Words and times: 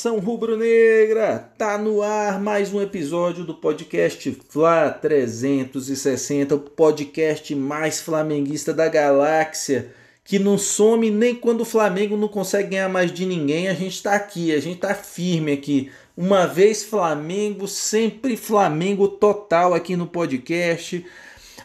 Nação 0.00 0.18
rubro-negra! 0.18 1.52
Tá 1.58 1.76
no 1.76 2.00
ar 2.00 2.40
mais 2.40 2.72
um 2.72 2.80
episódio 2.80 3.44
do 3.44 3.52
podcast 3.52 4.34
Fla 4.48 4.88
360, 4.88 6.54
o 6.54 6.58
podcast 6.58 7.54
mais 7.54 8.00
flamenguista 8.00 8.72
da 8.72 8.88
galáxia, 8.88 9.92
que 10.24 10.38
não 10.38 10.56
some 10.56 11.10
nem 11.10 11.34
quando 11.34 11.60
o 11.60 11.66
Flamengo 11.66 12.16
não 12.16 12.28
consegue 12.28 12.70
ganhar 12.70 12.88
mais 12.88 13.12
de 13.12 13.26
ninguém. 13.26 13.68
A 13.68 13.74
gente 13.74 14.02
tá 14.02 14.14
aqui, 14.14 14.54
a 14.54 14.58
gente 14.58 14.78
tá 14.78 14.94
firme 14.94 15.52
aqui. 15.52 15.90
Uma 16.16 16.46
vez 16.46 16.82
Flamengo, 16.82 17.68
sempre 17.68 18.38
Flamengo 18.38 19.06
total 19.06 19.74
aqui 19.74 19.96
no 19.96 20.06
podcast. 20.06 21.04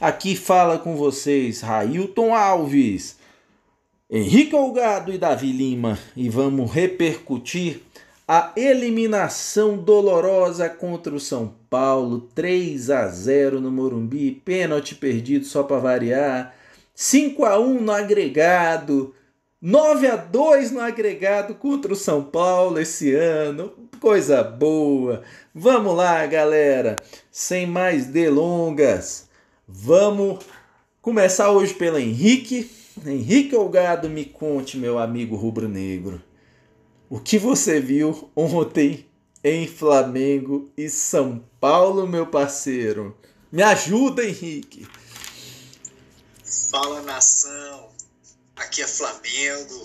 Aqui 0.01 0.35
fala 0.35 0.77
com 0.77 0.97
vocês 0.97 1.61
Railton 1.61 2.35
Alves. 2.35 3.15
Henrique 4.11 4.53
Olgado 4.53 5.13
e 5.13 5.17
Davi 5.17 5.53
Lima 5.53 5.97
e 6.17 6.27
vamos 6.27 6.69
repercutir 6.69 7.84
a 8.27 8.51
eliminação 8.55 9.77
dolorosa 9.77 10.67
contra 10.69 11.13
o 11.13 11.19
São 11.19 11.53
Paulo, 11.69 12.29
3 12.33 12.89
a 12.89 13.07
0 13.07 13.61
no 13.61 13.71
Morumbi, 13.71 14.31
pênalti 14.31 14.95
perdido 14.95 15.45
só 15.45 15.63
para 15.63 15.79
variar, 15.79 16.55
5 16.93 17.45
a 17.45 17.59
1 17.59 17.81
no 17.81 17.91
agregado, 17.91 19.13
9 19.61 20.07
a 20.07 20.15
2 20.15 20.71
no 20.71 20.81
agregado 20.81 21.55
contra 21.55 21.93
o 21.93 21.95
São 21.95 22.23
Paulo 22.23 22.79
esse 22.79 23.13
ano. 23.13 23.73
Coisa 23.99 24.43
boa. 24.43 25.23
Vamos 25.53 25.95
lá, 25.95 26.25
galera. 26.25 26.95
Sem 27.31 27.65
mais 27.65 28.05
delongas. 28.05 29.27
Vamos 29.67 30.45
começar 31.01 31.51
hoje 31.51 31.73
pelo 31.73 31.97
Henrique 31.97 32.69
Henrique 33.03 33.55
Olgado, 33.55 34.09
me 34.09 34.23
conte, 34.23 34.77
meu 34.77 34.97
amigo 34.97 35.35
rubro-negro, 35.35 36.21
o 37.15 37.19
que 37.21 37.39
você 37.39 37.79
viu 37.79 38.29
ontem 38.35 39.09
em 39.41 39.65
Flamengo 39.69 40.69
e 40.75 40.89
São 40.89 41.39
Paulo, 41.61 42.05
meu 42.05 42.27
parceiro? 42.27 43.17
Me 43.49 43.63
ajuda, 43.63 44.21
Henrique. 44.21 44.85
Fala 46.69 47.01
nação, 47.03 47.89
aqui 48.57 48.81
é 48.81 48.87
Flamengo. 48.87 49.81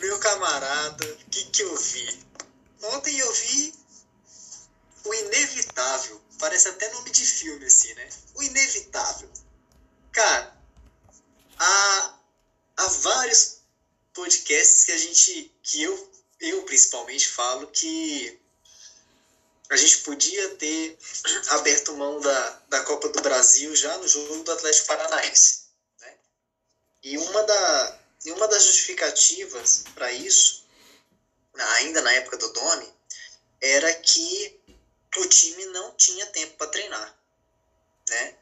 Meu 0.00 0.18
camarada, 0.18 1.04
o 1.04 1.30
que, 1.30 1.44
que 1.44 1.62
eu 1.62 1.76
vi? 1.76 2.18
Ontem 2.94 3.16
eu 3.16 3.32
vi 3.32 3.72
o 5.04 5.14
inevitável. 5.14 6.20
Parece 6.40 6.66
até 6.66 6.92
nome 6.94 7.12
de 7.12 7.24
filme, 7.24 7.64
assim, 7.64 7.94
né? 7.94 8.08
O 8.34 8.42
inevitável. 8.42 9.30
Cara, 10.10 10.52
há, 11.60 12.14
há 12.76 12.88
vários 12.88 13.61
podcasts 14.14 14.84
que 14.84 14.92
a 14.92 14.98
gente, 14.98 15.54
que 15.62 15.82
eu, 15.82 16.12
eu 16.40 16.62
principalmente 16.64 17.28
falo 17.28 17.66
que 17.68 18.38
a 19.70 19.76
gente 19.76 19.98
podia 19.98 20.56
ter 20.56 20.98
aberto 21.48 21.96
mão 21.96 22.20
da, 22.20 22.50
da 22.68 22.82
Copa 22.84 23.08
do 23.08 23.22
Brasil 23.22 23.74
já 23.74 23.96
no 23.98 24.06
jogo 24.06 24.42
do 24.44 24.52
Atlético 24.52 24.86
Paranaense. 24.86 25.62
Né? 26.00 26.14
E 27.02 27.18
uma, 27.18 27.42
da, 27.42 28.00
e 28.24 28.32
uma 28.32 28.48
das 28.48 28.64
justificativas 28.64 29.84
para 29.94 30.12
isso, 30.12 30.66
ainda 31.54 32.02
na 32.02 32.12
época 32.12 32.36
do 32.36 32.52
Domi, 32.52 32.92
era 33.60 33.94
que 33.94 34.60
o 35.16 35.26
time 35.26 35.66
não 35.66 35.94
tinha 35.94 36.26
tempo 36.26 36.56
para 36.56 36.66
treinar. 36.68 37.18
Né? 38.08 38.36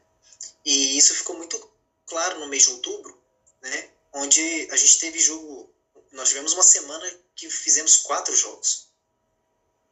E 0.65 0.97
isso 0.97 1.15
ficou 1.15 1.35
muito 1.35 1.71
claro 2.05 2.39
no 2.39 2.47
mês 2.47 2.63
de 2.63 2.71
outubro, 2.71 3.17
né, 3.61 3.89
onde 4.13 4.67
a 4.71 4.75
gente 4.75 4.99
teve 4.99 5.19
jogo. 5.19 5.69
Nós 6.11 6.29
tivemos 6.29 6.53
uma 6.53 6.63
semana 6.63 7.09
que 7.35 7.49
fizemos 7.49 7.97
quatro 7.97 8.35
jogos. 8.35 8.87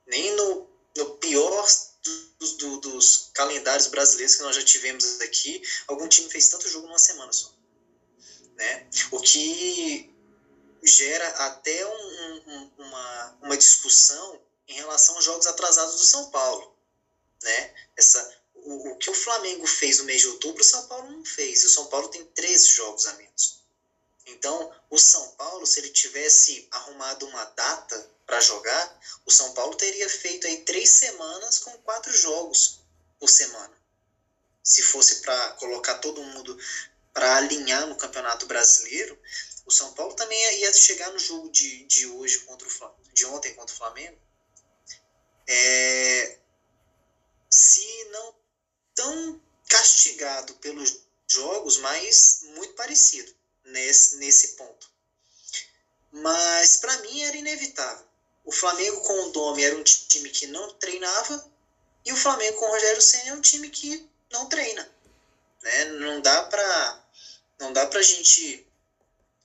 Nem 0.05 0.35
no, 0.35 0.67
no 0.97 1.17
pior 1.17 1.65
dos, 2.39 2.53
do, 2.53 2.77
dos 2.77 3.29
calendários 3.33 3.87
brasileiros 3.87 4.35
que 4.35 4.43
nós 4.43 4.55
já 4.55 4.63
tivemos 4.63 5.21
aqui, 5.21 5.61
algum 5.87 6.07
time 6.07 6.29
fez 6.29 6.49
tanto 6.49 6.67
jogo 6.67 6.87
numa 6.87 6.99
semana 6.99 7.31
só. 7.31 7.53
Né? 8.55 8.87
O 9.11 9.19
que 9.21 10.13
gera 10.83 11.27
até 11.45 11.85
um, 11.85 12.43
um, 12.47 12.71
uma, 12.77 13.37
uma 13.43 13.57
discussão 13.57 14.41
em 14.67 14.73
relação 14.73 15.15
aos 15.15 15.25
jogos 15.25 15.47
atrasados 15.47 15.95
do 15.95 16.05
São 16.05 16.29
Paulo. 16.29 16.75
Né? 17.43 17.73
Essa, 17.97 18.37
o, 18.55 18.91
o 18.91 18.95
que 18.97 19.09
o 19.09 19.13
Flamengo 19.13 19.65
fez 19.65 19.99
no 19.99 20.05
mês 20.05 20.21
de 20.21 20.27
outubro, 20.27 20.61
o 20.61 20.65
São 20.65 20.87
Paulo 20.87 21.09
não 21.11 21.25
fez. 21.25 21.63
E 21.63 21.65
o 21.65 21.69
São 21.69 21.87
Paulo 21.87 22.09
tem 22.09 22.25
13 22.25 22.67
jogos 22.67 23.05
a 23.07 23.13
menos. 23.13 23.58
Então, 24.29 24.71
o 24.89 24.97
São 24.97 25.27
Paulo, 25.31 25.65
se 25.65 25.79
ele 25.79 25.89
tivesse 25.89 26.67
arrumado 26.69 27.25
uma 27.25 27.45
data 27.45 28.09
para 28.25 28.39
jogar, 28.39 28.99
o 29.25 29.31
São 29.31 29.53
Paulo 29.53 29.75
teria 29.75 30.07
feito 30.07 30.45
aí 30.45 30.63
três 30.63 30.91
semanas 30.91 31.57
com 31.57 31.75
quatro 31.79 32.15
jogos 32.15 32.79
por 33.19 33.27
semana. 33.27 33.75
Se 34.63 34.83
fosse 34.83 35.21
para 35.21 35.53
colocar 35.53 35.95
todo 35.95 36.23
mundo 36.23 36.57
para 37.11 37.37
alinhar 37.37 37.87
no 37.87 37.97
Campeonato 37.97 38.45
Brasileiro, 38.45 39.19
o 39.65 39.71
São 39.71 39.93
Paulo 39.93 40.13
também 40.13 40.39
ia 40.59 40.71
chegar 40.73 41.11
no 41.11 41.19
jogo 41.19 41.49
de, 41.49 41.83
de 41.85 42.05
hoje 42.05 42.39
contra 42.39 42.67
o 42.67 42.93
de 43.11 43.25
ontem 43.25 43.53
contra 43.55 43.73
o 43.73 43.77
Flamengo. 43.77 44.17
É, 45.47 46.37
se 47.49 48.03
não 48.11 48.35
tão 48.93 49.41
castigado 49.67 50.53
pelos 50.55 51.01
jogos, 51.27 51.77
mas 51.77 52.41
muito 52.43 52.75
parecido 52.75 53.38
nesse, 53.71 54.17
nesse 54.17 54.49
ponto. 54.49 54.89
Mas 56.11 56.77
para 56.77 56.97
mim 56.97 57.21
era 57.23 57.37
inevitável. 57.37 58.05
O 58.43 58.51
Flamengo 58.51 59.01
com 59.01 59.23
o 59.23 59.31
Domi 59.31 59.63
era 59.63 59.75
um 59.75 59.83
time 59.83 60.29
que 60.29 60.47
não 60.47 60.69
treinava 60.73 61.47
e 62.03 62.11
o 62.11 62.17
Flamengo 62.17 62.57
com 62.57 62.65
o 62.65 62.71
Rogério 62.71 63.01
Senna 63.01 63.29
é 63.29 63.33
um 63.33 63.41
time 63.41 63.69
que 63.69 64.03
não 64.31 64.47
treina. 64.47 64.89
Né? 65.61 65.85
Não 65.85 66.21
dá 66.21 66.43
para 66.43 67.03
não 67.59 67.73
dá 67.73 67.85
pra 67.85 68.01
gente 68.01 68.65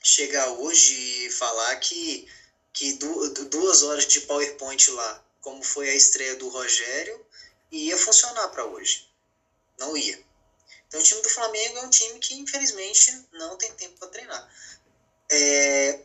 chegar 0.02 0.48
hoje 0.48 1.26
e 1.26 1.30
falar 1.30 1.74
que, 1.76 2.28
que 2.72 2.92
duas 2.92 3.82
horas 3.82 4.06
de 4.06 4.20
PowerPoint 4.20 4.90
lá, 4.92 5.24
como 5.40 5.62
foi 5.64 5.90
a 5.90 5.94
estreia 5.94 6.36
do 6.36 6.48
Rogério, 6.48 7.20
ia 7.72 7.96
funcionar 7.96 8.48
para 8.48 8.64
hoje. 8.64 9.08
Não 9.76 9.96
ia. 9.96 10.22
Então 10.94 11.02
o 11.02 11.04
time 11.04 11.22
do 11.22 11.28
Flamengo 11.28 11.78
é 11.78 11.82
um 11.82 11.90
time 11.90 12.20
que 12.20 12.34
infelizmente 12.34 13.26
não 13.32 13.56
tem 13.56 13.72
tempo 13.72 13.98
para 13.98 14.08
treinar. 14.10 14.48
É, 15.28 15.98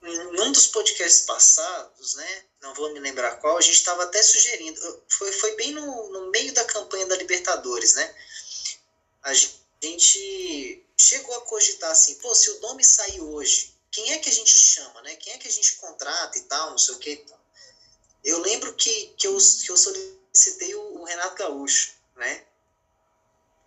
num 0.00 0.50
dos 0.50 0.66
podcasts 0.66 1.26
passados, 1.26 2.14
né, 2.14 2.44
não 2.62 2.72
vou 2.72 2.90
me 2.90 3.00
lembrar 3.00 3.36
qual, 3.36 3.58
a 3.58 3.60
gente 3.60 3.74
estava 3.74 4.04
até 4.04 4.22
sugerindo, 4.22 5.02
foi, 5.10 5.30
foi 5.30 5.54
bem 5.56 5.72
no, 5.72 6.08
no 6.08 6.30
meio 6.30 6.54
da 6.54 6.64
campanha 6.64 7.04
da 7.04 7.16
Libertadores, 7.16 7.92
né? 7.92 8.14
A 9.22 9.34
gente 9.34 10.82
chegou 10.96 11.34
a 11.34 11.42
cogitar 11.42 11.90
assim, 11.90 12.14
pô, 12.14 12.34
se 12.34 12.48
o 12.48 12.60
Domi 12.60 12.82
sair 12.82 13.20
hoje, 13.20 13.76
quem 13.90 14.12
é 14.12 14.18
que 14.18 14.30
a 14.30 14.32
gente 14.32 14.58
chama, 14.58 15.02
né? 15.02 15.16
Quem 15.16 15.34
é 15.34 15.38
que 15.38 15.48
a 15.48 15.52
gente 15.52 15.74
contrata 15.74 16.38
e 16.38 16.42
tal, 16.42 16.70
não 16.70 16.78
sei 16.78 16.94
o 16.94 16.98
que. 16.98 17.22
Eu 18.24 18.38
lembro 18.38 18.74
que, 18.74 19.12
que, 19.18 19.26
eu, 19.26 19.36
que 19.36 19.70
eu 19.70 19.76
solicitei 19.76 20.74
o, 20.74 21.00
o 21.00 21.04
Renato 21.04 21.36
Gaúcho, 21.36 21.92
né? 22.16 22.47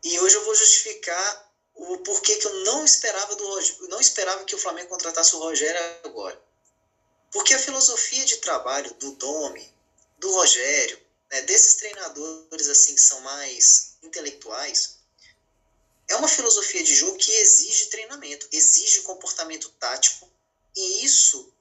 E 0.03 0.19
hoje 0.19 0.35
eu 0.35 0.43
vou 0.43 0.55
justificar 0.55 1.51
o 1.73 1.97
porquê 1.99 2.35
que 2.37 2.47
eu 2.47 2.53
não 2.63 2.83
esperava 2.83 3.35
do 3.35 3.87
não 3.87 3.99
esperava 3.99 4.43
que 4.43 4.55
o 4.55 4.59
Flamengo 4.59 4.89
contratasse 4.89 5.35
o 5.35 5.39
Rogério 5.39 5.79
agora. 6.03 6.41
Porque 7.31 7.53
a 7.53 7.59
filosofia 7.59 8.25
de 8.25 8.37
trabalho 8.37 8.93
do 8.95 9.11
Domi, 9.13 9.73
do 10.17 10.31
Rogério, 10.31 10.99
né, 11.29 11.41
desses 11.43 11.75
treinadores 11.75 12.67
assim 12.67 12.93
que 12.95 13.01
são 13.01 13.21
mais 13.21 13.95
intelectuais, 14.03 14.97
é 16.07 16.15
uma 16.15 16.27
filosofia 16.27 16.83
de 16.83 16.93
jogo 16.93 17.17
que 17.17 17.31
exige 17.31 17.85
treinamento, 17.85 18.47
exige 18.51 19.01
comportamento 19.01 19.69
tático, 19.79 20.29
e 20.75 21.05
isso 21.05 21.53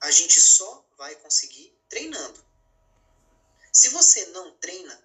a 0.00 0.10
gente 0.10 0.40
só 0.40 0.84
vai 0.96 1.14
conseguir 1.16 1.76
treinando. 1.88 2.42
Se 3.72 3.88
você 3.90 4.24
não 4.26 4.52
treina, 4.52 5.02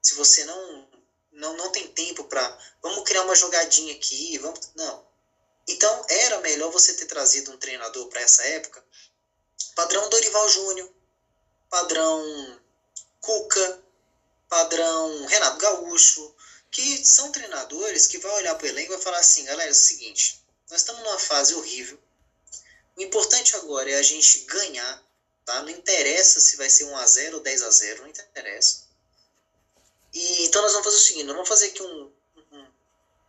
se 0.00 0.14
você 0.14 0.44
não 0.44 0.88
não, 1.32 1.56
não 1.56 1.70
tem 1.70 1.88
tempo 1.88 2.24
para 2.24 2.58
vamos 2.82 3.04
criar 3.04 3.22
uma 3.22 3.34
jogadinha 3.34 3.94
aqui, 3.94 4.38
vamos 4.38 4.70
não. 4.74 5.06
Então 5.66 6.04
era 6.08 6.40
melhor 6.40 6.70
você 6.70 6.94
ter 6.94 7.06
trazido 7.06 7.52
um 7.52 7.58
treinador 7.58 8.08
para 8.08 8.20
essa 8.20 8.42
época, 8.44 8.84
padrão 9.74 10.08
Dorival 10.08 10.48
Júnior, 10.48 10.92
padrão 11.70 12.60
Cuca, 13.20 13.82
padrão 14.48 15.24
Renato 15.26 15.58
Gaúcho, 15.58 16.34
que 16.70 17.04
são 17.04 17.30
treinadores 17.30 18.06
que 18.06 18.18
vai 18.18 18.32
olhar 18.32 18.54
para 18.56 18.66
o 18.66 18.68
elenco 18.68 18.92
e 18.92 18.96
vai 18.96 19.04
falar 19.04 19.18
assim, 19.18 19.44
galera, 19.44 19.70
é 19.70 19.72
o 19.72 19.74
seguinte, 19.74 20.42
nós 20.70 20.80
estamos 20.80 21.02
numa 21.02 21.18
fase 21.18 21.54
horrível. 21.54 21.98
O 22.96 23.02
importante 23.02 23.56
agora 23.56 23.90
é 23.90 23.94
a 23.94 24.02
gente 24.02 24.40
ganhar, 24.40 25.02
tá? 25.44 25.62
Não 25.62 25.70
interessa 25.70 26.40
se 26.40 26.56
vai 26.56 26.68
ser 26.68 26.84
1 26.84 26.96
a 26.96 27.06
0 27.06 27.36
ou 27.36 27.42
10 27.42 27.62
a 27.62 27.70
0, 27.70 28.02
não 28.02 28.08
interessa. 28.08 28.88
E, 30.12 30.44
então 30.44 30.62
nós 30.62 30.72
vamos 30.72 30.86
fazer 30.86 30.96
o 30.96 31.00
seguinte, 31.00 31.24
nós 31.24 31.34
vamos 31.34 31.48
fazer 31.48 31.66
aqui 31.66 31.82
um, 31.82 32.12
um, 32.52 32.66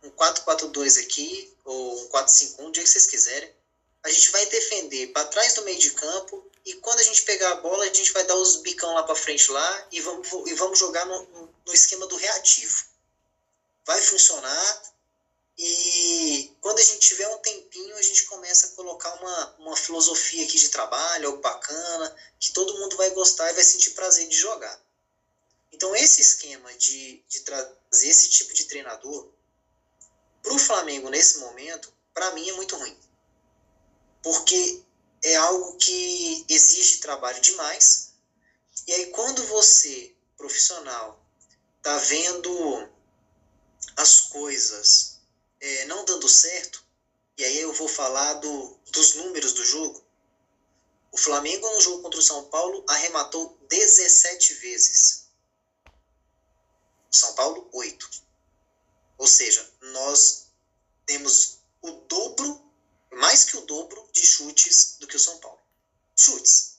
um 0.04 0.10
4-4-2 0.10 1.00
aqui, 1.02 1.52
ou 1.64 2.04
um 2.04 2.08
4-5-1, 2.08 2.56
do 2.56 2.74
jeito 2.74 2.82
que 2.82 2.86
vocês 2.86 3.06
quiserem, 3.06 3.54
a 4.02 4.10
gente 4.10 4.30
vai 4.30 4.44
defender 4.46 5.08
para 5.08 5.26
trás 5.26 5.54
do 5.54 5.62
meio 5.62 5.78
de 5.78 5.90
campo 5.92 6.44
e 6.64 6.74
quando 6.74 7.00
a 7.00 7.02
gente 7.02 7.22
pegar 7.22 7.52
a 7.52 7.56
bola, 7.56 7.84
a 7.84 7.92
gente 7.92 8.12
vai 8.12 8.24
dar 8.24 8.36
os 8.36 8.56
bicão 8.56 8.92
lá 8.94 9.02
para 9.02 9.14
frente 9.14 9.50
lá 9.50 9.88
e 9.90 10.00
vamos, 10.00 10.28
e 10.46 10.54
vamos 10.54 10.78
jogar 10.78 11.06
no, 11.06 11.50
no 11.66 11.72
esquema 11.72 12.06
do 12.06 12.16
reativo. 12.16 12.84
Vai 13.86 14.00
funcionar 14.00 14.94
e 15.56 16.52
quando 16.60 16.78
a 16.78 16.82
gente 16.82 16.98
tiver 16.98 17.28
um 17.28 17.38
tempinho, 17.38 17.96
a 17.96 18.02
gente 18.02 18.24
começa 18.24 18.66
a 18.66 18.70
colocar 18.70 19.14
uma, 19.14 19.54
uma 19.58 19.76
filosofia 19.76 20.44
aqui 20.44 20.58
de 20.58 20.68
trabalho, 20.68 21.28
algo 21.28 21.40
bacana, 21.40 22.16
que 22.40 22.52
todo 22.52 22.76
mundo 22.78 22.96
vai 22.96 23.10
gostar 23.10 23.50
e 23.50 23.54
vai 23.54 23.62
sentir 23.62 23.90
prazer 23.90 24.28
de 24.28 24.36
jogar. 24.36 24.83
Então, 25.74 25.94
esse 25.94 26.20
esquema 26.20 26.72
de, 26.74 27.22
de 27.28 27.40
trazer 27.40 28.08
esse 28.08 28.28
tipo 28.30 28.54
de 28.54 28.64
treinador 28.64 29.30
para 30.42 30.54
o 30.54 30.58
Flamengo 30.58 31.10
nesse 31.10 31.38
momento, 31.38 31.92
para 32.12 32.30
mim 32.32 32.48
é 32.48 32.52
muito 32.52 32.76
ruim 32.76 32.96
porque 34.24 34.82
é 35.22 35.36
algo 35.36 35.76
que 35.76 36.46
exige 36.48 36.96
trabalho 36.98 37.40
demais. 37.42 38.14
E 38.86 38.92
aí, 38.92 39.06
quando 39.10 39.46
você, 39.46 40.14
profissional, 40.36 41.22
tá 41.82 41.96
vendo 41.98 42.88
as 43.96 44.22
coisas 44.22 45.20
é, 45.60 45.84
não 45.84 46.04
dando 46.06 46.28
certo, 46.28 46.82
e 47.36 47.44
aí 47.44 47.60
eu 47.60 47.72
vou 47.74 47.86
falar 47.86 48.34
do, 48.34 48.78
dos 48.90 49.14
números 49.14 49.52
do 49.52 49.64
jogo. 49.64 50.02
O 51.12 51.18
Flamengo, 51.18 51.70
no 51.70 51.80
jogo 51.80 52.02
contra 52.02 52.18
o 52.18 52.22
São 52.22 52.44
Paulo, 52.46 52.82
arrematou 52.88 53.58
17 53.68 54.54
vezes. 54.54 55.23
São 57.16 57.34
Paulo, 57.34 57.68
8. 57.72 58.10
Ou 59.18 59.26
seja, 59.26 59.70
nós 59.80 60.46
temos 61.06 61.58
o 61.82 61.90
dobro 61.92 62.64
mais 63.10 63.44
que 63.44 63.56
o 63.56 63.60
dobro 63.62 64.08
de 64.12 64.26
chutes 64.26 64.96
do 64.98 65.06
que 65.06 65.16
o 65.16 65.20
São 65.20 65.38
Paulo. 65.38 65.60
Chutes. 66.16 66.78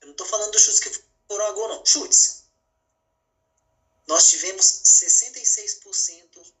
Eu 0.00 0.06
não 0.06 0.12
estou 0.12 0.26
falando 0.26 0.52
dos 0.52 0.62
chutes 0.62 0.80
que 0.80 1.04
foram 1.28 1.46
a 1.46 1.52
gol, 1.52 1.68
não. 1.68 1.86
Chutes. 1.86 2.44
Nós 4.06 4.28
tivemos 4.28 4.82
66% 4.84 6.52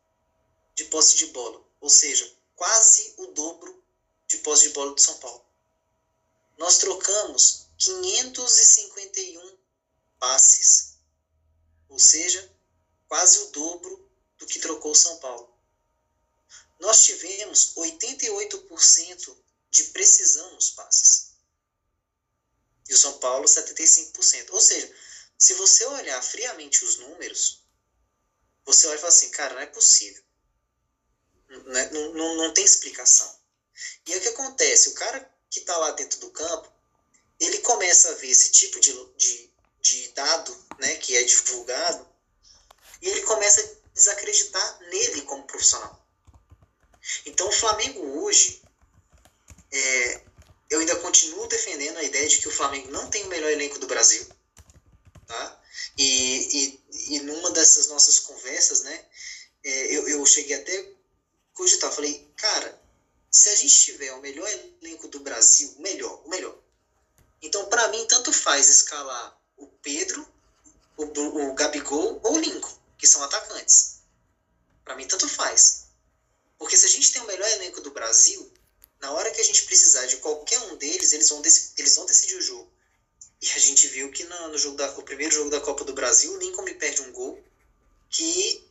de 0.74 0.84
posse 0.86 1.16
de 1.16 1.26
bola, 1.26 1.62
ou 1.80 1.90
seja, 1.90 2.34
quase 2.56 3.14
o 3.18 3.26
dobro 3.28 3.82
de 4.26 4.38
posse 4.38 4.68
de 4.68 4.74
bola 4.74 4.94
do 4.94 5.00
São 5.00 5.18
Paulo. 5.18 5.44
Nós 6.56 6.78
trocamos 6.78 7.66
551 7.78 9.58
passes, 10.18 10.96
ou 11.88 11.98
seja, 11.98 12.53
quase 13.14 13.38
o 13.38 13.46
dobro 13.52 14.10
do 14.38 14.44
que 14.44 14.58
trocou 14.58 14.92
São 14.92 15.18
Paulo 15.18 15.54
nós 16.80 17.04
tivemos 17.04 17.74
88% 17.76 19.36
de 19.70 19.84
precisão 19.84 20.52
nos 20.52 20.70
passes. 20.70 21.30
E 22.88 22.92
o 22.92 22.98
São 22.98 23.18
Paulo, 23.18 23.44
75%. 23.46 24.50
Ou 24.50 24.60
seja, 24.60 24.92
se 25.38 25.54
você 25.54 25.84
olhar 25.86 26.20
friamente 26.20 26.84
os 26.84 26.96
números, 26.96 27.62
você 28.64 28.88
olha 28.88 28.96
e 28.96 28.98
fala 28.98 29.12
assim, 29.12 29.30
cara, 29.30 29.54
não 29.54 29.60
é 29.62 29.66
possível. 29.66 30.22
Não, 31.48 31.76
é, 31.76 31.90
não, 31.92 32.14
não, 32.14 32.34
não 32.34 32.52
tem 32.52 32.64
explicação. 32.64 33.32
E 34.06 34.12
aí 34.12 34.18
o 34.18 34.22
que 34.22 34.28
acontece? 34.28 34.88
O 34.88 34.94
cara 34.94 35.32
que 35.48 35.60
está 35.60 35.76
lá 35.78 35.92
dentro 35.92 36.18
do 36.18 36.32
campo, 36.32 36.70
ele 37.38 37.58
começa 37.58 38.10
a 38.10 38.14
ver 38.14 38.28
esse 38.28 38.50
tipo 38.50 38.80
de, 38.80 38.92
de, 39.16 39.52
de 39.80 40.08
dado 40.08 40.66
né, 40.80 40.96
que 40.96 41.16
é 41.16 41.22
divulgado 41.22 42.13
e 43.02 43.08
ele 43.08 43.22
começa 43.22 43.60
a 43.60 43.94
desacreditar 43.94 44.78
nele 44.90 45.22
como 45.22 45.46
profissional. 45.46 46.04
Então, 47.26 47.48
o 47.48 47.52
Flamengo 47.52 48.00
hoje, 48.22 48.62
é, 49.70 50.22
eu 50.70 50.80
ainda 50.80 50.96
continuo 50.96 51.46
defendendo 51.46 51.98
a 51.98 52.02
ideia 52.02 52.28
de 52.28 52.38
que 52.38 52.48
o 52.48 52.52
Flamengo 52.52 52.90
não 52.90 53.08
tem 53.10 53.24
o 53.24 53.28
melhor 53.28 53.50
elenco 53.50 53.78
do 53.78 53.86
Brasil. 53.86 54.26
Tá? 55.26 55.62
E, 55.96 56.80
e, 56.88 57.16
e 57.16 57.20
numa 57.20 57.50
dessas 57.50 57.88
nossas 57.88 58.18
conversas, 58.18 58.82
né, 58.82 59.04
é, 59.62 59.96
eu, 59.96 60.08
eu 60.08 60.26
cheguei 60.26 60.56
até 60.56 60.92
cogitar, 61.52 61.92
falei, 61.92 62.30
cara, 62.36 62.80
se 63.30 63.48
a 63.48 63.56
gente 63.56 63.80
tiver 63.80 64.12
o 64.12 64.20
melhor 64.20 64.48
elenco 64.82 65.08
do 65.08 65.20
Brasil, 65.20 65.74
melhor, 65.78 66.22
o 66.24 66.28
melhor. 66.28 66.56
Então, 67.42 67.66
para 67.66 67.88
mim, 67.88 68.06
tanto 68.06 68.32
faz 68.32 68.68
escalar 68.68 69.38
o 69.56 69.66
Pedro, 69.66 70.26
o, 70.96 71.04
o 71.04 71.54
Gabigol 71.54 72.20
ou 72.22 72.34
o 72.34 72.38
Lincoln, 72.38 72.78
que 73.04 73.10
são 73.10 73.22
atacantes. 73.22 73.98
Para 74.82 74.96
mim, 74.96 75.06
tanto 75.06 75.28
faz. 75.28 75.88
Porque 76.58 76.74
se 76.74 76.86
a 76.86 76.88
gente 76.88 77.12
tem 77.12 77.20
o 77.20 77.26
melhor 77.26 77.46
elenco 77.50 77.82
do 77.82 77.90
Brasil, 77.90 78.50
na 78.98 79.12
hora 79.12 79.30
que 79.30 79.42
a 79.42 79.44
gente 79.44 79.66
precisar 79.66 80.06
de 80.06 80.16
qualquer 80.16 80.58
um 80.60 80.76
deles, 80.76 81.12
eles 81.12 81.28
vão, 81.28 81.42
eles 81.76 81.94
vão 81.94 82.06
decidir 82.06 82.36
o 82.36 82.40
jogo. 82.40 82.72
E 83.42 83.50
a 83.50 83.58
gente 83.58 83.86
viu 83.88 84.10
que 84.10 84.24
no, 84.24 84.48
no 84.48 84.56
jogo 84.56 84.78
da, 84.78 84.90
no 84.92 85.02
primeiro 85.02 85.34
jogo 85.34 85.50
da 85.50 85.60
Copa 85.60 85.84
do 85.84 85.92
Brasil, 85.92 86.32
o 86.32 86.38
Lincoln 86.38 86.62
me 86.62 86.74
perde 86.74 87.02
um 87.02 87.12
gol 87.12 87.44
que 88.08 88.66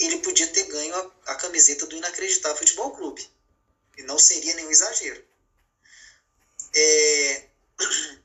ele 0.00 0.18
podia 0.18 0.48
ter 0.48 0.64
ganho 0.64 0.92
a, 0.96 1.32
a 1.32 1.34
camiseta 1.36 1.86
do 1.86 1.94
Inacreditável 1.94 2.58
Futebol 2.58 2.90
Clube. 2.90 3.30
E 3.96 4.02
não 4.02 4.18
seria 4.18 4.54
nenhum 4.54 4.70
exagero. 4.70 5.24
É... 6.74 7.48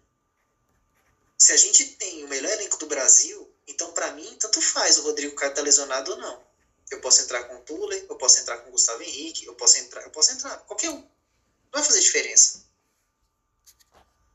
Se 1.37 1.51
a 1.51 1.57
gente 1.57 1.85
tem 1.97 2.23
o 2.23 2.27
melhor 2.27 2.51
elenco 2.51 2.77
do 2.77 2.87
Brasil, 2.87 3.40
então 3.71 3.91
para 3.93 4.11
mim, 4.11 4.35
tanto 4.39 4.61
faz 4.61 4.97
o 4.97 5.03
Rodrigo 5.03 5.35
Caio 5.35 5.53
tá 5.53 5.61
lesionado 5.61 6.11
ou 6.11 6.17
não. 6.17 6.43
Eu 6.89 6.99
posso 6.99 7.21
entrar 7.21 7.43
com 7.45 7.55
o 7.55 7.61
Tuller, 7.61 8.05
eu 8.09 8.15
posso 8.17 8.39
entrar 8.39 8.57
com 8.57 8.69
o 8.69 8.71
Gustavo 8.71 9.01
Henrique, 9.01 9.45
eu 9.45 9.55
posso 9.55 9.77
entrar, 9.77 10.03
eu 10.03 10.11
posso 10.11 10.31
entrar, 10.31 10.57
qualquer 10.59 10.89
um. 10.89 10.99
Não 10.99 11.79
vai 11.79 11.83
fazer 11.83 12.01
diferença. 12.01 12.65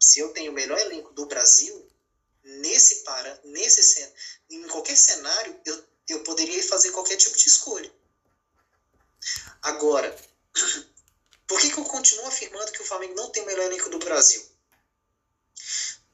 Se 0.00 0.20
eu 0.20 0.30
tenho 0.30 0.52
o 0.52 0.54
melhor 0.54 0.78
elenco 0.78 1.12
do 1.12 1.26
Brasil, 1.26 1.86
nesse 2.42 2.96
para, 3.02 3.40
nesse 3.44 4.12
em 4.48 4.66
qualquer 4.68 4.96
cenário, 4.96 5.60
eu, 5.64 5.84
eu 6.08 6.22
poderia 6.22 6.62
fazer 6.62 6.90
qualquer 6.90 7.16
tipo 7.16 7.36
de 7.36 7.46
escolha. 7.46 7.92
Agora, 9.62 10.16
por 11.46 11.60
que, 11.60 11.70
que 11.70 11.78
eu 11.78 11.84
continuo 11.84 12.26
afirmando 12.26 12.72
que 12.72 12.80
o 12.80 12.84
Flamengo 12.84 13.14
não 13.14 13.30
tem 13.30 13.42
o 13.42 13.46
melhor 13.46 13.64
elenco 13.64 13.90
do 13.90 13.98
Brasil? 13.98 14.44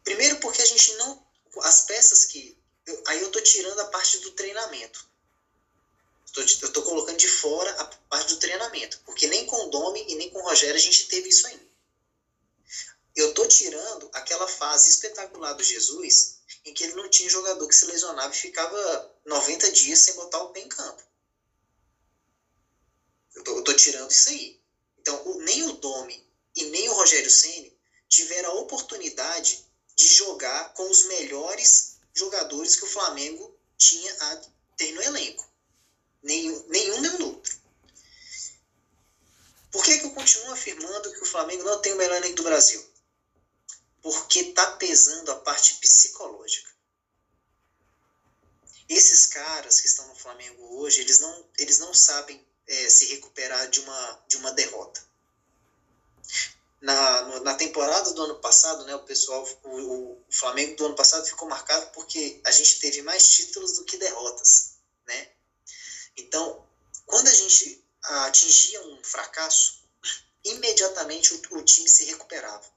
Primeiro 0.03 0.39
porque 0.41 0.63
a 0.63 0.67
gente 0.67 0.95
não. 0.95 1.25
As 1.61 1.83
peças 1.83 2.25
que. 2.25 2.59
Eu, 2.87 3.03
aí 3.07 3.21
eu 3.21 3.31
tô 3.31 3.41
tirando 3.41 3.79
a 3.81 3.87
parte 3.87 4.19
do 4.19 4.31
treinamento. 4.33 5.07
Eu 6.37 6.45
estou 6.45 6.83
colocando 6.83 7.19
de 7.19 7.29
fora 7.29 7.71
a 7.73 7.85
parte 7.85 8.29
do 8.29 8.39
treinamento, 8.39 8.99
porque 9.05 9.27
nem 9.27 9.45
com 9.45 9.67
o 9.67 9.71
Domi 9.71 10.05
e 10.09 10.15
nem 10.15 10.31
com 10.31 10.39
o 10.39 10.43
Rogério 10.43 10.77
a 10.77 10.83
gente 10.83 11.07
teve 11.07 11.29
isso 11.29 11.47
ainda. 11.47 11.71
Eu 13.15 13.29
estou 13.29 13.47
tirando 13.47 14.09
aquela 14.15 14.49
fase 14.49 14.89
espetacular 14.89 15.53
do 15.53 15.63
Jesus, 15.63 16.39
em 16.65 16.73
que 16.73 16.85
ele 16.85 16.95
não 16.95 17.11
tinha 17.11 17.29
jogador 17.29 17.69
que 17.69 17.75
se 17.75 17.85
lesionava 17.85 18.33
e 18.33 18.37
ficava 18.37 19.15
90 19.27 19.71
dias 19.73 19.99
sem 19.99 20.15
botar 20.15 20.43
o 20.43 20.51
pé 20.53 20.61
em 20.61 20.69
campo. 20.69 21.03
Eu 23.35 23.59
estou 23.59 23.75
tirando 23.75 24.11
isso 24.11 24.31
aí. 24.31 24.59
Então, 24.99 25.21
o, 25.27 25.43
nem 25.43 25.63
o 25.65 25.73
Domi 25.73 26.27
e 26.57 26.65
nem 26.65 26.89
o 26.89 26.95
Rogério 26.95 27.31
Ceni 27.31 27.77
tiveram 28.09 28.51
a 28.51 28.61
oportunidade 28.61 29.67
de 29.95 30.07
jogar 30.07 30.73
com 30.73 30.89
os 30.89 31.05
melhores 31.05 31.92
jogadores 32.15 32.77
que 32.77 32.85
o 32.85 32.91
Flamengo 32.91 33.57
tinha 33.77 34.15
tem 34.77 34.93
no 34.93 35.03
elenco. 35.03 35.49
Nenhum, 36.23 36.67
nenhum 36.69 37.01
nem 37.01 37.23
outro. 37.23 37.61
Por 39.71 39.85
que, 39.85 39.99
que 39.99 40.07
eu 40.07 40.11
continuo 40.11 40.53
afirmando 40.53 41.13
que 41.13 41.23
o 41.23 41.27
Flamengo 41.27 41.65
não 41.65 41.81
tem 41.81 41.93
o 41.93 41.97
melhor 41.97 42.17
elenco 42.17 42.37
do 42.37 42.43
Brasil? 42.43 42.85
Porque 44.03 44.41
está 44.41 44.73
pesando 44.73 45.33
a 45.33 45.37
parte 45.37 45.75
psicológica. 45.75 46.71
Esses 48.89 49.27
caras 49.27 49.81
que 49.81 49.87
estão 49.87 50.07
no 50.09 50.15
Flamengo 50.15 50.81
hoje, 50.81 51.01
eles 51.01 51.19
não, 51.19 51.49
eles 51.59 51.79
não 51.79 51.95
sabem 51.95 52.45
é, 52.67 52.89
se 52.91 53.07
recuperar 53.07 53.69
de 53.71 53.81
uma, 53.81 54.25
de 54.29 54.37
uma 54.37 54.53
derrota. 54.53 55.03
Na, 56.83 57.39
na 57.39 57.55
temporada 57.55 58.13
do 58.13 58.23
ano 58.23 58.41
passado, 58.41 58.85
né, 58.85 58.93
o 58.93 59.05
pessoal, 59.05 59.49
o, 59.63 60.19
o 60.29 60.33
Flamengo 60.33 60.75
do 60.75 60.87
ano 60.87 60.97
passado 60.97 61.25
ficou 61.25 61.49
marcado 61.49 61.93
porque 61.93 62.41
a 62.45 62.51
gente 62.51 62.81
teve 62.81 63.01
mais 63.03 63.33
títulos 63.33 63.75
do 63.75 63.85
que 63.85 63.97
derrotas, 63.97 64.73
né? 65.07 65.31
Então, 66.17 66.67
quando 67.07 67.29
a 67.29 67.33
gente 67.33 67.81
atingia 68.03 68.83
um 68.83 69.01
fracasso, 69.05 69.81
imediatamente 70.43 71.33
o, 71.33 71.41
o 71.51 71.63
time 71.63 71.89
se 71.89 72.03
recuperava. 72.03 72.69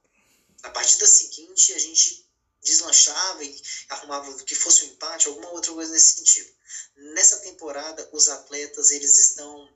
Na 0.62 0.70
partida 0.70 1.08
seguinte, 1.08 1.74
a 1.74 1.80
gente 1.80 2.24
deslanchava 2.62 3.44
e 3.44 3.60
arrumava 3.90 4.36
que 4.44 4.54
fosse 4.54 4.84
um 4.84 4.90
empate, 4.90 5.28
alguma 5.28 5.50
outra 5.50 5.74
coisa 5.74 5.92
nesse 5.92 6.14
sentido. 6.14 6.52
Nessa 6.96 7.38
temporada, 7.38 8.08
os 8.12 8.28
atletas 8.28 8.92
eles 8.92 9.18
estão 9.18 9.68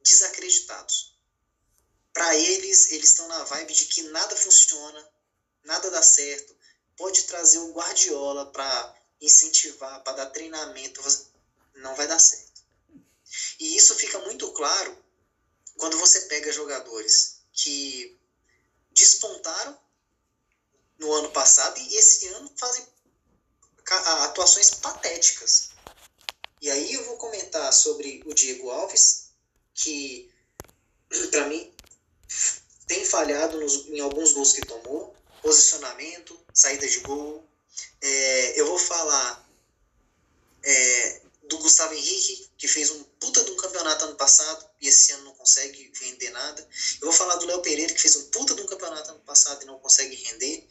desacreditados. 0.00 1.17
Para 2.18 2.34
eles, 2.34 2.90
eles 2.90 3.10
estão 3.10 3.28
na 3.28 3.44
vibe 3.44 3.72
de 3.72 3.84
que 3.84 4.02
nada 4.02 4.34
funciona, 4.34 5.08
nada 5.62 5.88
dá 5.88 6.02
certo. 6.02 6.52
Pode 6.96 7.22
trazer 7.22 7.58
o 7.58 7.72
Guardiola 7.72 8.50
para 8.50 8.96
incentivar, 9.20 10.02
para 10.02 10.14
dar 10.14 10.30
treinamento, 10.30 11.00
não 11.76 11.94
vai 11.94 12.08
dar 12.08 12.18
certo. 12.18 12.60
E 13.60 13.76
isso 13.76 13.94
fica 13.94 14.18
muito 14.22 14.50
claro 14.50 14.98
quando 15.76 15.96
você 15.96 16.22
pega 16.22 16.50
jogadores 16.50 17.38
que 17.52 18.18
despontaram 18.90 19.78
no 20.98 21.12
ano 21.12 21.30
passado 21.30 21.78
e 21.78 21.96
esse 21.98 22.26
ano 22.26 22.52
fazem 22.56 22.84
atuações 24.24 24.70
patéticas. 24.70 25.70
E 26.60 26.68
aí 26.68 26.94
eu 26.94 27.04
vou 27.04 27.16
comentar 27.16 27.72
sobre 27.72 28.24
o 28.26 28.34
Diego 28.34 28.70
Alves, 28.70 29.30
que 29.72 30.28
para 31.30 31.46
mim 31.46 31.77
tem 32.88 33.04
falhado 33.04 33.60
nos, 33.60 33.86
em 33.86 34.00
alguns 34.00 34.32
gols 34.32 34.52
que 34.52 34.62
tomou, 34.62 35.14
posicionamento, 35.42 36.38
saída 36.52 36.88
de 36.88 37.00
gol. 37.00 37.46
É, 38.00 38.60
eu 38.60 38.66
vou 38.66 38.78
falar 38.78 39.48
é, 40.62 41.20
do 41.44 41.58
Gustavo 41.58 41.94
Henrique, 41.94 42.50
que 42.56 42.66
fez 42.66 42.90
um 42.90 43.04
puta 43.20 43.44
de 43.44 43.50
um 43.50 43.56
campeonato 43.56 44.06
ano 44.06 44.16
passado 44.16 44.68
e 44.80 44.88
esse 44.88 45.12
ano 45.12 45.24
não 45.24 45.34
consegue 45.34 45.92
vender 46.00 46.30
nada. 46.30 46.66
Eu 47.00 47.06
vou 47.08 47.12
falar 47.12 47.36
do 47.36 47.46
Léo 47.46 47.62
Pereira, 47.62 47.92
que 47.92 48.00
fez 48.00 48.16
um 48.16 48.30
puta 48.30 48.54
de 48.54 48.62
um 48.62 48.66
campeonato 48.66 49.10
ano 49.10 49.20
passado 49.20 49.62
e 49.62 49.66
não 49.66 49.78
consegue 49.78 50.16
render. 50.16 50.66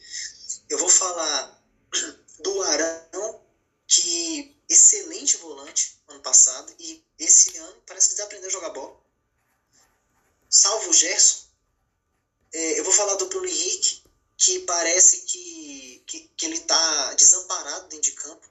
Eu 0.68 0.78
vou 0.78 0.88
falar 0.88 1.62
do 2.40 2.62
Arão, 2.62 3.42
que 3.86 4.56
excelente 4.68 5.38
volante 5.38 5.98
ano 6.08 6.20
passado 6.20 6.74
e 6.78 7.02
esse 7.18 7.56
ano 7.56 7.82
parece 7.86 8.14
que 8.14 8.20
aprendeu 8.20 8.48
a 8.48 8.52
jogar 8.52 8.70
bola. 8.70 9.00
Salvo 10.50 10.90
o 10.90 10.92
Gerson. 10.92 11.47
É, 12.52 12.78
eu 12.78 12.84
vou 12.84 12.92
falar 12.92 13.14
do 13.16 13.26
Bruno 13.26 13.46
Henrique, 13.46 14.02
que 14.36 14.60
parece 14.60 15.22
que, 15.22 16.02
que, 16.06 16.30
que 16.36 16.46
ele 16.46 16.56
está 16.56 17.14
desamparado 17.14 17.88
dentro 17.88 18.10
de 18.10 18.12
campo. 18.12 18.48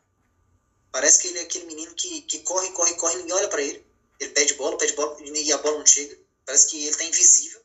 Parece 0.91 1.21
que 1.21 1.27
ele 1.27 1.39
é 1.39 1.43
aquele 1.43 1.65
menino 1.65 1.93
que, 1.95 2.21
que 2.21 2.39
corre, 2.39 2.69
corre, 2.71 2.93
corre, 2.95 3.15
ninguém 3.17 3.33
olha 3.33 3.47
para 3.47 3.61
ele. 3.61 3.85
Ele 4.19 4.31
pede 4.31 4.53
bola, 4.55 4.77
pede 4.77 4.93
bola 4.93 5.17
e 5.21 5.51
a 5.53 5.57
bola 5.57 5.79
não 5.79 5.85
chega. 5.85 6.17
Parece 6.45 6.67
que 6.67 6.77
ele 6.77 6.89
está 6.89 7.03
invisível. 7.03 7.61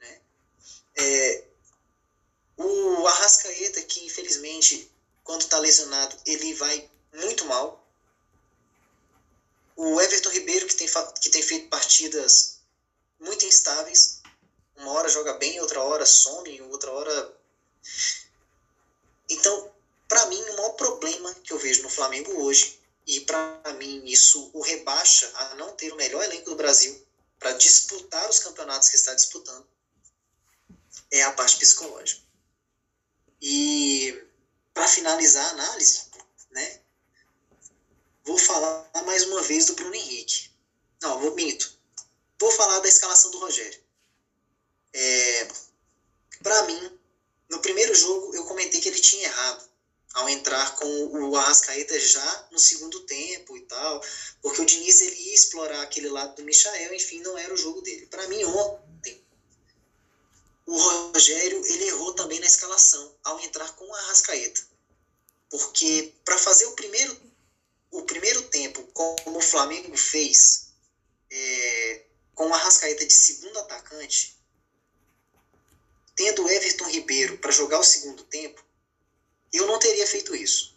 Né? 0.00 0.20
É, 0.96 1.44
o 2.56 3.06
Arrascaeta, 3.06 3.82
que 3.82 4.04
infelizmente, 4.04 4.90
quando 5.22 5.42
está 5.42 5.58
lesionado, 5.58 6.16
ele 6.26 6.54
vai 6.54 6.90
muito 7.14 7.44
mal. 7.44 7.86
O 9.76 10.00
Everton 10.00 10.30
Ribeiro, 10.30 10.66
que 10.66 10.74
tem, 10.74 10.88
que 11.20 11.30
tem 11.30 11.42
feito 11.42 11.68
partidas 11.68 12.58
muito 13.20 13.44
instáveis. 13.44 14.17
Uma 14.78 14.92
hora 14.92 15.08
joga 15.08 15.34
bem, 15.34 15.60
outra 15.60 15.82
hora 15.82 16.06
some, 16.06 16.60
outra 16.62 16.90
hora. 16.90 17.36
Então, 19.28 19.70
para 20.08 20.26
mim, 20.26 20.40
o 20.40 20.56
maior 20.56 20.70
problema 20.70 21.34
que 21.34 21.52
eu 21.52 21.58
vejo 21.58 21.82
no 21.82 21.90
Flamengo 21.90 22.42
hoje, 22.42 22.78
e 23.06 23.20
para 23.20 23.74
mim 23.78 24.04
isso 24.04 24.50
o 24.52 24.60
rebaixa 24.60 25.30
a 25.34 25.54
não 25.54 25.74
ter 25.74 25.92
o 25.92 25.96
melhor 25.96 26.22
elenco 26.22 26.50
do 26.50 26.56
Brasil 26.56 26.98
para 27.38 27.52
disputar 27.52 28.28
os 28.28 28.38
campeonatos 28.38 28.88
que 28.88 28.96
está 28.96 29.14
disputando, 29.14 29.66
é 31.10 31.22
a 31.22 31.32
parte 31.32 31.56
psicológica. 31.56 32.20
E 33.40 34.26
para 34.74 34.88
finalizar 34.88 35.46
a 35.46 35.50
análise, 35.50 36.02
né, 36.50 36.80
vou 38.24 38.38
falar 38.38 38.90
mais 39.04 39.24
uma 39.24 39.42
vez 39.42 39.66
do 39.66 39.74
Bruno 39.74 39.94
Henrique. 39.94 40.50
Não, 41.00 41.18
vou 41.18 41.34
minto. 41.34 41.78
Vou 42.38 42.50
falar 42.52 42.78
da 42.80 42.88
escalação 42.88 43.30
do 43.30 43.38
Rogério. 43.38 43.80
É, 44.92 45.48
para 46.42 46.62
mim, 46.64 46.98
no 47.50 47.60
primeiro 47.60 47.94
jogo 47.94 48.34
eu 48.34 48.44
comentei 48.44 48.80
que 48.80 48.88
ele 48.88 49.00
tinha 49.00 49.24
errado 49.24 49.68
ao 50.14 50.28
entrar 50.28 50.74
com 50.76 50.86
o 51.28 51.36
Arrascaeta 51.36 51.98
já 52.00 52.48
no 52.50 52.58
segundo 52.58 53.00
tempo 53.00 53.56
e 53.56 53.60
tal, 53.62 54.02
porque 54.42 54.62
o 54.62 54.66
Diniz 54.66 55.00
ele 55.00 55.14
ia 55.14 55.34
explorar 55.34 55.82
aquele 55.82 56.08
lado 56.08 56.36
do 56.36 56.44
Michael, 56.44 56.94
enfim, 56.94 57.20
não 57.20 57.36
era 57.36 57.52
o 57.52 57.56
jogo 57.56 57.82
dele. 57.82 58.06
Para 58.06 58.26
mim, 58.28 58.42
ontem, 58.44 59.22
o 60.66 60.76
Rogério 60.76 61.64
ele 61.66 61.88
errou 61.88 62.14
também 62.14 62.40
na 62.40 62.46
escalação 62.46 63.14
ao 63.22 63.40
entrar 63.40 63.74
com 63.74 63.84
o 63.84 63.94
Arrascaeta, 63.94 64.60
porque 65.50 66.14
para 66.24 66.38
fazer 66.38 66.66
o 66.66 66.72
primeiro 66.72 67.28
o 67.90 68.02
primeiro 68.02 68.42
tempo, 68.50 68.82
como 68.92 69.38
o 69.38 69.42
Flamengo 69.42 69.96
fez 69.96 70.68
é, 71.30 72.04
com 72.34 72.48
o 72.48 72.54
Arrascaeta 72.54 73.06
de 73.06 73.12
segundo 73.12 73.58
atacante, 73.60 74.37
tendo 76.18 76.50
Everton 76.50 76.88
Ribeiro 76.88 77.38
para 77.38 77.52
jogar 77.52 77.78
o 77.78 77.84
segundo 77.84 78.24
tempo, 78.24 78.60
eu 79.52 79.68
não 79.68 79.78
teria 79.78 80.04
feito 80.04 80.34
isso. 80.34 80.76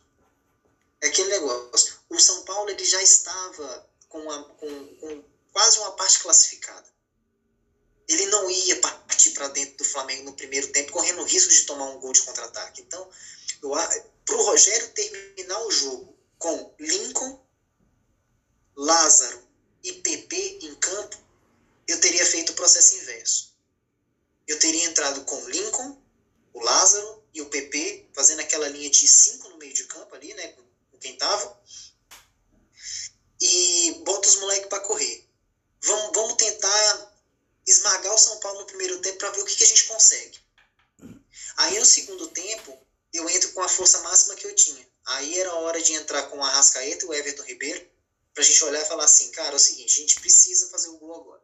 É 1.02 1.08
aquele 1.08 1.30
negócio. 1.30 1.96
O 2.08 2.20
São 2.20 2.44
Paulo 2.44 2.70
ele 2.70 2.86
já 2.86 3.02
estava 3.02 3.90
com, 4.08 4.30
a, 4.30 4.44
com, 4.44 4.96
com 4.98 5.24
quase 5.52 5.80
uma 5.80 5.94
parte 5.94 6.20
classificada. 6.20 6.88
Ele 8.08 8.28
não 8.28 8.52
ia 8.52 8.80
partir 8.82 9.32
para 9.32 9.48
dentro 9.48 9.78
do 9.78 9.84
Flamengo 9.84 10.26
no 10.26 10.34
primeiro 10.34 10.68
tempo, 10.68 10.92
correndo 10.92 11.24
o 11.24 11.26
risco 11.26 11.52
de 11.52 11.64
tomar 11.64 11.86
um 11.86 12.00
gol 12.00 12.14
de 12.14 12.22
contra-ataque. 12.22 12.84
Então, 12.84 13.10
para 13.60 14.36
o 14.36 14.44
Rogério 14.44 14.90
terminar 14.90 15.60
o 15.66 15.72
jogo 15.72 16.16
com 16.38 16.76
Lincoln, 16.80 17.44
Lázaro 18.76 19.42
e 19.84 19.94
PP 19.94 20.60
em 20.62 20.76
campo, 20.76 21.18
eu 21.88 22.00
teria 22.00 22.26
feito 22.28 22.52
o 22.52 22.56
processo 22.56 22.96
inverso. 22.98 23.51
Eu 24.52 24.60
teria 24.60 24.84
entrado 24.84 25.24
com 25.24 25.48
Lincoln, 25.48 25.98
o 26.52 26.60
Lázaro 26.60 27.24
e 27.34 27.42
o 27.42 27.50
PP, 27.50 28.10
fazendo 28.14 28.42
aquela 28.42 28.68
linha 28.68 28.90
de 28.90 29.08
cinco 29.08 29.48
no 29.48 29.58
meio 29.58 29.74
de 29.74 29.86
campo 29.86 30.14
ali, 30.14 30.34
né, 30.34 30.50
com 30.92 30.98
quem 31.00 31.18
tava, 31.18 31.64
e 33.40 34.02
bota 34.04 34.28
os 34.28 34.36
moleques 34.42 34.68
para 34.68 34.82
correr. 34.82 35.26
Vamos, 35.82 36.12
vamos 36.14 36.36
tentar 36.36 37.16
esmagar 37.66 38.14
o 38.14 38.18
São 38.18 38.42
Paulo 38.42 38.60
no 38.60 38.66
primeiro 38.66 39.00
tempo 39.00 39.20
para 39.20 39.30
ver 39.30 39.42
o 39.42 39.46
que, 39.46 39.56
que 39.56 39.64
a 39.64 39.68
gente 39.68 39.86
consegue. 39.86 40.38
Aí 41.56 41.80
no 41.80 41.86
segundo 41.86 42.28
tempo, 42.28 42.78
eu 43.14 43.30
entro 43.30 43.54
com 43.54 43.62
a 43.62 43.70
força 43.70 44.02
máxima 44.02 44.36
que 44.36 44.46
eu 44.46 44.54
tinha. 44.54 44.86
Aí 45.06 45.40
era 45.40 45.56
hora 45.56 45.82
de 45.82 45.94
entrar 45.94 46.24
com 46.24 46.40
o 46.40 46.44
Arrascaeta 46.44 47.06
e 47.06 47.08
o 47.08 47.14
Everton 47.14 47.44
Ribeiro, 47.44 47.90
pra 48.34 48.44
gente 48.44 48.62
olhar 48.66 48.82
e 48.82 48.86
falar 48.86 49.06
assim, 49.06 49.32
cara, 49.32 49.54
é 49.54 49.56
o 49.56 49.60
seguinte, 49.60 49.94
a 49.94 50.02
gente 50.02 50.20
precisa 50.20 50.68
fazer 50.68 50.90
o 50.90 50.98
gol 50.98 51.16
agora. 51.16 51.42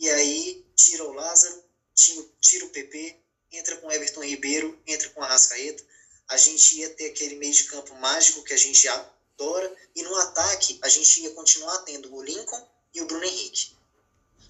E 0.00 0.10
aí 0.10 0.66
tira 0.74 1.04
o 1.04 1.12
Lázaro, 1.12 1.65
tira 1.96 2.64
o 2.66 2.68
PP, 2.68 3.18
entra 3.52 3.76
com 3.78 3.90
Everton 3.90 4.22
Ribeiro, 4.22 4.80
entra 4.86 5.08
com 5.10 5.20
o 5.20 5.24
Arrascaeta. 5.24 5.82
A 6.28 6.36
gente 6.36 6.78
ia 6.78 6.90
ter 6.90 7.10
aquele 7.10 7.36
meio 7.36 7.54
de 7.54 7.64
campo 7.64 7.94
mágico 7.94 8.44
que 8.44 8.52
a 8.52 8.56
gente 8.56 8.86
adora. 8.88 9.74
E 9.94 10.02
no 10.02 10.14
ataque, 10.16 10.78
a 10.82 10.88
gente 10.88 11.22
ia 11.22 11.30
continuar 11.32 11.78
tendo 11.78 12.14
o 12.14 12.22
Lincoln 12.22 12.68
e 12.94 13.00
o 13.00 13.06
Bruno 13.06 13.24
Henrique. 13.24 13.76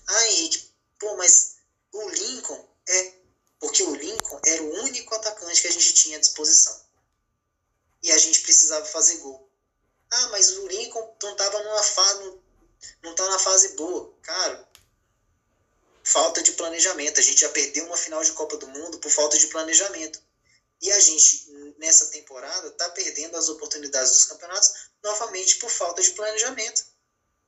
Ah, 0.07 0.27
Henrique, 0.29 0.71
pô, 0.99 1.17
mas 1.17 1.57
o 1.93 2.09
Lincoln 2.09 2.69
é. 2.89 3.15
Porque 3.59 3.83
o 3.83 3.95
Lincoln 3.95 4.41
era 4.45 4.63
o 4.63 4.83
único 4.83 5.15
atacante 5.15 5.63
que 5.63 5.69
a 5.69 5.73
gente 5.73 5.95
tinha 5.95 6.19
à 6.19 6.21
disposição. 6.21 6.79
E 8.03 8.13
a 8.13 8.19
gente 8.19 8.41
precisava 8.41 8.85
fazer 8.85 9.17
gol. 9.19 9.49
Ah, 10.11 10.29
mas 10.29 10.51
o 10.59 10.67
Lincoln 10.67 11.17
não 11.23 11.33
estava 11.33 11.63
numa 11.63 11.83
fase. 11.83 12.39
Não 13.03 13.15
tá 13.15 13.29
na 13.29 13.39
fase 13.39 13.77
boa. 13.77 14.15
Cara, 14.23 14.66
falta 16.07 16.41
de 16.41 16.53
planejamento. 16.53 17.19
A 17.19 17.23
gente 17.23 17.41
já 17.41 17.49
perdeu 17.49 17.85
uma 17.85 17.97
final 17.97 18.23
de 18.23 18.31
Copa 18.33 18.57
do 18.57 18.69
Mundo 18.69 18.99
por 18.99 19.11
falta 19.11 19.37
de 19.37 19.49
planejamento. 19.49 20.23
E 20.81 20.93
a 20.93 21.01
gente, 21.01 21.75
nessa 21.79 22.07
temporada, 22.07 22.69
está 22.69 22.89
perdendo 22.91 23.37
as 23.37 23.49
oportunidades 23.49 24.13
dos 24.13 24.25
campeonatos 24.27 24.73
novamente 25.03 25.57
por 25.57 25.69
falta 25.69 26.01
de 26.01 26.11
planejamento. 26.13 26.85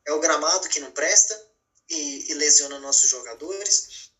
É 0.05 0.13
o 0.13 0.19
gramado 0.19 0.69
que 0.69 0.81
não 0.81 0.91
presta 0.91 1.41
e, 1.89 2.33
e 2.33 2.35
lesiona 2.35 2.81
nossos 2.81 3.09
jogadores. 3.09 4.11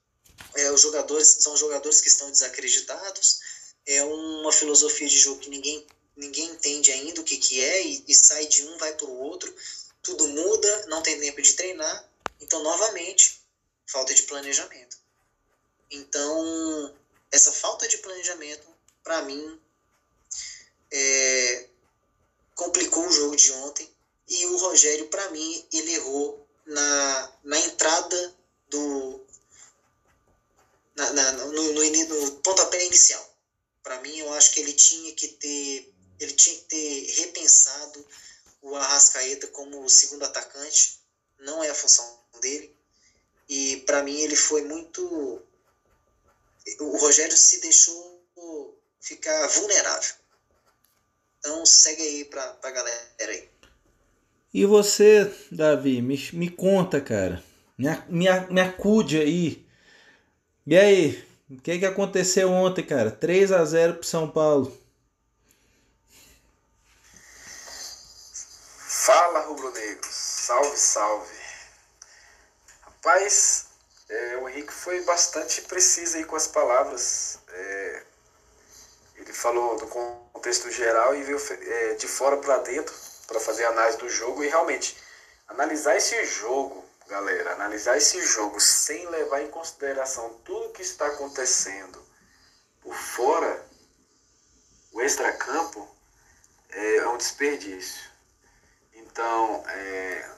É, 0.55 0.71
os 0.71 0.83
jogadores 0.83 1.39
são 1.41 1.57
jogadores 1.57 2.01
que 2.01 2.09
estão 2.09 2.31
desacreditados. 2.31 3.41
É 3.87 4.05
uma 4.05 4.53
filosofia 4.53 5.09
de 5.09 5.19
jogo 5.19 5.41
que 5.41 5.51
ninguém, 5.51 5.85
ninguém 6.15 6.47
entende 6.51 6.93
ainda 6.93 7.21
o 7.21 7.25
que, 7.25 7.39
que 7.39 7.61
é 7.61 7.85
e, 7.85 8.05
e 8.07 8.15
sai 8.15 8.47
de 8.47 8.63
um, 8.63 8.79
vai 8.79 8.95
para 8.95 9.07
o 9.07 9.19
outro. 9.19 9.53
Tudo 10.01 10.29
muda, 10.29 10.87
não 10.87 11.03
tem 11.03 11.19
tempo 11.19 11.43
de 11.43 11.55
treinar. 11.55 12.09
Então, 12.41 12.63
novamente, 12.63 13.38
falta 13.89 14.15
de 14.15 14.23
planejamento. 14.23 14.99
Então, 15.91 16.95
essa 17.33 17.51
falta 17.51 17.89
de 17.89 17.99
planejamento, 17.99 18.69
para 19.03 19.23
mim, 19.23 19.61
é, 20.91 21.69
complicou 22.55 23.07
o 23.07 23.13
jogo 23.13 23.37
de 23.37 23.51
ontem. 23.53 23.91
E 24.29 24.47
o 24.47 24.57
Rogério, 24.59 25.09
para 25.09 25.31
mim, 25.31 25.67
ele 25.73 25.95
errou 25.95 26.47
na, 26.67 27.33
na 27.43 27.59
entrada 27.61 28.37
do. 28.69 29.27
Na, 30.95 31.13
na, 31.13 31.33
no, 31.33 31.53
no, 31.53 31.83
no 31.83 32.33
pontapé 32.43 32.85
inicial. 32.85 33.25
Para 33.83 34.01
mim, 34.01 34.19
eu 34.19 34.33
acho 34.35 34.53
que 34.53 34.61
ele 34.61 34.75
tinha 34.75 35.15
que 35.15 35.29
ter. 35.29 35.95
Ele 36.21 36.33
tinha 36.33 36.57
que 36.57 36.65
ter 36.65 37.13
repensado 37.21 38.07
o 38.61 38.77
Arrascaeta 38.77 39.47
como 39.47 39.89
segundo 39.89 40.25
atacante. 40.25 41.01
Não 41.39 41.65
é 41.65 41.71
a 41.71 41.75
função 41.75 42.21
dele. 42.41 42.78
E 43.49 43.79
para 43.87 44.03
mim 44.03 44.21
ele 44.21 44.37
foi 44.37 44.63
muito. 44.63 45.43
O 46.81 46.99
Rogério 46.99 47.37
se 47.37 47.61
deixou 47.61 48.09
ficar 49.01 49.47
vulnerável. 49.49 50.15
Então 51.39 51.65
segue 51.65 52.03
aí 52.03 52.25
pra, 52.27 52.47
pra 52.55 52.71
galera 52.71 53.01
aí. 53.21 53.49
E 54.53 54.67
você, 54.67 55.33
Davi, 55.51 56.03
me, 56.03 56.19
me 56.33 56.51
conta, 56.51 57.01
cara. 57.01 57.43
Me, 57.77 57.89
me, 58.09 58.27
me 58.51 58.61
acude 58.61 59.19
aí. 59.19 59.67
E 60.67 60.77
aí, 60.77 61.29
O 61.51 61.57
que, 61.63 61.79
que 61.79 61.87
aconteceu 61.87 62.51
ontem, 62.51 62.85
cara? 62.85 63.11
3 63.11 63.53
a 63.53 63.65
0 63.65 63.95
pro 63.95 64.07
São 64.07 64.31
Paulo. 64.31 64.77
Fala, 68.87 69.41
rubro-negros. 69.47 70.13
Salve, 70.13 70.77
salve. 70.77 71.38
Rapaz, 72.99 73.69
é, 74.09 74.37
o 74.39 74.49
Henrique 74.49 74.73
foi 74.73 75.01
bastante 75.03 75.63
preciso 75.63 76.17
aí 76.17 76.25
com 76.25 76.35
as 76.35 76.49
palavras. 76.49 77.39
É, 77.49 78.03
ele 79.15 79.33
falou 79.33 79.77
do 79.77 79.87
contexto 79.87 80.69
geral 80.71 81.15
e 81.15 81.23
veio 81.23 81.39
é, 81.39 81.95
de 81.95 82.09
fora 82.09 82.37
para 82.39 82.59
dentro 82.59 82.93
para 83.29 83.39
fazer 83.39 83.67
análise 83.67 83.99
do 83.99 84.09
jogo 84.09 84.43
e 84.43 84.49
realmente 84.49 84.97
analisar 85.47 85.97
esse 85.97 86.25
jogo, 86.25 86.85
galera, 87.07 87.53
analisar 87.53 87.97
esse 87.97 88.21
jogo 88.21 88.59
sem 88.59 89.09
levar 89.11 89.43
em 89.43 89.51
consideração 89.51 90.35
tudo 90.45 90.73
que 90.73 90.83
está 90.83 91.07
acontecendo 91.07 92.05
por 92.81 92.97
fora, 92.97 93.65
o 94.93 95.01
extracampo, 95.01 95.89
é, 96.71 96.97
é 96.97 97.09
um 97.09 97.17
desperdício. 97.17 98.11
Então, 98.93 99.65
é, 99.69 100.31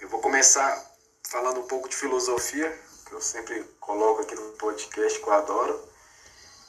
eu 0.00 0.08
vou 0.08 0.20
começar 0.20 0.85
falando 1.28 1.60
um 1.60 1.66
pouco 1.66 1.88
de 1.88 1.96
filosofia, 1.96 2.78
que 3.04 3.12
eu 3.12 3.20
sempre 3.20 3.62
coloco 3.80 4.22
aqui 4.22 4.34
no 4.34 4.52
podcast 4.52 5.18
que 5.18 5.26
eu 5.26 5.32
adoro. 5.32 5.88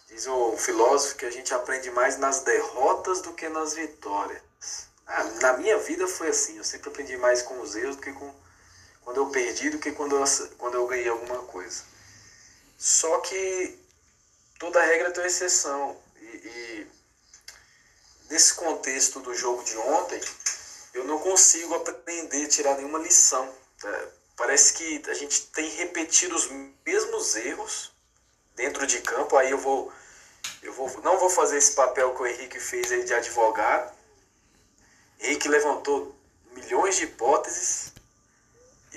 Diz 0.08 0.26
o 0.28 0.58
filósofo 0.58 1.16
que 1.18 1.26
a 1.26 1.32
gente 1.32 1.54
aprende 1.54 1.92
mais 1.92 2.18
nas 2.18 2.42
derrotas 2.42 3.22
do 3.22 3.34
que 3.34 3.48
nas 3.50 3.74
vitórias. 3.74 4.42
Ah, 5.06 5.24
na 5.42 5.54
minha 5.58 5.78
vida 5.80 6.08
foi 6.08 6.30
assim, 6.30 6.58
eu 6.58 6.64
sempre 6.64 6.90
aprendi 6.90 7.18
mais 7.18 7.42
com 7.42 7.60
os 7.62 7.76
erros 7.76 7.96
do 7.96 8.02
que 8.02 8.12
com 8.14 8.34
quando 9.02 9.18
eu 9.18 9.30
perdi 9.30 9.70
do 9.70 9.80
que 9.80 9.94
quando 9.94 10.18
eu, 10.18 10.24
quando 10.58 10.74
eu 10.74 10.86
ganhei 10.86 11.08
alguma 11.08 11.44
coisa. 11.44 11.82
Só 12.78 13.20
que 13.20 13.80
toda 14.60 14.84
regra 14.84 15.12
tem 15.12 15.24
uma 15.24 15.28
exceção. 15.28 15.98
E, 16.20 16.26
e 16.26 16.88
nesse 18.30 18.54
contexto 18.56 19.22
do 19.22 19.34
jogo 19.34 19.64
de 19.64 19.78
ontem, 19.78 20.20
eu 20.94 21.06
não 21.06 21.20
consigo 21.20 21.74
aprender, 21.76 22.48
tirar 22.48 22.76
nenhuma 22.76 23.00
lição. 23.00 23.50
Tá? 23.80 24.17
Parece 24.38 24.74
que 24.74 25.04
a 25.10 25.14
gente 25.14 25.48
tem 25.48 25.70
repetido 25.72 26.36
os 26.36 26.50
mesmos 26.86 27.36
erros 27.36 27.92
dentro 28.56 28.88
de 28.88 29.02
campo. 29.02 29.36
Aí 29.36 29.52
eu 29.52 29.58
vou, 29.58 29.92
eu 30.64 30.72
vou, 30.72 30.90
não 31.02 31.20
vou 31.20 31.30
fazer 31.30 31.58
esse 31.58 31.74
papel 31.74 32.16
que 32.16 32.22
o 32.22 32.28
Henrique 32.28 32.60
fez 32.60 32.90
aí 32.92 33.04
de 33.04 33.14
advogado. 33.14 33.94
Henrique 35.20 35.50
levantou 35.50 36.16
milhões 36.54 36.96
de 36.96 37.04
hipóteses 37.04 37.92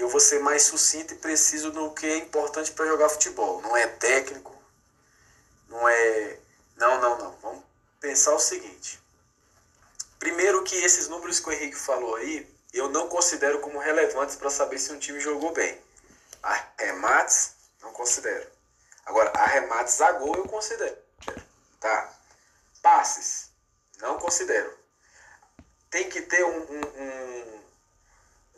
eu 0.00 0.09
vou 0.09 0.20
ser 0.20 0.40
mais 0.40 0.62
sucinto 0.62 1.14
e 1.14 1.18
preciso 1.18 1.73
no 1.73 1.92
que 1.92 2.06
é 2.06 2.16
importante 2.16 2.73
para 2.73 2.87
jogar 2.87 3.09
futebol. 3.09 3.61
Não 3.61 3.76
é 3.76 3.87
técnico, 3.87 4.56
não 5.68 5.88
é. 5.88 6.38
Não, 6.76 7.00
não, 7.00 7.18
não. 7.18 7.38
Vamos 7.42 7.64
pensar 8.00 8.35
o 8.35 8.38
seguinte. 8.38 8.99
Primeiro 10.18 10.62
que 10.64 10.75
esses 10.76 11.09
números 11.09 11.40
que 11.40 11.49
o 11.49 11.52
Henrique 11.52 11.76
falou 11.76 12.16
aí, 12.16 12.49
eu 12.72 12.88
não 12.88 13.08
considero 13.08 13.60
como 13.60 13.78
relevantes 13.78 14.36
para 14.36 14.50
saber 14.50 14.78
se 14.78 14.92
um 14.92 14.98
time 14.98 15.20
jogou 15.20 15.52
bem. 15.52 15.80
Arremates, 16.42 17.54
não 17.82 17.92
considero. 17.92 18.46
Agora, 19.04 19.30
arremates 19.30 20.00
a 20.00 20.12
gol 20.12 20.36
eu 20.36 20.44
considero. 20.44 20.96
Tá? 21.80 22.12
Passes, 22.82 23.50
não 23.98 24.18
considero. 24.18 24.78
Tem 25.90 26.08
que 26.08 26.22
ter 26.22 26.44
um, 26.44 26.58
um, 26.58 26.80
um, 27.02 27.62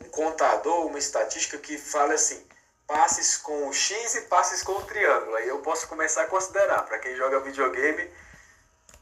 um 0.01 0.09
contador, 0.09 0.85
uma 0.85 0.99
estatística 0.99 1.57
que 1.57 1.77
fale 1.77 2.13
assim, 2.13 2.47
passes 2.85 3.37
com 3.37 3.67
o 3.67 3.73
X 3.73 4.15
e 4.15 4.21
passes 4.21 4.61
com 4.61 4.73
o 4.73 4.85
triângulo. 4.85 5.35
Aí 5.35 5.47
eu 5.47 5.59
posso 5.59 5.87
começar 5.87 6.23
a 6.23 6.27
considerar. 6.27 6.83
Para 6.83 6.99
quem 6.99 7.15
joga 7.15 7.39
videogame, 7.39 8.09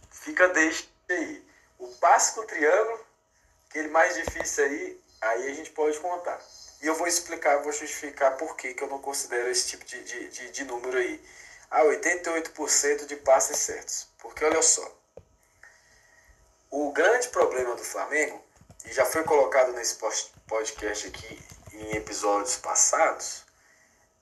fica 0.09 0.47
deixa 0.49 0.85
aí. 1.09 1.45
O 1.77 1.87
passe 1.95 2.33
com 2.33 2.41
o 2.41 2.45
triângulo, 2.45 3.05
aquele 3.69 3.89
mais 3.89 4.15
difícil 4.15 4.63
aí, 4.63 5.00
aí 5.21 5.51
a 5.51 5.53
gente 5.53 5.71
pode 5.71 5.99
contar. 5.99 6.39
E 6.81 6.87
eu 6.87 6.95
vou 6.95 7.07
explicar, 7.07 7.61
vou 7.61 7.71
justificar 7.71 8.37
por 8.37 8.55
que, 8.57 8.73
que 8.73 8.83
eu 8.83 8.87
não 8.87 8.99
considero 8.99 9.49
esse 9.49 9.67
tipo 9.67 9.85
de, 9.85 10.03
de, 10.03 10.29
de, 10.29 10.51
de 10.51 10.63
número 10.65 10.97
aí. 10.97 11.23
Ah, 11.69 11.83
88% 11.83 13.05
de 13.05 13.15
passes 13.17 13.57
certos. 13.57 14.07
Porque 14.17 14.43
olha 14.43 14.61
só, 14.61 14.99
o 16.71 16.91
grande 16.91 17.27
problema 17.29 17.75
do 17.75 17.83
Flamengo, 17.83 18.43
e 18.85 18.91
já 18.91 19.05
foi 19.05 19.23
colocado 19.23 19.73
nesse 19.73 19.95
podcast 20.47 21.07
aqui 21.07 21.39
em 21.73 21.95
episódios 21.95 22.57
passados, 22.57 23.45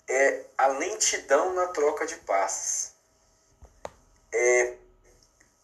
é 0.08 0.44
a 0.58 0.68
lentidão 0.68 1.54
na 1.54 1.68
troca 1.68 2.06
de 2.06 2.16
passes. 2.18 2.94
É 4.32 4.76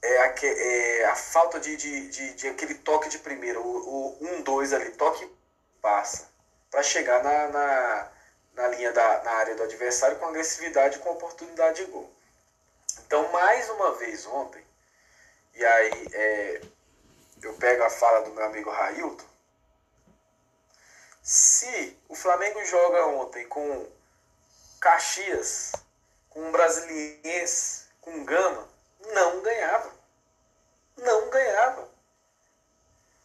é 0.06 0.22
a, 0.22 0.36
é 0.44 1.06
a 1.06 1.16
falta 1.16 1.60
de, 1.60 1.76
de, 1.76 2.10
de, 2.10 2.34
de, 2.34 2.48
aquele 2.48 2.76
toque 2.76 3.10
de 3.10 3.20
primeiro, 3.20 3.62
o, 3.62 4.18
o 4.22 4.26
1, 4.26 4.36
um, 4.36 4.42
2 4.42 4.74
ali, 4.74 4.92
toque 4.92 5.30
passa, 5.82 6.30
para 6.70 6.84
chegar 6.84 7.24
na, 7.24 7.48
na, 7.48 8.12
na 8.54 8.68
linha 8.70 8.92
da 8.92 9.24
na 9.24 9.32
área 9.32 9.56
do 9.56 9.64
adversário 9.64 10.18
com 10.18 10.28
agressividade 10.28 11.00
com 11.00 11.10
oportunidade 11.12 11.84
de 11.84 11.92
gol. 11.92 12.12
Então, 13.06 13.32
mais 13.32 13.70
uma 13.70 13.94
vez 13.94 14.26
ontem, 14.26 14.64
e 15.54 15.66
aí 15.66 16.08
é, 16.14 16.62
eu 17.42 17.54
pego 17.54 17.84
a 17.84 17.90
fala 17.90 18.22
do 18.22 18.32
meu 18.32 18.46
amigo 18.46 18.70
Railton, 18.70 19.26
se 21.22 22.00
o 22.08 22.16
Flamengo 22.16 22.64
joga 22.66 23.08
ontem 23.08 23.48
com 23.48 23.88
Caxias, 24.80 25.72
com 26.30 26.42
um 26.42 26.52
Brasiliense, 26.52 27.86
com 28.00 28.24
Gama, 28.24 28.68
não 29.14 29.42
ganhava. 29.42 29.92
Não 30.98 31.30
ganhava. 31.30 31.88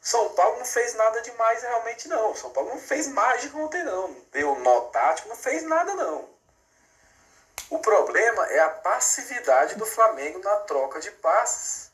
São 0.00 0.30
Paulo 0.30 0.58
não 0.58 0.64
fez 0.64 0.94
nada 0.94 1.20
demais 1.20 1.62
realmente 1.62 2.08
não. 2.08 2.34
São 2.34 2.50
Paulo 2.50 2.70
não 2.70 2.80
fez 2.80 3.06
mágica 3.08 3.56
ontem 3.58 3.82
não. 3.84 4.12
Deu 4.32 4.58
nó 4.60 4.80
tático, 4.88 5.28
não 5.28 5.36
fez 5.36 5.62
nada 5.62 5.94
não. 5.94 6.28
O 7.68 7.78
problema 7.78 8.46
é 8.46 8.60
a 8.60 8.70
passividade 8.70 9.76
do 9.76 9.86
Flamengo 9.86 10.40
na 10.40 10.56
troca 10.56 11.00
de 11.00 11.10
passes. 11.12 11.90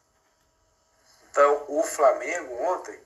Então, 1.30 1.64
o 1.68 1.82
Flamengo 1.82 2.54
ontem, 2.62 2.98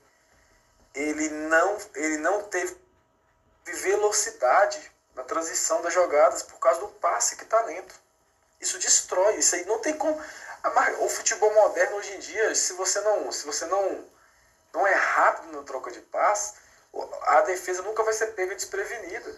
ele 0.93 1.29
não, 1.29 1.77
ele 1.95 2.17
não 2.17 2.43
teve 2.43 2.79
velocidade 3.65 4.91
na 5.13 5.23
transição 5.23 5.81
das 5.81 5.93
jogadas 5.93 6.43
por 6.43 6.59
causa 6.59 6.79
do 6.79 6.87
passe 6.87 7.35
que 7.35 7.43
está 7.43 7.61
dentro. 7.63 7.97
Isso 8.59 8.79
destrói, 8.79 9.35
isso 9.35 9.55
aí 9.55 9.65
não 9.65 9.79
tem 9.79 9.97
como. 9.97 10.17
O 10.99 11.09
futebol 11.09 11.51
moderno 11.53 11.97
hoje 11.97 12.13
em 12.13 12.19
dia, 12.19 12.53
se 12.53 12.73
você 12.73 13.01
não, 13.01 13.31
se 13.31 13.45
você 13.45 13.65
não, 13.65 14.05
não 14.73 14.85
é 14.85 14.93
rápido 14.93 15.57
na 15.57 15.63
troca 15.63 15.89
de 15.89 15.99
passe, 16.01 16.53
a 17.23 17.41
defesa 17.41 17.81
nunca 17.81 18.03
vai 18.03 18.13
ser 18.13 18.27
pega 18.27 18.55
desprevenida. 18.55 19.35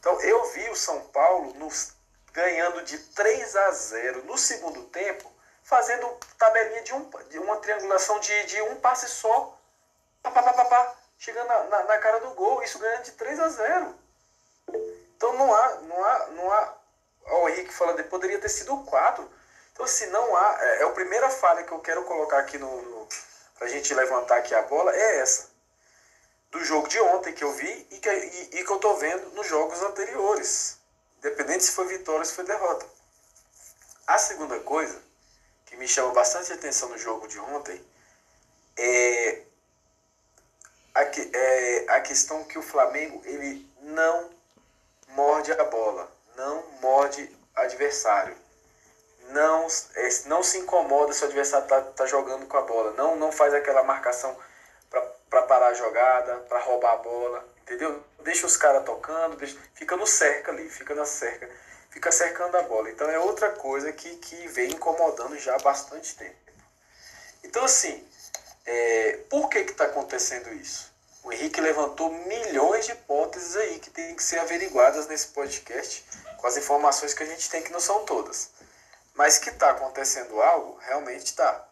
Então 0.00 0.20
eu 0.22 0.44
vi 0.46 0.68
o 0.70 0.76
São 0.76 1.00
Paulo 1.08 1.54
nos, 1.54 1.92
ganhando 2.32 2.82
de 2.82 2.98
3 2.98 3.56
a 3.56 3.70
0 3.70 4.24
no 4.24 4.36
segundo 4.36 4.84
tempo, 4.86 5.30
fazendo 5.62 6.18
tabelinha 6.36 6.82
de, 6.82 6.94
um, 6.94 7.10
de 7.28 7.38
uma 7.38 7.58
triangulação 7.58 8.18
de, 8.18 8.44
de 8.46 8.60
um 8.62 8.76
passe 8.76 9.08
só. 9.08 9.56
Pá, 10.22 10.30
pá, 10.32 10.42
pá, 10.42 10.64
pá, 10.64 10.96
chegando 11.18 11.46
na, 11.46 11.64
na, 11.64 11.84
na, 11.84 11.98
cara 11.98 12.18
do 12.20 12.30
gol, 12.34 12.62
isso 12.62 12.78
ganhando 12.78 13.04
de 13.04 13.12
3 13.12 13.40
a 13.40 13.48
0. 13.48 13.94
Então 15.16 15.32
não 15.34 15.54
há, 15.54 15.74
não 15.82 16.04
há, 16.04 16.26
não 16.28 16.52
há. 16.52 16.74
O 17.26 17.48
Henrique 17.48 17.72
falando, 17.72 18.02
poderia 18.04 18.40
ter 18.40 18.48
sido 18.48 18.76
4. 18.84 19.39
Então, 19.80 19.88
se 19.88 20.06
não 20.08 20.36
há. 20.36 20.58
É, 20.60 20.82
é 20.82 20.84
a 20.84 20.90
primeira 20.90 21.30
falha 21.30 21.64
que 21.64 21.72
eu 21.72 21.78
quero 21.78 22.04
colocar 22.04 22.40
aqui 22.40 22.58
no. 22.58 22.82
no 22.82 23.08
para 23.56 23.66
a 23.66 23.70
gente 23.70 23.94
levantar 23.94 24.36
aqui 24.36 24.54
a 24.54 24.60
bola 24.62 24.94
é 24.94 25.20
essa. 25.20 25.48
Do 26.50 26.62
jogo 26.62 26.86
de 26.86 27.00
ontem 27.00 27.32
que 27.32 27.42
eu 27.42 27.50
vi 27.52 27.86
e 27.90 27.98
que, 27.98 28.10
e, 28.10 28.60
e 28.60 28.64
que 28.64 28.70
eu 28.70 28.76
estou 28.76 28.98
vendo 28.98 29.30
nos 29.30 29.46
jogos 29.46 29.80
anteriores. 29.82 30.78
Independente 31.16 31.64
se 31.64 31.72
foi 31.72 31.86
vitória 31.86 32.20
ou 32.20 32.24
se 32.26 32.34
foi 32.34 32.44
derrota. 32.44 32.84
A 34.06 34.18
segunda 34.18 34.60
coisa 34.60 35.02
que 35.64 35.76
me 35.76 35.88
chama 35.88 36.12
bastante 36.12 36.52
atenção 36.52 36.90
no 36.90 36.98
jogo 36.98 37.26
de 37.26 37.40
ontem 37.40 37.82
é 38.76 39.42
a, 40.94 41.04
que, 41.06 41.30
é 41.32 41.86
a 41.88 42.00
questão 42.02 42.44
que 42.44 42.58
o 42.58 42.62
Flamengo 42.62 43.22
ele 43.24 43.66
não 43.80 44.30
morde 45.08 45.52
a 45.52 45.64
bola, 45.64 46.10
não 46.36 46.66
morde 46.82 47.34
adversário 47.54 48.36
não, 49.30 49.66
é, 49.96 50.08
não 50.26 50.42
se 50.42 50.58
incomoda 50.58 51.12
se 51.12 51.22
o 51.22 51.26
adversário 51.26 51.64
está 51.64 51.80
tá 51.80 52.06
jogando 52.06 52.46
com 52.46 52.56
a 52.56 52.62
bola. 52.62 52.92
Não, 52.92 53.16
não 53.16 53.32
faz 53.32 53.54
aquela 53.54 53.82
marcação 53.82 54.36
para 55.28 55.42
parar 55.42 55.68
a 55.68 55.74
jogada, 55.74 56.36
para 56.48 56.58
roubar 56.60 56.94
a 56.94 56.96
bola, 56.96 57.48
entendeu? 57.62 58.02
Deixa 58.20 58.46
os 58.46 58.56
caras 58.56 58.84
tocando, 58.84 59.36
deixa, 59.36 59.56
fica 59.74 59.96
no 59.96 60.06
cerca 60.06 60.50
ali, 60.50 60.68
fica 60.68 60.94
na 60.94 61.04
cerca, 61.04 61.48
fica 61.90 62.10
cercando 62.10 62.56
a 62.56 62.62
bola. 62.62 62.90
Então 62.90 63.08
é 63.08 63.18
outra 63.18 63.50
coisa 63.50 63.92
que, 63.92 64.16
que 64.16 64.48
vem 64.48 64.72
incomodando 64.72 65.38
já 65.38 65.54
há 65.54 65.58
bastante 65.58 66.16
tempo. 66.16 66.36
Então 67.44 67.64
assim, 67.64 68.06
é, 68.66 69.20
por 69.28 69.48
que 69.48 69.58
está 69.58 69.84
acontecendo 69.84 70.52
isso? 70.52 70.90
O 71.22 71.32
Henrique 71.32 71.60
levantou 71.60 72.10
milhões 72.10 72.86
de 72.86 72.92
hipóteses 72.92 73.54
aí 73.54 73.78
que 73.78 73.90
tem 73.90 74.14
que 74.14 74.22
ser 74.22 74.38
averiguadas 74.38 75.06
nesse 75.06 75.28
podcast 75.28 76.04
com 76.38 76.46
as 76.46 76.56
informações 76.56 77.12
que 77.12 77.22
a 77.22 77.26
gente 77.26 77.48
tem 77.50 77.62
que 77.62 77.72
não 77.72 77.80
são 77.80 78.04
todas. 78.04 78.50
Mas 79.20 79.36
que 79.36 79.50
está 79.50 79.72
acontecendo 79.72 80.40
algo, 80.40 80.78
realmente 80.78 81.26
está. 81.26 81.68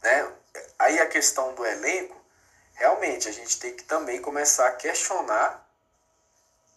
Né? 0.00 0.32
Aí 0.78 1.00
a 1.00 1.06
questão 1.08 1.52
do 1.56 1.66
elenco, 1.66 2.16
realmente 2.74 3.28
a 3.28 3.32
gente 3.32 3.58
tem 3.58 3.74
que 3.74 3.82
também 3.82 4.22
começar 4.22 4.68
a 4.68 4.72
questionar 4.76 5.68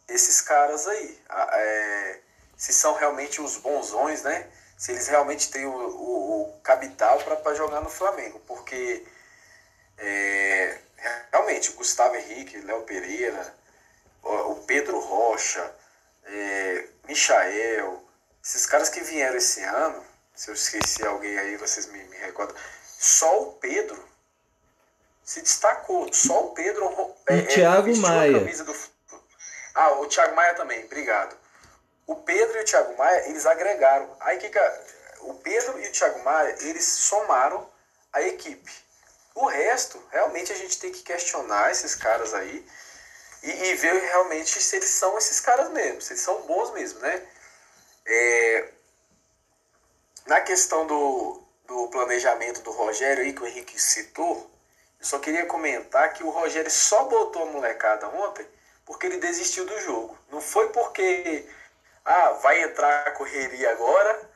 esses 0.08 0.41
caras 0.41 0.88
aí. 0.88 1.23
É, 1.51 2.19
se 2.58 2.73
são 2.73 2.95
realmente 2.95 3.39
os 3.41 3.58
bonzões, 3.58 4.23
né? 4.23 4.49
Se 4.75 4.91
eles 4.91 5.08
realmente 5.08 5.51
têm 5.51 5.67
o, 5.67 5.71
o, 5.71 6.41
o 6.49 6.62
capital 6.62 7.19
para 7.19 7.53
jogar 7.53 7.82
no 7.82 7.91
Flamengo. 7.91 8.39
Porque 8.47 9.05
é, 9.99 10.79
realmente 11.32 11.73
Gustavo 11.73 12.15
Henrique, 12.15 12.58
Léo 12.62 12.82
Pereira, 12.82 13.53
o 14.23 14.55
Pedro 14.65 14.99
Rocha, 14.99 15.75
é, 16.25 16.88
Michael, 17.08 18.08
esses 18.49 18.65
caras 18.65 18.89
que 18.89 19.01
vieram 19.01 19.38
esse 19.38 19.62
ano, 19.62 20.03
se 20.35 20.49
eu 20.49 20.55
esqueci 20.55 21.05
alguém 21.05 21.38
aí, 21.38 21.55
vocês 21.57 21.85
me, 21.85 22.03
me 22.05 22.17
recordam, 22.17 22.55
só 22.83 23.43
o 23.43 23.53
Pedro 23.53 24.09
se 25.23 25.41
destacou. 25.41 26.12
Só 26.12 26.45
o 26.45 26.53
Pedro. 26.55 27.15
É, 27.27 27.35
e 27.35 27.39
é, 27.39 27.41
Thiago 27.43 27.95
Maia. 27.97 28.39
Do... 28.39 28.75
Ah, 29.75 29.91
o 29.99 30.07
Thiago 30.07 30.35
Maia 30.35 30.55
também, 30.55 30.83
obrigado. 30.85 31.38
O 32.07 32.15
Pedro 32.15 32.57
e 32.57 32.62
o 32.62 32.65
Thiago 32.65 32.97
Maia, 32.97 33.29
eles 33.29 33.45
agregaram. 33.45 34.17
Aí 34.21 34.39
que, 34.39 34.49
que 34.49 34.59
o 35.19 35.35
Pedro 35.35 35.79
e 35.79 35.88
o 35.88 35.91
Thiago 35.91 36.23
Maia, 36.23 36.55
eles 36.62 36.83
somaram 36.83 37.69
a 38.12 38.23
equipe. 38.23 38.71
O 39.35 39.45
resto, 39.45 40.03
realmente 40.12 40.51
a 40.51 40.55
gente 40.55 40.79
tem 40.79 40.91
que 40.91 41.03
questionar 41.03 41.69
esses 41.69 41.93
caras 41.93 42.33
aí 42.33 42.67
e, 43.43 43.51
e 43.51 43.75
ver 43.75 43.93
realmente 43.93 44.59
se 44.59 44.75
eles 44.75 44.89
são 44.89 45.15
esses 45.19 45.39
caras 45.39 45.69
mesmo, 45.69 46.01
se 46.01 46.13
eles 46.13 46.23
são 46.23 46.41
bons 46.41 46.73
mesmo, 46.73 46.99
né? 47.01 47.23
É, 48.11 48.69
na 50.25 50.41
questão 50.41 50.87
do, 50.87 51.43
do 51.67 51.87
planejamento 51.89 52.61
do 52.61 52.71
Rogério 52.71 53.23
aí, 53.23 53.33
que 53.33 53.43
o 53.43 53.47
Henrique 53.47 53.79
citou, 53.79 54.49
eu 54.99 55.05
só 55.05 55.19
queria 55.19 55.45
comentar 55.45 56.13
que 56.13 56.23
o 56.23 56.29
Rogério 56.29 56.71
só 56.71 57.03
botou 57.05 57.43
a 57.43 57.51
molecada 57.51 58.09
ontem 58.09 58.45
porque 58.83 59.05
ele 59.05 59.17
desistiu 59.17 59.65
do 59.65 59.79
jogo. 59.81 60.17
Não 60.31 60.41
foi 60.41 60.69
porque 60.69 61.47
ah, 62.03 62.31
vai 62.41 62.63
entrar 62.63 63.07
a 63.07 63.11
correria 63.11 63.71
agora 63.71 64.29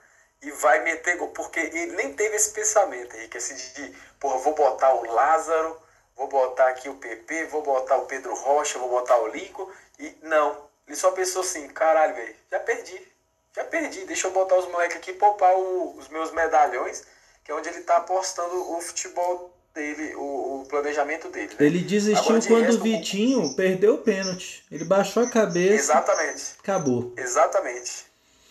e 0.44 0.52
vai 0.52 0.84
meter 0.84 1.18
gol. 1.18 1.30
Porque 1.30 1.60
ele 1.60 1.94
nem 1.94 2.14
teve 2.14 2.36
esse 2.36 2.52
pensamento, 2.52 3.16
Henrique, 3.16 3.38
assim 3.38 3.56
de, 3.56 3.98
porra, 4.20 4.38
vou 4.38 4.54
botar 4.54 4.94
o 4.94 5.12
Lázaro, 5.12 5.82
vou 6.16 6.28
botar 6.28 6.68
aqui 6.68 6.88
o 6.88 6.96
PP, 6.96 7.46
vou 7.46 7.64
botar 7.64 7.98
o 7.98 8.06
Pedro 8.06 8.36
Rocha, 8.36 8.78
vou 8.78 8.90
botar 8.90 9.18
o 9.18 9.28
Lincoln. 9.28 9.68
E 9.98 10.16
não, 10.22 10.70
ele 10.88 10.96
só 10.96 11.12
pensou 11.12 11.42
assim, 11.42 11.68
caralho, 11.70 12.16
velho, 12.16 12.36
já 12.52 12.60
perdi. 12.60 13.13
Já 13.56 13.64
perdi, 13.66 14.06
deixa 14.06 14.28
eu 14.28 14.32
botar 14.32 14.56
os 14.58 14.68
moleques 14.68 14.98
aqui 14.98 15.12
e 15.12 15.16
poupar 15.16 15.56
o, 15.56 15.96
os 15.98 16.10
meus 16.10 16.32
medalhões, 16.32 17.04
que 17.44 17.52
é 17.52 17.56
onde 17.56 17.70
ele 17.70 17.82
tá 17.82 17.98
apostando 17.98 18.76
o 18.76 18.82
futebol 18.82 19.54
dele, 19.74 20.16
o, 20.16 20.62
o 20.62 20.66
planejamento 20.68 21.30
dele. 21.30 21.50
Né? 21.50 21.66
Ele 21.66 21.80
desistiu 21.80 22.40
de 22.40 22.48
quando 22.48 22.70
o 22.74 22.80
Vitinho 22.82 23.56
perdeu 23.56 23.96
o 23.96 23.98
pênalti. 24.00 24.66
Ele 24.72 24.86
baixou 24.86 25.24
a 25.24 25.30
cabeça. 25.30 25.76
Exatamente. 25.76 26.56
Acabou. 26.60 27.14
Exatamente. 27.18 28.06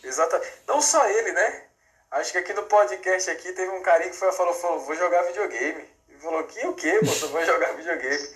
Exatamente. 0.04 0.52
Não 0.66 0.80
só 0.80 1.04
ele, 1.08 1.32
né? 1.32 1.64
Acho 2.10 2.32
que 2.32 2.38
aqui 2.38 2.52
no 2.52 2.64
podcast 2.64 3.30
aqui 3.30 3.52
teve 3.52 3.70
um 3.70 3.82
carinha 3.82 4.10
que 4.10 4.16
foi, 4.16 4.30
falou, 4.32 4.54
falou, 4.54 4.80
vou 4.80 4.94
jogar 4.94 5.22
videogame. 5.22 5.84
Ele 6.08 6.18
falou, 6.20 6.44
que 6.44 6.66
o 6.66 6.74
quê, 6.74 7.00
moço? 7.02 7.28
Vou 7.28 7.42
jogar 7.46 7.74
videogame. 7.74 8.28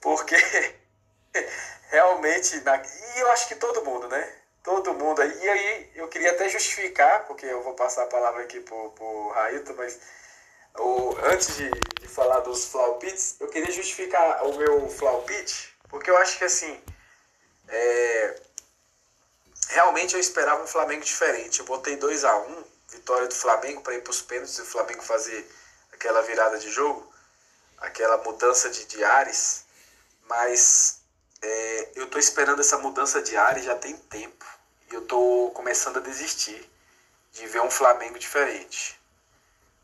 Porque 0.00 0.34
realmente, 1.90 2.60
na... 2.60 2.76
e 2.76 3.20
eu 3.20 3.30
acho 3.30 3.48
que 3.48 3.54
todo 3.54 3.84
mundo, 3.84 4.08
né? 4.08 4.28
Todo 4.62 4.94
mundo 4.94 5.20
aí. 5.20 5.38
E 5.42 5.48
aí 5.48 5.90
eu 5.94 6.08
queria 6.08 6.30
até 6.30 6.48
justificar, 6.48 7.26
porque 7.26 7.46
eu 7.46 7.62
vou 7.62 7.74
passar 7.74 8.04
a 8.04 8.06
palavra 8.06 8.42
aqui 8.42 8.60
pro, 8.60 8.90
pro 8.90 9.28
Raito, 9.30 9.74
mas 9.74 9.98
o, 10.78 11.16
antes 11.24 11.56
de, 11.56 11.70
de 12.00 12.08
falar 12.08 12.40
dos 12.40 12.66
flaupites, 12.66 13.36
eu 13.40 13.48
queria 13.48 13.70
justificar 13.70 14.44
o 14.46 14.56
meu 14.56 14.88
flaupite, 14.88 15.74
porque 15.88 16.10
eu 16.10 16.16
acho 16.16 16.38
que 16.38 16.44
assim, 16.44 16.82
é, 17.68 18.40
realmente 19.68 20.14
eu 20.14 20.20
esperava 20.20 20.62
um 20.62 20.66
Flamengo 20.66 21.04
diferente. 21.04 21.60
Eu 21.60 21.66
botei 21.66 21.96
2 21.96 22.24
a 22.24 22.36
1 22.36 22.50
um, 22.50 22.64
vitória 22.88 23.26
do 23.26 23.34
Flamengo 23.34 23.80
para 23.82 23.94
ir 23.94 24.02
para 24.02 24.10
os 24.10 24.22
pênaltis 24.22 24.58
e 24.58 24.62
o 24.62 24.66
Flamengo 24.66 25.02
fazer 25.02 25.46
aquela 25.92 26.22
virada 26.22 26.58
de 26.58 26.70
jogo, 26.70 27.12
aquela 27.78 28.18
mudança 28.18 28.70
de, 28.70 28.84
de 28.86 29.04
ares, 29.04 29.64
mas 30.28 31.02
é, 31.40 31.88
eu 31.96 32.04
estou 32.04 32.20
esperando 32.20 32.60
essa 32.60 32.78
mudança 32.78 33.22
de 33.22 33.36
área 33.36 33.62
já 33.62 33.76
tem 33.76 33.96
tempo. 33.96 34.44
E 34.92 34.94
eu 34.94 35.00
estou 35.00 35.50
começando 35.52 35.96
a 35.96 36.00
desistir 36.00 36.70
de 37.32 37.46
ver 37.46 37.62
um 37.62 37.70
Flamengo 37.70 38.18
diferente. 38.18 39.00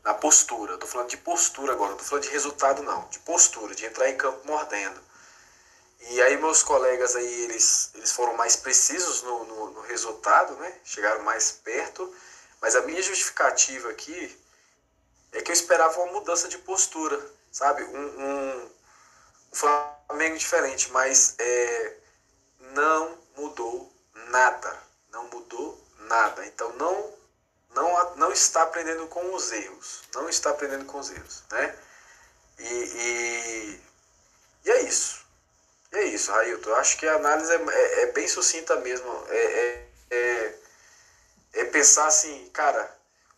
Na 0.03 0.13
postura. 0.13 0.75
Estou 0.75 0.87
falando 0.87 1.09
de 1.09 1.17
postura 1.17 1.73
agora, 1.73 1.89
não 1.89 1.95
estou 1.97 2.09
falando 2.09 2.25
de 2.25 2.29
resultado 2.29 2.83
não. 2.83 3.07
De 3.09 3.17
postura, 3.19 3.73
de 3.73 3.85
entrar 3.85 4.07
em 4.07 4.15
campo 4.15 4.45
mordendo. 4.45 5.01
E 6.11 6.21
aí 6.21 6.37
meus 6.37 6.61
colegas 6.61 7.15
aí, 7.15 7.41
eles, 7.45 7.89
eles 7.95 8.11
foram 8.11 8.37
mais 8.37 8.55
precisos 8.55 9.23
no, 9.23 9.45
no, 9.45 9.69
no 9.71 9.81
resultado, 9.81 10.55
né? 10.57 10.79
Chegaram 10.83 11.23
mais 11.23 11.53
perto. 11.53 12.15
Mas 12.61 12.75
a 12.75 12.81
minha 12.83 13.01
justificativa 13.01 13.89
aqui 13.89 14.39
é 15.31 15.41
que 15.41 15.49
eu 15.49 15.53
esperava 15.53 15.99
uma 16.01 16.13
mudança 16.13 16.47
de 16.47 16.59
postura, 16.59 17.19
sabe? 17.51 17.83
Um, 17.83 17.97
um, 17.97 18.71
um 19.53 19.55
Flamengo 19.55 20.37
diferente, 20.37 20.91
mas 20.91 21.33
é, 21.39 21.97
não 22.59 23.17
mudou 23.35 23.91
nada. 24.27 24.88
Não 25.11 25.25
mudou 25.29 25.79
nada. 25.99 26.45
Então 26.45 26.71
não, 26.73 27.13
não, 27.73 28.15
não 28.15 28.31
está 28.31 28.63
aprendendo 28.63 29.07
com 29.07 29.33
os 29.33 29.51
erros. 29.51 30.03
Não 30.13 30.27
está 30.29 30.49
aprendendo 30.51 30.85
com 30.85 30.99
os 30.99 31.09
erros. 31.09 31.43
Né? 31.51 31.75
E, 32.59 32.63
e, 32.63 33.81
e 34.65 34.71
é 34.71 34.81
isso. 34.83 35.25
E 35.91 35.97
é 35.97 36.05
isso, 36.05 36.31
Railton. 36.31 36.69
Eu 36.69 36.75
acho 36.75 36.97
que 36.97 37.07
a 37.07 37.15
análise 37.15 37.51
é, 37.51 37.55
é, 37.55 38.01
é 38.03 38.05
bem 38.11 38.27
sucinta 38.27 38.75
mesmo. 38.77 39.09
É, 39.29 39.37
é, 39.37 39.89
é, 40.11 40.55
é 41.53 41.65
pensar 41.65 42.07
assim, 42.07 42.49
cara, 42.49 42.95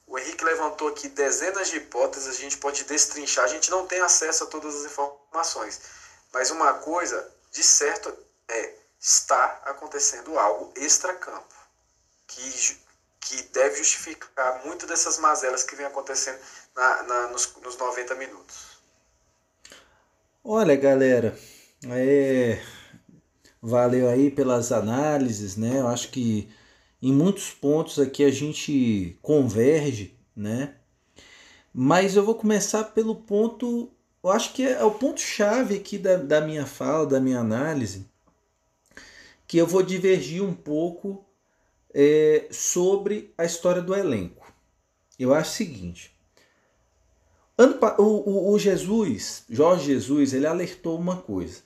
o 0.07 0.17
Henrique 0.17 0.43
levantou 0.43 0.89
aqui 0.89 1.07
dezenas 1.07 1.69
de 1.69 1.77
hipóteses, 1.77 2.27
a 2.35 2.39
gente 2.39 2.57
pode 2.57 2.83
destrinchar, 2.83 3.45
a 3.45 3.47
gente 3.47 3.71
não 3.71 3.87
tem 3.87 4.01
acesso 4.01 4.43
a 4.43 4.47
todas 4.47 4.75
as 4.75 4.91
informações. 4.91 5.79
Mas 6.33 6.51
uma 6.51 6.73
coisa 6.75 7.33
de 7.51 7.63
certo 7.63 8.13
é 8.47 8.75
está 8.99 9.61
acontecendo 9.65 10.37
algo 10.37 10.71
extra-campo 10.75 11.60
que, 12.31 12.77
que 13.19 13.43
deve 13.53 13.77
justificar 13.77 14.65
muito 14.65 14.87
dessas 14.87 15.17
mazelas 15.19 15.63
que 15.63 15.75
vem 15.75 15.85
acontecendo 15.85 16.39
na, 16.75 17.03
na 17.03 17.27
nos, 17.27 17.53
nos 17.63 17.77
90 17.77 18.15
minutos. 18.15 18.71
Olha, 20.43 20.75
galera, 20.75 21.37
é, 21.87 22.61
valeu 23.61 24.09
aí 24.09 24.31
pelas 24.31 24.71
análises, 24.71 25.55
né? 25.55 25.79
Eu 25.79 25.87
acho 25.87 26.09
que 26.09 26.51
em 27.01 27.13
muitos 27.13 27.51
pontos 27.51 27.99
aqui 27.99 28.23
a 28.23 28.31
gente 28.31 29.17
converge, 29.21 30.17
né? 30.35 30.75
Mas 31.73 32.15
eu 32.15 32.25
vou 32.25 32.35
começar 32.35 32.83
pelo 32.85 33.15
ponto 33.15 33.91
eu 34.23 34.29
acho 34.29 34.53
que 34.53 34.63
é 34.63 34.83
o 34.83 34.91
ponto-chave 34.91 35.75
aqui 35.75 35.97
da, 35.97 36.15
da 36.17 36.41
minha 36.41 36.65
fala, 36.65 37.07
da 37.07 37.19
minha 37.19 37.39
análise, 37.39 38.05
que 39.47 39.57
eu 39.57 39.65
vou 39.65 39.81
divergir 39.81 40.43
um 40.43 40.53
pouco 40.53 41.25
é, 41.93 42.47
sobre 42.51 43.33
a 43.37 43.45
história 43.45 43.81
do 43.81 43.95
elenco. 43.95 44.51
Eu 45.17 45.33
acho 45.33 45.51
o 45.51 45.55
seguinte: 45.55 46.15
ano, 47.57 47.77
o, 47.97 48.03
o, 48.03 48.53
o 48.53 48.59
Jesus, 48.59 49.43
Jorge 49.49 49.85
Jesus, 49.85 50.33
ele 50.33 50.47
alertou 50.47 50.97
uma 50.97 51.17
coisa. 51.17 51.61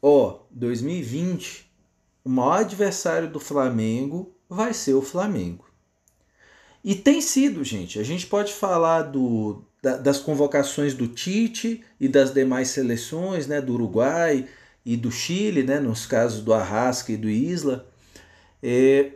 Ó, 0.00 0.40
2020, 0.50 1.70
o 2.24 2.28
maior 2.28 2.60
adversário 2.60 3.30
do 3.30 3.40
Flamengo 3.40 4.34
vai 4.48 4.72
ser 4.72 4.94
o 4.94 5.02
Flamengo. 5.02 5.64
E 6.82 6.94
tem 6.94 7.20
sido, 7.20 7.64
gente. 7.64 7.98
A 7.98 8.02
gente 8.02 8.26
pode 8.26 8.52
falar 8.52 9.02
do, 9.02 9.64
das 9.82 10.18
convocações 10.18 10.94
do 10.94 11.08
Tite 11.08 11.82
e 11.98 12.08
das 12.08 12.32
demais 12.32 12.68
seleções, 12.68 13.46
né, 13.46 13.60
do 13.60 13.72
Uruguai 13.72 14.46
e 14.84 14.96
do 14.96 15.10
Chile, 15.10 15.62
né, 15.62 15.80
nos 15.80 16.04
casos 16.04 16.42
do 16.42 16.52
Arrasca 16.52 17.12
e 17.12 17.16
do 17.16 17.28
Isla. 17.28 17.88
É, 18.62 19.12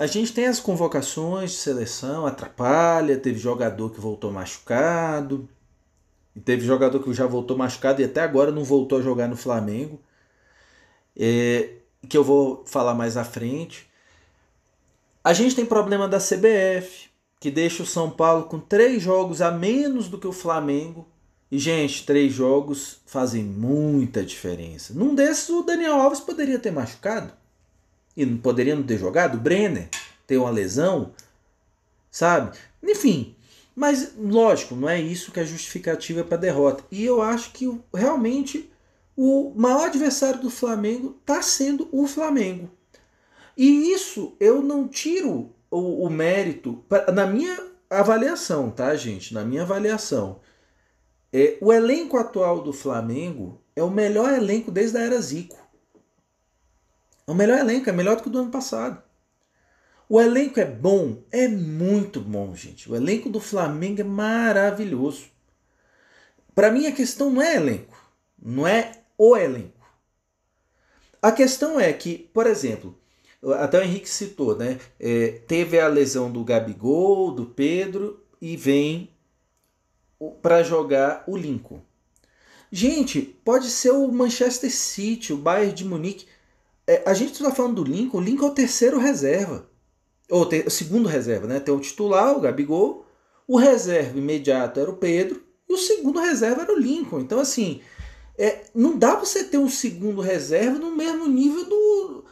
a 0.00 0.06
gente 0.06 0.32
tem 0.32 0.46
as 0.46 0.58
convocações 0.58 1.50
de 1.50 1.56
seleção, 1.58 2.24
atrapalha, 2.24 3.18
teve 3.18 3.38
jogador 3.38 3.90
que 3.90 4.00
voltou 4.00 4.32
machucado, 4.32 5.46
e 6.34 6.40
teve 6.40 6.64
jogador 6.64 7.02
que 7.02 7.12
já 7.12 7.26
voltou 7.26 7.54
machucado 7.54 8.00
e 8.00 8.06
até 8.06 8.22
agora 8.22 8.50
não 8.50 8.64
voltou 8.64 8.98
a 8.98 9.02
jogar 9.02 9.28
no 9.28 9.36
Flamengo, 9.36 10.00
é, 11.14 11.74
que 12.08 12.16
eu 12.16 12.24
vou 12.24 12.64
falar 12.64 12.94
mais 12.94 13.18
à 13.18 13.24
frente. 13.24 13.90
A 15.22 15.34
gente 15.34 15.54
tem 15.54 15.66
problema 15.66 16.08
da 16.08 16.16
CBF, 16.16 17.10
que 17.38 17.50
deixa 17.50 17.82
o 17.82 17.86
São 17.86 18.10
Paulo 18.10 18.44
com 18.44 18.58
três 18.58 19.02
jogos 19.02 19.42
a 19.42 19.50
menos 19.50 20.08
do 20.08 20.16
que 20.16 20.26
o 20.26 20.32
Flamengo. 20.32 21.06
E, 21.50 21.58
gente, 21.58 22.06
três 22.06 22.32
jogos 22.32 23.02
fazem 23.04 23.44
muita 23.44 24.24
diferença. 24.24 24.94
Num 24.94 25.14
desses, 25.14 25.50
o 25.50 25.62
Daniel 25.62 26.00
Alves 26.00 26.20
poderia 26.20 26.58
ter 26.58 26.70
machucado. 26.70 27.38
E 28.20 28.26
não 28.26 28.36
poderia 28.36 28.76
não 28.76 28.82
ter 28.82 28.98
jogado. 28.98 29.38
Brenner 29.38 29.88
tem 30.26 30.36
uma 30.36 30.50
lesão, 30.50 31.12
sabe? 32.10 32.54
Enfim, 32.82 33.34
mas 33.74 34.12
lógico, 34.14 34.74
não 34.74 34.90
é 34.90 35.00
isso 35.00 35.32
que 35.32 35.40
é 35.40 35.44
justificativa 35.46 36.22
para 36.22 36.36
derrota. 36.36 36.84
E 36.90 37.02
eu 37.02 37.22
acho 37.22 37.50
que 37.52 37.80
realmente 37.94 38.70
o 39.16 39.54
maior 39.56 39.86
adversário 39.86 40.38
do 40.38 40.50
Flamengo 40.50 41.16
está 41.18 41.40
sendo 41.40 41.88
o 41.90 42.06
Flamengo. 42.06 42.70
E 43.56 43.90
isso 43.90 44.36
eu 44.38 44.62
não 44.62 44.86
tiro 44.86 45.54
o, 45.70 46.04
o 46.04 46.10
mérito, 46.10 46.84
pra, 46.86 47.10
na 47.10 47.26
minha 47.26 47.58
avaliação, 47.88 48.70
tá, 48.70 48.94
gente? 48.96 49.32
Na 49.32 49.44
minha 49.44 49.62
avaliação. 49.62 50.40
É, 51.32 51.56
o 51.62 51.72
elenco 51.72 52.18
atual 52.18 52.60
do 52.60 52.72
Flamengo 52.72 53.62
é 53.74 53.82
o 53.82 53.90
melhor 53.90 54.30
elenco 54.30 54.70
desde 54.70 54.98
a 54.98 55.00
era 55.00 55.18
Zico. 55.22 55.59
É 57.30 57.32
o 57.32 57.36
melhor 57.36 57.60
elenco, 57.60 57.88
é 57.88 57.92
melhor 57.92 58.16
do 58.16 58.22
que 58.22 58.28
o 58.28 58.32
do 58.32 58.40
ano 58.40 58.50
passado. 58.50 59.00
O 60.08 60.20
elenco 60.20 60.58
é 60.58 60.64
bom? 60.64 61.22
É 61.30 61.46
muito 61.46 62.20
bom, 62.20 62.56
gente. 62.56 62.90
O 62.90 62.96
elenco 62.96 63.30
do 63.30 63.38
Flamengo 63.38 64.00
é 64.00 64.04
maravilhoso. 64.04 65.26
Para 66.52 66.72
mim, 66.72 66.88
a 66.88 66.92
questão 66.92 67.30
não 67.30 67.40
é 67.40 67.54
elenco, 67.54 67.96
não 68.36 68.66
é 68.66 69.02
o 69.16 69.36
elenco. 69.36 69.78
A 71.22 71.30
questão 71.30 71.78
é 71.78 71.92
que, 71.92 72.18
por 72.34 72.48
exemplo, 72.48 72.98
até 73.60 73.78
o 73.78 73.84
Henrique 73.84 74.08
citou, 74.08 74.56
né? 74.56 74.80
É, 74.98 75.40
teve 75.46 75.78
a 75.78 75.86
lesão 75.86 76.32
do 76.32 76.42
Gabigol, 76.42 77.30
do 77.30 77.46
Pedro 77.46 78.26
e 78.40 78.56
vem 78.56 79.08
para 80.42 80.64
jogar 80.64 81.22
o 81.28 81.36
Lincoln. 81.36 81.80
Gente, 82.72 83.22
pode 83.22 83.70
ser 83.70 83.92
o 83.92 84.10
Manchester 84.10 84.74
City, 84.74 85.32
o 85.32 85.36
Bayern 85.36 85.72
de 85.72 85.84
Munique. 85.84 86.26
É, 86.90 87.04
a 87.06 87.14
gente 87.14 87.34
está 87.34 87.54
falando 87.54 87.84
do 87.84 87.88
Lincoln, 87.88 88.18
o 88.18 88.20
Lincoln 88.20 88.48
é 88.48 88.50
o 88.50 88.54
terceiro 88.54 88.98
reserva. 88.98 89.70
Ou 90.28 90.44
ter, 90.44 90.66
o 90.66 90.70
segundo 90.70 91.08
reserva, 91.08 91.46
né? 91.46 91.60
Tem 91.60 91.72
o 91.72 91.78
titular, 91.78 92.36
o 92.36 92.40
Gabigol. 92.40 93.06
O 93.46 93.56
reserva 93.56 94.18
imediato 94.18 94.80
era 94.80 94.90
o 94.90 94.96
Pedro. 94.96 95.40
E 95.68 95.72
o 95.72 95.78
segundo 95.78 96.18
reserva 96.18 96.62
era 96.62 96.72
o 96.72 96.78
Lincoln. 96.78 97.20
Então, 97.20 97.38
assim, 97.38 97.80
é, 98.36 98.64
não 98.74 98.98
dá 98.98 99.12
para 99.12 99.24
você 99.24 99.44
ter 99.44 99.56
um 99.56 99.68
segundo 99.68 100.20
reserva 100.20 100.80
no 100.80 100.90
mesmo 100.90 101.28
nível 101.28 101.64
do, 101.64 102.24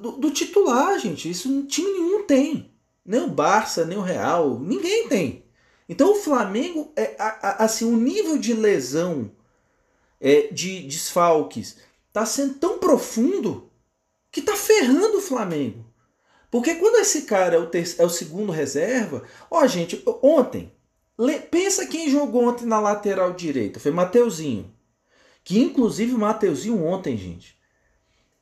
do, 0.00 0.12
do, 0.12 0.30
titular, 0.30 0.98
gente. 0.98 1.28
Isso 1.28 1.64
time 1.64 1.92
nenhum 1.92 2.22
tem. 2.22 2.72
Nem 3.04 3.20
o 3.20 3.28
Barça, 3.28 3.84
nem 3.84 3.98
o 3.98 4.02
Real, 4.02 4.58
ninguém 4.58 5.08
tem. 5.08 5.44
Então 5.86 6.12
o 6.12 6.22
Flamengo, 6.22 6.90
é, 6.96 7.16
assim, 7.58 7.84
o 7.84 7.98
nível 7.98 8.38
de 8.38 8.54
lesão, 8.54 9.30
é, 10.18 10.48
de 10.50 10.84
desfalques, 10.84 11.76
está 12.08 12.24
sendo 12.24 12.54
tão 12.54 12.78
profundo 12.78 13.69
que 14.30 14.40
está 14.40 14.56
ferrando 14.56 15.18
o 15.18 15.22
Flamengo. 15.22 15.84
Porque 16.50 16.74
quando 16.74 16.96
esse 16.96 17.22
cara 17.22 17.56
é 17.56 17.58
o, 17.58 17.70
é 17.98 18.04
o 18.04 18.10
segundo 18.10 18.50
reserva, 18.50 19.22
ó, 19.50 19.66
gente, 19.66 20.02
ontem, 20.22 20.72
pensa 21.50 21.86
quem 21.86 22.10
jogou 22.10 22.48
ontem 22.48 22.66
na 22.66 22.80
lateral 22.80 23.32
direita, 23.32 23.78
foi 23.78 23.92
Mateuzinho. 23.92 24.72
Que 25.44 25.58
inclusive 25.58 26.14
o 26.14 26.18
Mateuzinho 26.18 26.84
ontem, 26.84 27.16
gente, 27.16 27.56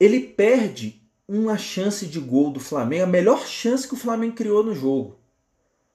ele 0.01 0.20
perde 0.20 1.03
uma 1.27 1.59
chance 1.59 2.07
de 2.07 2.18
gol 2.18 2.51
do 2.51 2.61
Flamengo, 2.61 3.05
a 3.05 3.07
melhor 3.07 3.46
chance 3.46 3.87
que 3.87 3.94
o 3.94 3.98
Flamengo 3.98 4.35
criou 4.35 4.64
no 4.64 4.74
jogo. 4.74 5.18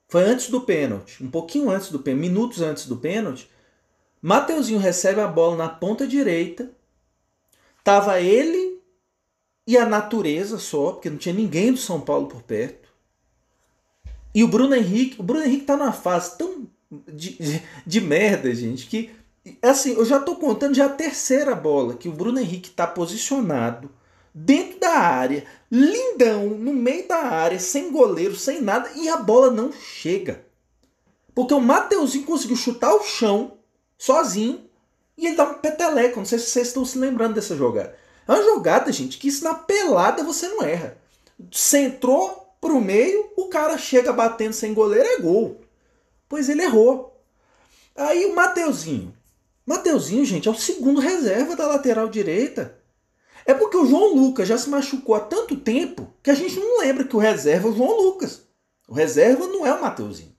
Foi 0.06 0.22
antes 0.22 0.48
do 0.48 0.60
pênalti, 0.60 1.24
um 1.24 1.30
pouquinho 1.30 1.70
antes 1.70 1.90
do 1.90 1.98
pênalti, 1.98 2.20
minutos 2.20 2.60
antes 2.60 2.86
do 2.86 2.96
pênalti. 2.96 3.50
Mateuzinho 4.22 4.78
recebe 4.78 5.20
a 5.20 5.26
bola 5.26 5.56
na 5.56 5.68
ponta 5.68 6.06
direita. 6.06 6.70
Tava 7.82 8.20
ele 8.20 8.63
e 9.66 9.76
a 9.76 9.86
natureza 9.86 10.58
só, 10.58 10.92
porque 10.92 11.10
não 11.10 11.16
tinha 11.16 11.34
ninguém 11.34 11.72
do 11.72 11.78
São 11.78 12.00
Paulo 12.00 12.26
por 12.26 12.42
perto. 12.42 12.88
E 14.34 14.42
o 14.42 14.48
Bruno 14.48 14.74
Henrique, 14.74 15.20
o 15.20 15.22
Bruno 15.22 15.44
Henrique 15.44 15.64
tá 15.64 15.76
numa 15.76 15.92
fase 15.92 16.36
tão 16.36 16.66
de, 17.08 17.36
de, 17.38 17.62
de 17.86 18.00
merda, 18.00 18.54
gente, 18.54 18.86
que 18.86 19.10
assim, 19.62 19.94
eu 19.94 20.04
já 20.04 20.20
tô 20.20 20.36
contando 20.36 20.74
já 20.74 20.86
a 20.86 20.90
terceira 20.90 21.54
bola 21.54 21.94
que 21.94 22.08
o 22.08 22.12
Bruno 22.12 22.40
Henrique 22.40 22.70
tá 22.70 22.86
posicionado 22.86 23.90
dentro 24.34 24.80
da 24.80 24.90
área, 24.90 25.44
lindão, 25.70 26.48
no 26.50 26.72
meio 26.72 27.06
da 27.06 27.18
área, 27.18 27.58
sem 27.58 27.92
goleiro, 27.92 28.34
sem 28.34 28.60
nada, 28.60 28.90
e 28.96 29.08
a 29.08 29.16
bola 29.16 29.50
não 29.50 29.70
chega. 29.72 30.44
Porque 31.34 31.54
o 31.54 31.60
Mateuzinho 31.60 32.24
conseguiu 32.24 32.56
chutar 32.56 32.94
o 32.94 33.04
chão 33.04 33.58
sozinho 33.96 34.68
e 35.16 35.26
ele 35.26 35.36
dá 35.36 35.44
um 35.44 35.54
peteleco. 35.54 36.18
Não 36.18 36.26
sei 36.26 36.38
se 36.38 36.46
vocês 36.46 36.68
estão 36.68 36.84
se 36.84 36.98
lembrando 36.98 37.34
dessa 37.34 37.56
jogada. 37.56 37.96
É 38.26 38.32
uma 38.32 38.42
jogada, 38.42 38.90
gente, 38.92 39.18
que 39.18 39.28
isso 39.28 39.44
na 39.44 39.54
pelada 39.54 40.22
você 40.22 40.48
não 40.48 40.62
erra. 40.62 40.96
Centrou 41.52 42.56
pro 42.60 42.80
meio, 42.80 43.30
o 43.36 43.48
cara 43.48 43.76
chega 43.76 44.12
batendo 44.12 44.52
sem 44.52 44.72
goleiro, 44.72 45.06
é 45.06 45.18
gol. 45.20 45.60
Pois 46.28 46.48
ele 46.48 46.62
errou. 46.62 47.20
Aí 47.94 48.24
o 48.26 48.34
Mateuzinho. 48.34 49.14
Mateuzinho, 49.66 50.24
gente, 50.24 50.48
é 50.48 50.50
o 50.50 50.54
segundo 50.54 51.00
reserva 51.00 51.54
da 51.54 51.66
lateral 51.66 52.08
direita. 52.08 52.78
É 53.46 53.52
porque 53.52 53.76
o 53.76 53.86
João 53.86 54.14
Lucas 54.14 54.48
já 54.48 54.56
se 54.56 54.70
machucou 54.70 55.14
há 55.14 55.20
tanto 55.20 55.56
tempo 55.56 56.12
que 56.22 56.30
a 56.30 56.34
gente 56.34 56.58
não 56.58 56.80
lembra 56.80 57.04
que 57.04 57.14
o 57.14 57.18
reserva 57.18 57.68
é 57.68 57.70
o 57.70 57.76
João 57.76 58.00
Lucas. 58.00 58.42
O 58.88 58.94
reserva 58.94 59.46
não 59.46 59.66
é 59.66 59.72
o 59.74 59.82
Mateuzinho. 59.82 60.34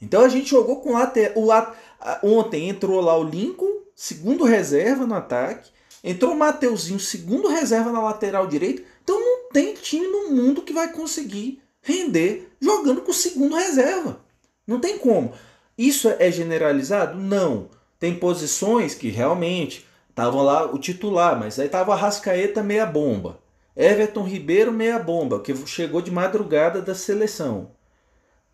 Então 0.00 0.24
a 0.24 0.28
gente 0.28 0.50
jogou 0.50 0.80
com 0.80 0.90
o 0.90 1.44
lat... 1.44 1.74
ontem 2.22 2.68
entrou 2.68 3.00
lá 3.00 3.16
o 3.16 3.24
Lincoln, 3.24 3.82
segundo 3.94 4.44
reserva 4.44 5.06
no 5.06 5.14
ataque, 5.14 5.70
entrou 6.04 6.34
o 6.34 6.38
Mateuzinho, 6.38 7.00
segundo 7.00 7.48
reserva 7.48 7.90
na 7.90 8.00
lateral 8.00 8.46
direita. 8.46 8.82
Então 9.02 9.18
não 9.18 9.50
tem 9.50 9.74
time 9.74 10.06
no 10.06 10.30
mundo 10.30 10.62
que 10.62 10.72
vai 10.72 10.92
conseguir 10.92 11.60
render 11.80 12.50
jogando 12.60 13.00
com 13.00 13.10
o 13.10 13.14
segundo 13.14 13.56
reserva. 13.56 14.20
Não 14.66 14.78
tem 14.78 14.98
como. 14.98 15.32
Isso 15.76 16.08
é 16.18 16.30
generalizado? 16.30 17.18
Não. 17.18 17.68
Tem 17.98 18.14
posições 18.14 18.94
que 18.94 19.08
realmente 19.08 19.86
Estavam 20.14 20.42
lá 20.42 20.64
o 20.72 20.78
titular, 20.78 21.36
mas 21.36 21.58
aí 21.58 21.68
tava 21.68 21.92
a 21.92 21.96
Rascaeta 21.96 22.62
meia 22.62 22.86
bomba. 22.86 23.40
Everton 23.76 24.22
Ribeiro 24.22 24.70
meia 24.70 24.96
bomba, 24.96 25.40
que 25.40 25.52
chegou 25.66 26.00
de 26.00 26.12
madrugada 26.12 26.80
da 26.80 26.94
seleção. 26.94 27.72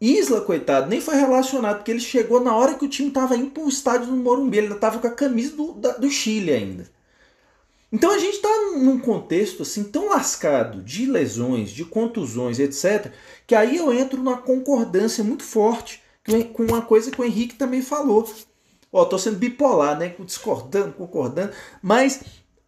Isla, 0.00 0.40
coitado, 0.40 0.88
nem 0.88 1.02
foi 1.02 1.16
relacionado, 1.16 1.76
porque 1.76 1.90
ele 1.90 2.00
chegou 2.00 2.40
na 2.40 2.56
hora 2.56 2.72
que 2.76 2.86
o 2.86 2.88
time 2.88 3.08
estava 3.08 3.36
indo 3.36 3.50
para 3.50 3.62
o 3.62 3.68
estádio 3.68 4.06
do 4.06 4.16
Morumbi. 4.16 4.56
Ele 4.56 4.72
estava 4.72 4.98
com 4.98 5.06
a 5.06 5.10
camisa 5.10 5.54
do, 5.54 5.74
da, 5.74 5.92
do 5.92 6.08
Chile 6.08 6.50
ainda. 6.50 6.88
Então 7.92 8.12
a 8.12 8.18
gente 8.18 8.36
está 8.36 8.48
num 8.76 8.98
contexto 8.98 9.62
assim 9.62 9.84
tão 9.84 10.10
lascado 10.10 10.82
de 10.82 11.06
lesões, 11.06 11.70
de 11.70 11.84
contusões, 11.84 12.58
etc., 12.58 13.12
que 13.46 13.54
aí 13.54 13.76
eu 13.76 13.92
entro 13.92 14.22
numa 14.22 14.38
concordância 14.38 15.24
muito 15.24 15.42
forte 15.42 16.02
com 16.52 16.62
uma 16.62 16.82
coisa 16.82 17.10
que 17.10 17.20
o 17.20 17.24
Henrique 17.24 17.56
também 17.56 17.82
falou. 17.82 18.32
Ó, 18.92 19.04
tô 19.04 19.18
sendo 19.18 19.38
bipolar, 19.38 19.98
né? 19.98 20.14
Discordando, 20.20 20.92
concordando. 20.92 21.52
Mas 21.82 22.22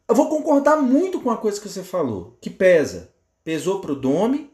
eu 0.08 0.14
vou 0.14 0.28
concordar 0.28 0.76
muito 0.76 1.20
com 1.20 1.30
a 1.30 1.36
coisa 1.36 1.60
que 1.60 1.68
você 1.68 1.82
falou, 1.82 2.36
que 2.40 2.50
pesa. 2.50 3.12
Pesou 3.44 3.80
pro 3.80 3.94
Domi. 3.94 4.50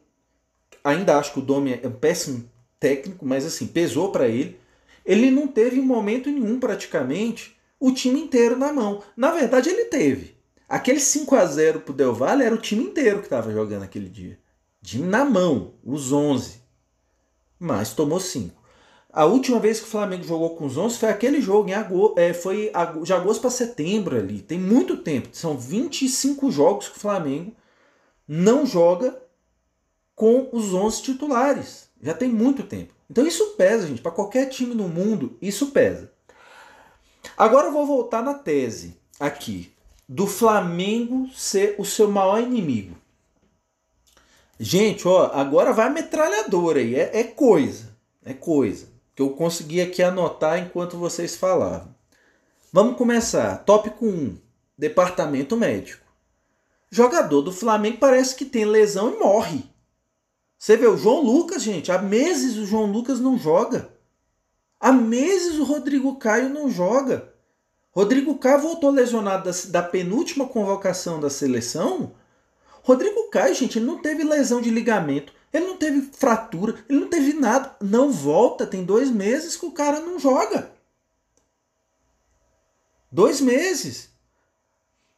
Ainda 0.84 1.18
acho 1.18 1.32
que 1.32 1.38
o 1.38 1.42
Domi 1.42 1.78
é 1.82 1.88
um 1.88 1.92
péssimo 1.92 2.48
técnico, 2.80 3.26
mas 3.26 3.44
assim, 3.44 3.66
pesou 3.66 4.10
para 4.10 4.28
ele. 4.28 4.58
Ele 5.04 5.30
não 5.30 5.46
teve 5.46 5.78
em 5.78 5.82
momento 5.82 6.30
nenhum, 6.30 6.60
praticamente, 6.60 7.58
o 7.80 7.92
time 7.92 8.20
inteiro 8.20 8.56
na 8.56 8.72
mão. 8.72 9.02
Na 9.16 9.30
verdade, 9.30 9.68
ele 9.68 9.86
teve. 9.86 10.37
Aquele 10.68 11.00
5 11.00 11.34
a 11.34 11.46
0 11.46 11.80
pro 11.80 11.94
Del 11.94 12.14
Valle 12.14 12.44
era 12.44 12.54
o 12.54 12.60
time 12.60 12.84
inteiro 12.84 13.20
que 13.20 13.24
estava 13.24 13.50
jogando 13.50 13.84
aquele 13.84 14.10
dia. 14.10 14.38
Time 14.82 15.08
na 15.08 15.24
mão, 15.24 15.72
os 15.82 16.12
11. 16.12 16.60
Mas 17.58 17.94
tomou 17.94 18.20
5. 18.20 18.54
A 19.10 19.24
última 19.24 19.58
vez 19.58 19.80
que 19.80 19.86
o 19.86 19.90
Flamengo 19.90 20.24
jogou 20.24 20.54
com 20.56 20.66
os 20.66 20.76
11 20.76 20.98
foi 20.98 21.08
aquele 21.08 21.40
jogo, 21.40 21.70
em 21.70 21.72
agosto, 21.72 22.18
é, 22.18 22.34
foi 22.34 22.70
de 23.02 23.12
agosto 23.14 23.40
para 23.40 23.50
setembro 23.50 24.14
ali. 24.14 24.42
Tem 24.42 24.58
muito 24.58 24.98
tempo. 24.98 25.30
São 25.32 25.56
25 25.56 26.50
jogos 26.50 26.90
que 26.90 26.98
o 26.98 27.00
Flamengo 27.00 27.56
não 28.26 28.66
joga 28.66 29.18
com 30.14 30.50
os 30.52 30.74
11 30.74 31.02
titulares. 31.02 31.88
Já 32.02 32.12
tem 32.12 32.28
muito 32.28 32.62
tempo. 32.62 32.92
Então 33.10 33.26
isso 33.26 33.54
pesa, 33.56 33.86
gente. 33.86 34.02
Para 34.02 34.12
qualquer 34.12 34.50
time 34.50 34.74
no 34.74 34.86
mundo, 34.86 35.38
isso 35.40 35.68
pesa. 35.68 36.12
Agora 37.38 37.68
eu 37.68 37.72
vou 37.72 37.86
voltar 37.86 38.22
na 38.22 38.34
tese 38.34 39.00
aqui 39.18 39.72
do 40.08 40.26
Flamengo 40.26 41.28
ser 41.34 41.74
o 41.78 41.84
seu 41.84 42.10
maior 42.10 42.40
inimigo. 42.40 42.96
Gente, 44.58 45.06
ó, 45.06 45.30
agora 45.32 45.72
vai 45.72 45.86
a 45.86 45.90
metralhadora 45.90 46.80
aí. 46.80 46.94
É, 46.94 47.20
é 47.20 47.24
coisa. 47.24 47.96
É 48.24 48.32
coisa 48.32 48.88
que 49.14 49.22
eu 49.22 49.30
consegui 49.30 49.80
aqui 49.80 50.02
anotar 50.02 50.58
enquanto 50.58 50.96
vocês 50.96 51.36
falavam. 51.36 51.94
Vamos 52.72 52.96
começar. 52.96 53.56
Tópico 53.64 54.06
1: 54.06 54.38
Departamento 54.76 55.56
médico. 55.56 56.06
Jogador 56.90 57.42
do 57.42 57.52
Flamengo 57.52 57.98
parece 57.98 58.34
que 58.34 58.44
tem 58.44 58.64
lesão 58.64 59.14
e 59.14 59.18
morre. 59.18 59.64
Você 60.58 60.76
vê 60.76 60.86
o 60.86 60.96
João 60.96 61.20
Lucas, 61.20 61.62
gente, 61.62 61.92
há 61.92 61.98
meses 61.98 62.56
o 62.56 62.66
João 62.66 62.90
Lucas 62.90 63.20
não 63.20 63.38
joga. 63.38 63.90
Há 64.80 64.92
meses 64.92 65.58
o 65.58 65.64
Rodrigo 65.64 66.16
Caio 66.16 66.48
não 66.48 66.70
joga. 66.70 67.32
Rodrigo 67.98 68.38
Caio 68.38 68.60
voltou 68.60 68.92
lesionado 68.92 69.50
da, 69.50 69.80
da 69.80 69.82
penúltima 69.82 70.46
convocação 70.46 71.18
da 71.18 71.28
seleção. 71.28 72.14
Rodrigo 72.84 73.28
Caio, 73.28 73.56
gente, 73.56 73.76
ele 73.76 73.86
não 73.86 73.98
teve 73.98 74.22
lesão 74.22 74.60
de 74.60 74.70
ligamento 74.70 75.32
Ele 75.52 75.66
não 75.66 75.76
teve 75.76 76.02
fratura, 76.12 76.76
ele 76.88 77.00
não 77.00 77.08
teve 77.08 77.32
nada. 77.32 77.74
Não 77.80 78.12
volta, 78.12 78.64
tem 78.64 78.84
dois 78.84 79.10
meses 79.10 79.56
que 79.56 79.66
o 79.66 79.72
cara 79.72 79.98
não 79.98 80.16
joga. 80.16 80.70
Dois 83.10 83.40
meses. 83.40 84.10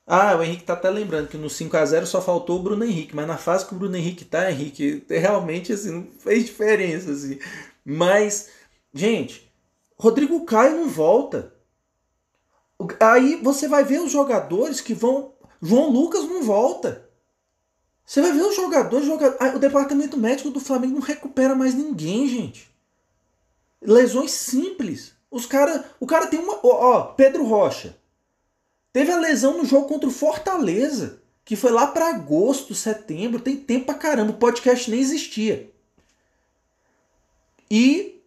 Ah, 0.07 0.35
o 0.37 0.43
Henrique 0.43 0.65
tá 0.65 0.73
até 0.73 0.89
lembrando 0.89 1.29
que 1.29 1.37
no 1.37 1.51
5 1.51 1.77
a 1.77 1.85
0 1.85 2.07
só 2.07 2.23
faltou 2.23 2.61
o 2.61 2.63
Bruno 2.63 2.83
Henrique, 2.83 3.15
mas 3.15 3.29
na 3.29 3.37
fase 3.37 3.67
que 3.67 3.75
o 3.75 3.79
Bruno 3.79 3.97
Henrique 3.97 4.25
tá, 4.25 4.51
Henrique, 4.51 5.05
realmente 5.07 5.71
assim, 5.71 5.91
não 5.91 6.07
fez 6.19 6.47
diferença 6.47 7.13
assim. 7.13 7.39
Mas, 7.85 8.49
gente, 8.95 9.53
Rodrigo 9.99 10.47
Caio 10.47 10.79
não 10.79 10.89
volta. 10.89 11.60
Aí 12.99 13.37
você 13.37 13.69
vai 13.69 13.85
ver 13.85 14.01
os 14.01 14.11
jogadores 14.11 14.81
que 14.81 14.95
vão. 14.95 15.33
João 15.61 15.91
Lucas 15.91 16.25
não 16.25 16.43
volta. 16.43 17.09
Você 18.05 18.21
vai 18.23 18.33
ver 18.33 18.43
os 18.43 18.57
jogadores, 18.57 19.07
jogadores. 19.07 19.55
O 19.55 19.59
departamento 19.59 20.17
médico 20.17 20.51
do 20.51 20.61
Flamengo 20.61 20.95
não 20.95 21.01
recupera 21.01 21.55
mais 21.55 21.75
ninguém, 21.75 22.27
gente. 22.27 22.71
Lesões 23.81 24.33
simples. 24.33 25.13
Os 25.31 25.47
cara, 25.47 25.85
o 26.01 26.07
cara 26.07 26.27
tem 26.27 26.41
uma. 26.41 26.59
Ó, 26.63 27.03
Pedro 27.15 27.45
Rocha. 27.45 27.97
Teve 28.93 29.13
a 29.13 29.19
lesão 29.19 29.57
no 29.57 29.65
jogo 29.65 29.87
contra 29.87 30.09
o 30.09 30.13
Fortaleza, 30.13 31.23
que 31.45 31.55
foi 31.55 31.71
lá 31.71 31.87
para 31.87 32.09
agosto, 32.09 32.75
setembro. 32.75 33.41
Tem 33.41 33.57
tempo 33.57 33.87
pra 33.87 33.95
caramba. 33.95 34.33
O 34.33 34.39
podcast 34.39 34.91
nem 34.91 35.01
existia. 35.01 35.71
E 37.71 38.20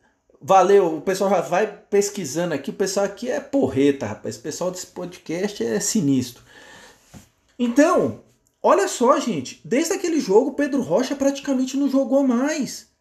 valeu, 0.43 0.97
o 0.97 1.01
pessoal 1.01 1.29
já 1.29 1.41
vai 1.41 1.65
pesquisando 1.65 2.53
aqui. 2.53 2.69
O 2.69 2.73
pessoal 2.73 3.05
aqui 3.05 3.31
é 3.31 3.39
porreta, 3.39 4.05
rapaz. 4.05 4.35
O 4.35 4.41
pessoal 4.41 4.69
desse 4.69 4.87
podcast 4.87 5.63
é 5.63 5.79
sinistro. 5.79 6.43
Então, 7.57 8.21
olha 8.61 8.87
só, 8.89 9.17
gente. 9.19 9.61
Desde 9.63 9.93
aquele 9.93 10.19
jogo, 10.19 10.53
Pedro 10.53 10.81
Rocha 10.81 11.15
praticamente 11.15 11.77
não 11.77 11.89
jogou 11.89 12.27
mais. 12.27 12.91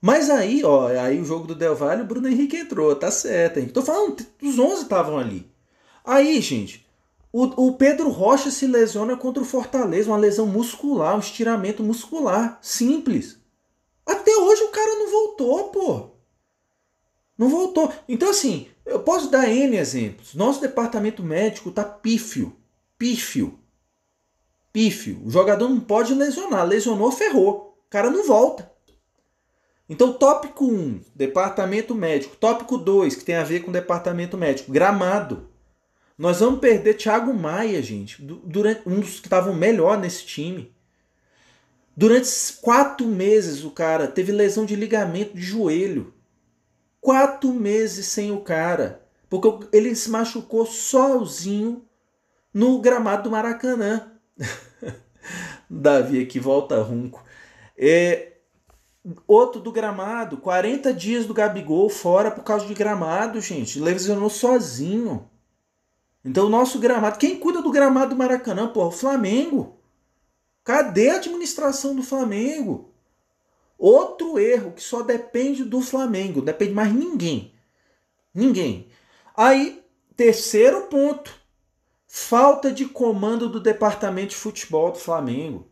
Mas 0.00 0.30
aí, 0.30 0.64
ó, 0.64 0.88
aí 0.88 1.20
o 1.20 1.24
jogo 1.24 1.46
do 1.46 1.54
Del 1.54 1.76
Valle, 1.76 2.02
o 2.02 2.06
Bruno 2.06 2.28
Henrique 2.28 2.56
entrou, 2.56 2.96
tá 2.96 3.10
certo. 3.10 3.58
Hein? 3.58 3.68
Tô 3.68 3.82
falando, 3.82 4.16
os 4.42 4.58
11 4.58 4.82
estavam 4.82 5.18
ali. 5.18 5.48
Aí, 6.04 6.40
gente, 6.40 6.84
o, 7.32 7.68
o 7.68 7.74
Pedro 7.74 8.08
Rocha 8.08 8.50
se 8.50 8.66
lesiona 8.66 9.16
contra 9.16 9.42
o 9.42 9.46
Fortaleza, 9.46 10.10
uma 10.10 10.16
lesão 10.16 10.46
muscular, 10.46 11.14
um 11.14 11.20
estiramento 11.20 11.84
muscular, 11.84 12.58
simples. 12.60 13.38
Até 14.04 14.34
hoje 14.36 14.64
o 14.64 14.70
cara 14.70 14.96
não 14.96 15.08
voltou, 15.08 15.64
pô. 15.68 16.11
Não 17.36 17.48
voltou. 17.48 17.92
Então, 18.08 18.30
assim, 18.30 18.68
eu 18.84 19.00
posso 19.00 19.30
dar 19.30 19.48
N 19.48 19.76
exemplos. 19.76 20.34
Nosso 20.34 20.60
departamento 20.60 21.22
médico 21.22 21.70
tá 21.70 21.84
pífio. 21.84 22.56
Pífio. 22.98 23.58
Pífio. 24.72 25.20
O 25.24 25.30
jogador 25.30 25.68
não 25.68 25.80
pode 25.80 26.14
lesionar. 26.14 26.66
Lesionou, 26.66 27.10
ferrou. 27.10 27.78
O 27.86 27.90
cara 27.90 28.10
não 28.10 28.26
volta. 28.26 28.70
Então, 29.88 30.12
tópico 30.12 30.64
1, 30.64 31.00
departamento 31.14 31.94
médico. 31.94 32.36
Tópico 32.36 32.78
2, 32.78 33.14
que 33.16 33.24
tem 33.24 33.34
a 33.34 33.44
ver 33.44 33.60
com 33.60 33.70
departamento 33.70 34.38
médico, 34.38 34.72
gramado. 34.72 35.48
Nós 36.16 36.40
vamos 36.40 36.60
perder 36.60 36.94
Thiago 36.94 37.34
Maia, 37.34 37.82
gente, 37.82 38.22
durante 38.22 38.88
um 38.88 39.00
dos 39.00 39.20
que 39.20 39.26
estavam 39.26 39.54
melhor 39.54 39.98
nesse 39.98 40.24
time. 40.24 40.72
Durante 41.96 42.28
quatro 42.62 43.06
meses 43.06 43.64
o 43.64 43.70
cara 43.70 44.06
teve 44.06 44.32
lesão 44.32 44.64
de 44.64 44.74
ligamento 44.76 45.34
de 45.34 45.42
joelho. 45.42 46.14
Quatro 47.02 47.52
meses 47.52 48.06
sem 48.06 48.32
o 48.32 48.40
cara. 48.40 49.04
Porque 49.28 49.66
ele 49.76 49.94
se 49.94 50.10
machucou 50.10 50.64
sozinho 50.64 51.84
no 52.54 52.80
gramado 52.80 53.24
do 53.24 53.30
Maracanã. 53.30 54.12
Davi 55.68 56.22
aqui 56.22 56.40
volta 56.40 56.80
runco. 56.82 57.22
É, 57.76 58.32
Outro 59.26 59.60
do 59.60 59.72
gramado, 59.72 60.36
40 60.36 60.94
dias 60.94 61.26
do 61.26 61.34
Gabigol 61.34 61.88
fora 61.88 62.30
por 62.30 62.44
causa 62.44 62.66
de 62.66 62.74
gramado, 62.74 63.40
gente. 63.40 63.80
Lesionou 63.80 64.30
sozinho. 64.30 65.28
Então 66.24 66.46
o 66.46 66.50
nosso 66.50 66.78
gramado, 66.78 67.18
quem 67.18 67.36
cuida 67.36 67.60
do 67.60 67.72
gramado 67.72 68.10
do 68.10 68.18
Maracanã, 68.18 68.68
pô, 68.68 68.86
o 68.86 68.92
Flamengo. 68.92 69.76
Cadê 70.62 71.10
a 71.10 71.16
administração 71.16 71.96
do 71.96 72.02
Flamengo? 72.04 72.91
Outro 73.82 74.38
erro 74.38 74.70
que 74.70 74.80
só 74.80 75.02
depende 75.02 75.64
do 75.64 75.80
Flamengo, 75.80 76.40
depende 76.40 76.72
mais 76.72 76.94
ninguém. 76.94 77.52
Ninguém. 78.32 78.86
Aí, 79.36 79.82
terceiro 80.16 80.82
ponto. 80.82 81.34
Falta 82.06 82.70
de 82.70 82.84
comando 82.84 83.48
do 83.48 83.58
departamento 83.58 84.28
de 84.28 84.36
futebol 84.36 84.92
do 84.92 84.98
Flamengo. 84.98 85.68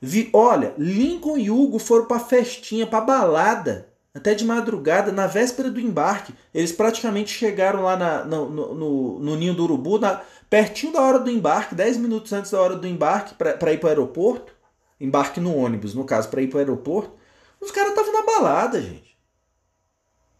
Vi, 0.00 0.30
olha, 0.32 0.76
Lincoln 0.78 1.36
e 1.36 1.50
Hugo 1.50 1.80
foram 1.80 2.06
pra 2.06 2.20
festinha, 2.20 2.86
pra 2.86 3.00
balada, 3.00 3.92
até 4.14 4.32
de 4.32 4.44
madrugada, 4.44 5.10
na 5.10 5.26
véspera 5.26 5.68
do 5.68 5.80
embarque. 5.80 6.32
Eles 6.54 6.70
praticamente 6.70 7.30
chegaram 7.30 7.82
lá 7.82 7.96
na, 7.96 8.24
no, 8.24 8.48
no, 8.48 9.18
no, 9.18 9.34
ninho 9.34 9.54
do 9.54 9.64
urubu, 9.64 9.98
na, 9.98 10.22
pertinho 10.48 10.92
da 10.92 11.02
hora 11.02 11.18
do 11.18 11.28
embarque, 11.28 11.74
10 11.74 11.96
minutos 11.96 12.32
antes 12.32 12.52
da 12.52 12.62
hora 12.62 12.76
do 12.76 12.86
embarque, 12.86 13.34
para 13.34 13.72
ir 13.72 13.80
para 13.80 13.86
o 13.86 13.90
aeroporto. 13.90 14.52
Embarque 15.00 15.40
no 15.40 15.56
ônibus, 15.56 15.96
no 15.96 16.04
caso, 16.04 16.28
para 16.28 16.40
ir 16.40 16.46
para 16.46 16.58
o 16.58 16.60
aeroporto. 16.60 17.23
Os 17.64 17.70
caras 17.70 17.90
estavam 17.90 18.12
na 18.12 18.22
balada, 18.22 18.80
gente. 18.80 19.18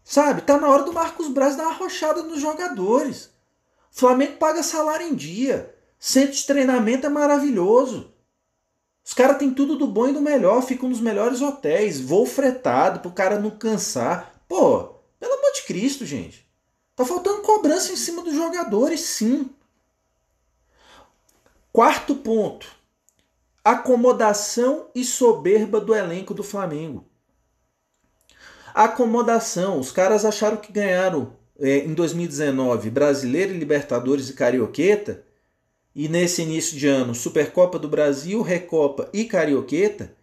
Sabe? 0.03 0.43
Tá 0.43 0.59
na 0.59 0.69
hora 0.69 0.83
do 0.83 0.93
Marcos 0.93 1.27
Braz 1.27 1.55
dar 1.55 1.63
uma 1.63 1.73
rochada 1.73 2.21
nos 2.21 2.39
jogadores. 2.39 3.31
O 3.91 3.99
Flamengo 3.99 4.37
paga 4.37 4.61
salário 4.61 5.07
em 5.07 5.15
dia. 5.15 5.75
Centro 5.97 6.35
de 6.35 6.45
treinamento 6.45 7.07
é 7.07 7.09
maravilhoso. 7.09 8.13
Os 9.03 9.13
caras 9.13 9.37
têm 9.37 9.53
tudo 9.53 9.75
do 9.75 9.87
bom 9.87 10.07
e 10.07 10.13
do 10.13 10.21
melhor, 10.21 10.61
ficam 10.61 10.87
nos 10.87 10.99
melhores 10.99 11.41
hotéis, 11.41 11.99
voo 11.99 12.25
fretado 12.25 12.99
pro 12.99 13.11
cara 13.11 13.39
não 13.39 13.49
cansar. 13.49 14.41
Pô, 14.47 14.83
pelo 15.19 15.33
amor 15.33 15.51
de 15.53 15.63
Cristo, 15.63 16.05
gente. 16.05 16.47
Tá 16.95 17.03
faltando 17.03 17.41
cobrança 17.41 17.91
em 17.91 17.95
cima 17.95 18.21
dos 18.21 18.35
jogadores, 18.35 19.01
sim. 19.01 19.49
Quarto 21.73 22.15
ponto. 22.15 22.67
Acomodação 23.63 24.89
e 24.93 25.03
soberba 25.03 25.81
do 25.81 25.95
elenco 25.95 26.33
do 26.33 26.43
Flamengo. 26.43 27.05
Acomodação. 28.75 29.79
Os 29.79 29.91
caras 29.91 30.25
acharam 30.25 30.57
que 30.57 30.71
ganharam 30.71 31.31
é, 31.57 31.77
em 31.79 31.93
2019 31.93 32.89
Brasileiro, 32.89 33.53
Libertadores 33.53 34.29
e 34.29 34.33
Carioqueta 34.33 35.23
e 35.95 36.09
nesse 36.09 36.41
início 36.41 36.77
de 36.77 36.87
ano, 36.87 37.15
Supercopa 37.15 37.79
do 37.79 37.87
Brasil, 37.87 38.41
Recopa 38.41 39.09
e 39.13 39.23
Carioqueta, 39.23 40.13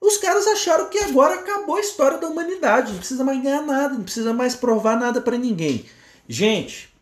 os 0.00 0.18
caras 0.18 0.46
acharam 0.48 0.90
que 0.90 0.98
agora 0.98 1.36
acabou 1.36 1.76
a 1.76 1.80
história 1.80 2.18
da 2.18 2.26
humanidade, 2.26 2.90
não 2.90 2.98
precisa 2.98 3.22
mais 3.22 3.40
ganhar 3.40 3.62
nada, 3.62 3.94
não 3.94 4.02
precisa 4.02 4.34
mais 4.34 4.56
provar 4.56 4.98
nada 4.98 5.20
para 5.20 5.38
ninguém. 5.38 5.86
Gente, 6.28 6.92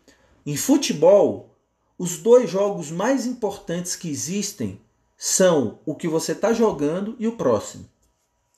em 0.45 0.55
futebol, 0.55 1.57
os 1.97 2.17
dois 2.19 2.49
jogos 2.49 2.91
mais 2.91 3.25
importantes 3.25 3.95
que 3.95 4.09
existem 4.09 4.79
são 5.17 5.79
o 5.85 5.95
que 5.95 6.07
você 6.07 6.33
está 6.33 6.53
jogando 6.53 7.15
e 7.17 7.27
o 7.27 7.35
próximo. 7.35 7.89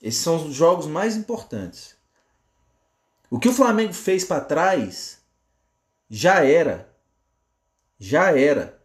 Esses 0.01 0.21
são 0.21 0.35
os 0.47 0.53
jogos 0.53 0.85
mais 0.85 1.15
importantes. 1.15 1.94
O 3.35 3.37
que 3.37 3.49
o 3.49 3.53
Flamengo 3.53 3.91
fez 3.91 4.23
para 4.23 4.39
trás 4.39 5.21
já 6.09 6.45
era. 6.45 6.89
Já 7.99 8.31
era. 8.31 8.81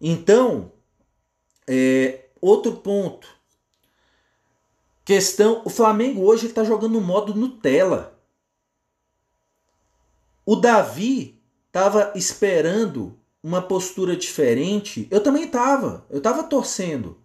Então, 0.00 0.72
é, 1.64 2.24
outro 2.40 2.78
ponto. 2.78 3.28
Questão, 5.04 5.62
o 5.64 5.70
Flamengo 5.70 6.22
hoje 6.22 6.48
está 6.48 6.64
jogando 6.64 6.94
no 6.94 7.00
modo 7.00 7.36
Nutella. 7.36 8.20
O 10.44 10.56
Davi 10.56 11.40
estava 11.68 12.12
esperando 12.16 13.16
uma 13.40 13.62
postura 13.62 14.16
diferente. 14.16 15.06
Eu 15.08 15.22
também 15.22 15.44
estava. 15.44 16.04
Eu 16.10 16.18
estava 16.18 16.42
torcendo. 16.42 17.23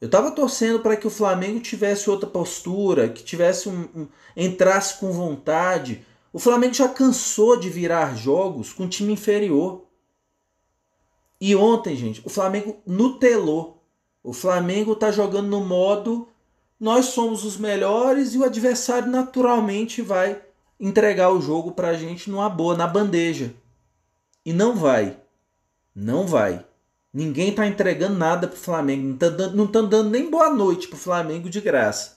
Eu 0.00 0.06
estava 0.06 0.30
torcendo 0.30 0.80
para 0.80 0.96
que 0.96 1.06
o 1.06 1.10
Flamengo 1.10 1.60
tivesse 1.60 2.08
outra 2.08 2.28
postura, 2.28 3.08
que 3.08 3.22
tivesse 3.22 3.68
um, 3.68 3.88
um, 3.94 4.08
entrasse 4.36 4.98
com 4.98 5.10
vontade. 5.12 6.04
O 6.32 6.38
Flamengo 6.38 6.74
já 6.74 6.88
cansou 6.88 7.56
de 7.56 7.68
virar 7.68 8.16
jogos 8.16 8.72
com 8.72 8.88
time 8.88 9.12
inferior. 9.12 9.86
E 11.40 11.54
ontem, 11.56 11.96
gente, 11.96 12.22
o 12.24 12.30
Flamengo 12.30 12.76
nutelou. 12.86 13.82
O 14.22 14.32
Flamengo 14.32 14.94
tá 14.94 15.10
jogando 15.10 15.48
no 15.48 15.60
modo 15.64 16.28
nós 16.78 17.06
somos 17.06 17.44
os 17.44 17.56
melhores 17.56 18.34
e 18.34 18.38
o 18.38 18.44
adversário 18.44 19.10
naturalmente 19.10 20.00
vai 20.00 20.40
entregar 20.78 21.30
o 21.30 21.40
jogo 21.40 21.72
pra 21.72 21.94
gente 21.94 22.30
numa 22.30 22.48
boa, 22.48 22.76
na 22.76 22.86
bandeja. 22.86 23.52
E 24.44 24.52
não 24.52 24.76
vai. 24.76 25.18
Não 25.92 26.24
vai. 26.24 26.64
Ninguém 27.18 27.52
tá 27.52 27.66
entregando 27.66 28.16
nada 28.16 28.46
pro 28.46 28.56
Flamengo. 28.56 29.08
Não 29.08 29.16
tá 29.16 29.28
dando, 29.28 29.56
não 29.56 29.66
tá 29.66 29.82
dando 29.82 30.08
nem 30.08 30.30
boa 30.30 30.50
noite 30.50 30.86
pro 30.86 30.96
Flamengo 30.96 31.50
de 31.50 31.60
graça. 31.60 32.16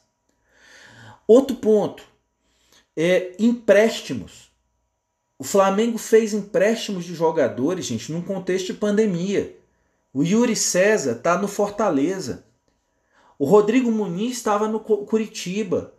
Outro 1.27 1.55
ponto 1.55 2.03
é 2.95 3.33
empréstimos. 3.39 4.51
O 5.39 5.43
Flamengo 5.43 5.97
fez 5.97 6.35
empréstimos 6.35 7.03
de 7.03 7.15
jogadores, 7.15 7.85
gente, 7.85 8.11
num 8.11 8.21
contexto 8.21 8.67
de 8.67 8.73
pandemia. 8.75 9.57
O 10.13 10.21
Yuri 10.21 10.55
César 10.55 11.13
está 11.13 11.35
no 11.35 11.47
Fortaleza. 11.47 12.45
O 13.39 13.45
Rodrigo 13.45 13.91
Muniz 13.91 14.33
estava 14.37 14.67
no 14.67 14.79
Curitiba. 14.79 15.95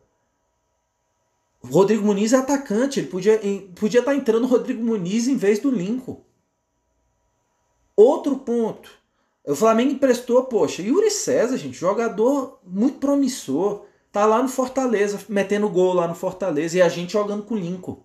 O 1.60 1.66
Rodrigo 1.66 2.06
Muniz 2.06 2.32
é 2.32 2.36
atacante, 2.36 3.00
ele 3.00 3.08
podia, 3.08 3.40
podia 3.74 3.98
estar 3.98 4.12
tá 4.12 4.16
entrando 4.16 4.44
o 4.44 4.48
Rodrigo 4.48 4.80
Muniz 4.80 5.26
em 5.26 5.36
vez 5.36 5.58
do 5.58 5.72
Lincoln. 5.72 6.22
Outro 7.96 8.36
ponto. 8.36 8.90
O 9.44 9.54
Flamengo 9.54 9.92
emprestou, 9.92 10.44
poxa, 10.44 10.82
Yuri 10.82 11.10
César, 11.10 11.56
gente, 11.56 11.76
jogador 11.76 12.60
muito 12.64 12.98
promissor. 12.98 13.84
Tá 14.10 14.26
lá 14.26 14.42
no 14.42 14.48
Fortaleza, 14.48 15.18
metendo 15.28 15.68
gol 15.68 15.94
lá 15.94 16.06
no 16.06 16.14
Fortaleza 16.14 16.78
e 16.78 16.82
a 16.82 16.88
gente 16.88 17.12
jogando 17.12 17.42
com 17.42 17.54
o 17.54 17.58
Lincoln. 17.58 18.02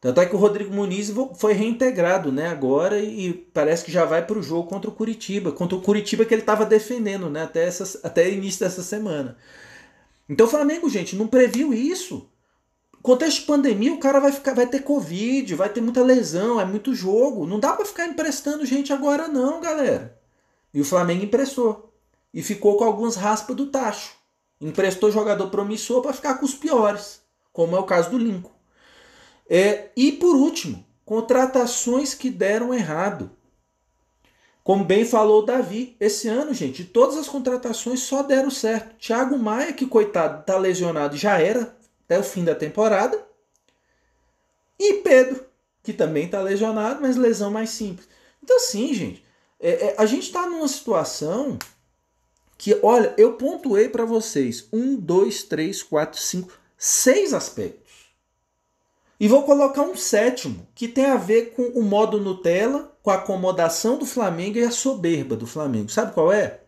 Tanto 0.00 0.20
é 0.20 0.26
que 0.26 0.34
o 0.34 0.38
Rodrigo 0.38 0.74
Muniz 0.74 1.12
foi 1.36 1.52
reintegrado 1.52 2.32
né, 2.32 2.48
agora 2.48 2.98
e 2.98 3.32
parece 3.32 3.84
que 3.84 3.92
já 3.92 4.04
vai 4.04 4.26
para 4.26 4.36
o 4.36 4.42
jogo 4.42 4.68
contra 4.68 4.90
o 4.90 4.92
Curitiba. 4.92 5.52
Contra 5.52 5.78
o 5.78 5.80
Curitiba 5.80 6.24
que 6.24 6.34
ele 6.34 6.42
estava 6.42 6.66
defendendo 6.66 7.30
né, 7.30 7.44
até, 7.44 7.64
essa, 7.64 8.00
até 8.02 8.28
início 8.28 8.58
dessa 8.66 8.82
semana. 8.82 9.36
Então 10.28 10.46
o 10.46 10.50
Flamengo, 10.50 10.90
gente, 10.90 11.14
não 11.14 11.28
previu 11.28 11.72
isso. 11.72 12.28
Contexto 13.02 13.40
de 13.40 13.46
pandemia, 13.46 13.92
o 13.92 13.98
cara 13.98 14.20
vai, 14.20 14.30
ficar, 14.30 14.54
vai 14.54 14.66
ter 14.66 14.80
Covid, 14.80 15.56
vai 15.56 15.68
ter 15.68 15.80
muita 15.80 16.04
lesão, 16.04 16.60
é 16.60 16.64
muito 16.64 16.94
jogo. 16.94 17.46
Não 17.46 17.58
dá 17.58 17.72
para 17.72 17.84
ficar 17.84 18.06
emprestando 18.06 18.64
gente 18.64 18.92
agora, 18.92 19.26
não, 19.26 19.60
galera. 19.60 20.16
E 20.72 20.80
o 20.80 20.84
Flamengo 20.84 21.24
emprestou. 21.24 21.92
E 22.32 22.42
ficou 22.42 22.76
com 22.76 22.84
algumas 22.84 23.16
raspas 23.16 23.56
do 23.56 23.66
tacho. 23.66 24.12
Emprestou 24.60 25.10
jogador 25.10 25.50
promissor 25.50 26.00
para 26.00 26.12
ficar 26.12 26.34
com 26.34 26.44
os 26.44 26.54
piores, 26.54 27.20
como 27.52 27.74
é 27.74 27.80
o 27.80 27.84
caso 27.84 28.10
do 28.10 28.18
Lincoln. 28.18 28.52
É, 29.50 29.90
e 29.96 30.12
por 30.12 30.36
último, 30.36 30.86
contratações 31.04 32.14
que 32.14 32.30
deram 32.30 32.72
errado. 32.72 33.32
Como 34.62 34.84
bem 34.84 35.04
falou 35.04 35.42
o 35.42 35.44
Davi, 35.44 35.96
esse 35.98 36.28
ano, 36.28 36.54
gente, 36.54 36.84
todas 36.84 37.16
as 37.16 37.28
contratações 37.28 38.00
só 38.00 38.22
deram 38.22 38.48
certo. 38.48 38.94
Thiago 38.94 39.36
Maia, 39.36 39.72
que 39.72 39.86
coitado, 39.86 40.44
tá 40.44 40.56
lesionado, 40.56 41.16
já 41.16 41.40
era 41.40 41.76
até 42.12 42.18
o 42.18 42.22
fim 42.22 42.44
da 42.44 42.54
temporada. 42.54 43.26
E 44.78 44.94
Pedro, 44.94 45.46
que 45.82 45.92
também 45.92 46.28
tá 46.28 46.40
lesionado, 46.40 47.00
mas 47.00 47.16
lesão 47.16 47.50
mais 47.50 47.70
simples. 47.70 48.06
Então, 48.42 48.56
assim, 48.56 48.92
gente, 48.92 49.24
é, 49.58 49.70
é, 49.70 49.94
a 49.96 50.04
gente 50.04 50.24
está 50.24 50.46
numa 50.46 50.68
situação 50.68 51.58
que, 52.58 52.78
olha, 52.82 53.14
eu 53.16 53.34
pontuei 53.34 53.88
para 53.88 54.04
vocês 54.04 54.68
um, 54.72 54.94
dois, 54.94 55.42
três, 55.42 55.82
quatro, 55.82 56.20
cinco, 56.20 56.52
seis 56.76 57.32
aspectos. 57.32 58.12
E 59.18 59.28
vou 59.28 59.44
colocar 59.44 59.82
um 59.82 59.96
sétimo, 59.96 60.66
que 60.74 60.88
tem 60.88 61.06
a 61.06 61.16
ver 61.16 61.52
com 61.54 61.62
o 61.62 61.82
modo 61.82 62.20
Nutella, 62.20 62.92
com 63.02 63.10
a 63.10 63.14
acomodação 63.14 63.96
do 63.96 64.04
Flamengo 64.04 64.58
e 64.58 64.64
a 64.64 64.70
soberba 64.70 65.36
do 65.36 65.46
Flamengo. 65.46 65.88
Sabe 65.88 66.12
qual 66.12 66.32
é? 66.32 66.60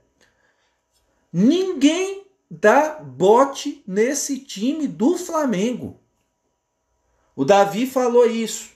Ninguém 1.33 2.24
dá 2.51 3.01
bote 3.01 3.83
nesse 3.87 4.39
time 4.39 4.87
do 4.87 5.17
Flamengo. 5.17 6.01
O 7.37 7.45
Davi 7.45 7.87
falou 7.87 8.27
isso. 8.27 8.75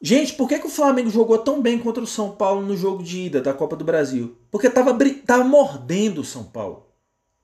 Gente, 0.00 0.34
por 0.34 0.48
que, 0.48 0.60
que 0.60 0.66
o 0.66 0.70
Flamengo 0.70 1.10
jogou 1.10 1.38
tão 1.38 1.60
bem 1.60 1.76
contra 1.78 2.02
o 2.02 2.06
São 2.06 2.30
Paulo 2.30 2.62
no 2.62 2.76
jogo 2.76 3.02
de 3.02 3.22
ida 3.22 3.40
da 3.40 3.52
Copa 3.52 3.74
do 3.74 3.84
Brasil? 3.84 4.38
Porque 4.48 4.70
tava, 4.70 4.96
tava 5.26 5.42
mordendo 5.42 6.20
o 6.20 6.24
São 6.24 6.44
Paulo. 6.44 6.86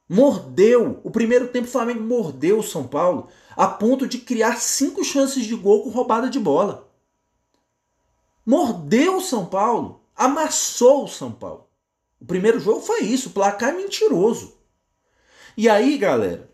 Mordeu. 0.08 1.00
O 1.02 1.10
primeiro 1.10 1.48
tempo 1.48 1.66
o 1.66 1.70
Flamengo 1.70 2.04
mordeu 2.04 2.60
o 2.60 2.62
São 2.62 2.86
Paulo 2.86 3.26
a 3.56 3.66
ponto 3.66 4.06
de 4.06 4.18
criar 4.18 4.60
cinco 4.60 5.02
chances 5.02 5.44
de 5.44 5.56
gol 5.56 5.82
com 5.82 5.90
roubada 5.90 6.30
de 6.30 6.38
bola. 6.38 6.88
Mordeu 8.46 9.16
o 9.16 9.22
São 9.22 9.46
Paulo. 9.46 10.02
Amassou 10.14 11.04
o 11.04 11.08
São 11.08 11.32
Paulo. 11.32 11.66
O 12.20 12.24
primeiro 12.24 12.60
jogo 12.60 12.80
foi 12.80 13.00
isso. 13.00 13.30
O 13.30 13.32
placar 13.32 13.70
é 13.70 13.76
mentiroso. 13.76 14.53
E 15.56 15.68
aí, 15.68 15.96
galera, 15.96 16.50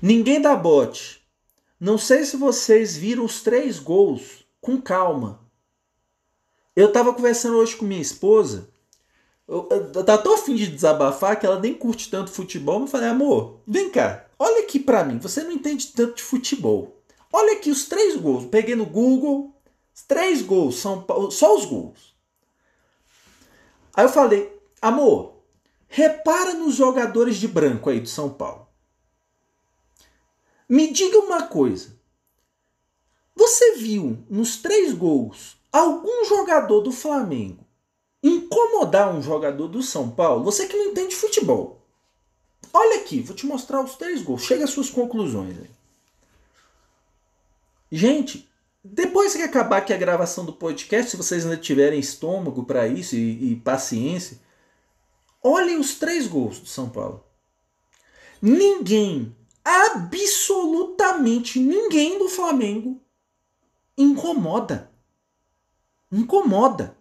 ninguém 0.00 0.40
dá 0.40 0.54
bote. 0.54 1.20
Não 1.78 1.98
sei 1.98 2.24
se 2.24 2.36
vocês 2.36 2.96
viram 2.96 3.24
os 3.24 3.42
três 3.42 3.78
gols 3.78 4.44
com 4.60 4.80
calma. 4.80 5.40
Eu 6.76 6.88
estava 6.88 7.12
conversando 7.12 7.56
hoje 7.56 7.76
com 7.76 7.84
minha 7.84 8.00
esposa. 8.00 8.68
Eu, 9.48 9.64
tava 10.04 10.22
tão 10.22 10.34
afim 10.34 10.54
de 10.54 10.68
desabafar 10.68 11.38
que 11.40 11.44
ela 11.44 11.58
nem 11.58 11.74
curte 11.74 12.08
tanto 12.08 12.30
futebol. 12.30 12.82
Eu 12.82 12.86
falei, 12.86 13.08
amor, 13.08 13.60
vem 13.66 13.90
cá, 13.90 14.26
olha 14.38 14.62
aqui 14.62 14.78
para 14.78 15.02
mim. 15.02 15.18
Você 15.18 15.42
não 15.42 15.50
entende 15.50 15.88
tanto 15.88 16.16
de 16.16 16.22
futebol. 16.22 16.96
Olha 17.32 17.54
aqui 17.54 17.70
os 17.70 17.86
três 17.86 18.16
gols. 18.16 18.46
Peguei 18.46 18.76
no 18.76 18.86
Google. 18.86 19.52
Três 20.06 20.40
gols, 20.42 20.76
São 20.76 21.04
só 21.30 21.56
os 21.56 21.64
gols. 21.64 22.14
Aí 23.94 24.04
eu 24.04 24.08
falei, 24.08 24.50
amor, 24.80 25.39
repara 25.90 26.54
nos 26.54 26.76
jogadores 26.76 27.36
de 27.36 27.48
branco 27.48 27.90
aí 27.90 28.00
do 28.00 28.08
São 28.08 28.30
Paulo. 28.30 28.68
Me 30.68 30.92
diga 30.92 31.18
uma 31.18 31.48
coisa. 31.48 31.98
Você 33.34 33.74
viu 33.74 34.24
nos 34.30 34.56
três 34.56 34.94
gols 34.94 35.56
algum 35.72 36.24
jogador 36.24 36.80
do 36.80 36.92
Flamengo 36.92 37.66
incomodar 38.22 39.12
um 39.12 39.20
jogador 39.20 39.66
do 39.66 39.82
São 39.82 40.08
Paulo? 40.08 40.44
Você 40.44 40.66
que 40.66 40.76
não 40.76 40.92
entende 40.92 41.16
futebol. 41.16 41.84
Olha 42.72 43.00
aqui, 43.00 43.20
vou 43.20 43.34
te 43.34 43.44
mostrar 43.44 43.82
os 43.82 43.96
três 43.96 44.22
gols. 44.22 44.44
Chega 44.44 44.64
às 44.64 44.70
suas 44.70 44.90
conclusões. 44.90 45.58
Aí. 45.58 45.70
Gente, 47.90 48.48
depois 48.84 49.34
que 49.34 49.42
acabar 49.42 49.78
aqui 49.78 49.92
a 49.92 49.98
gravação 49.98 50.44
do 50.44 50.52
podcast, 50.52 51.10
se 51.10 51.16
vocês 51.16 51.44
ainda 51.44 51.56
tiverem 51.56 51.98
estômago 51.98 52.62
para 52.62 52.86
isso 52.86 53.16
e, 53.16 53.52
e 53.52 53.56
paciência, 53.56 54.38
olhem 55.42 55.78
os 55.78 55.94
três 55.94 56.26
gols 56.26 56.58
do 56.58 56.66
São 56.66 56.88
Paulo. 56.88 57.24
Ninguém, 58.40 59.36
absolutamente 59.64 61.58
ninguém 61.58 62.18
do 62.18 62.28
Flamengo 62.28 63.00
incomoda. 63.96 64.90
Incomoda. 66.10 66.96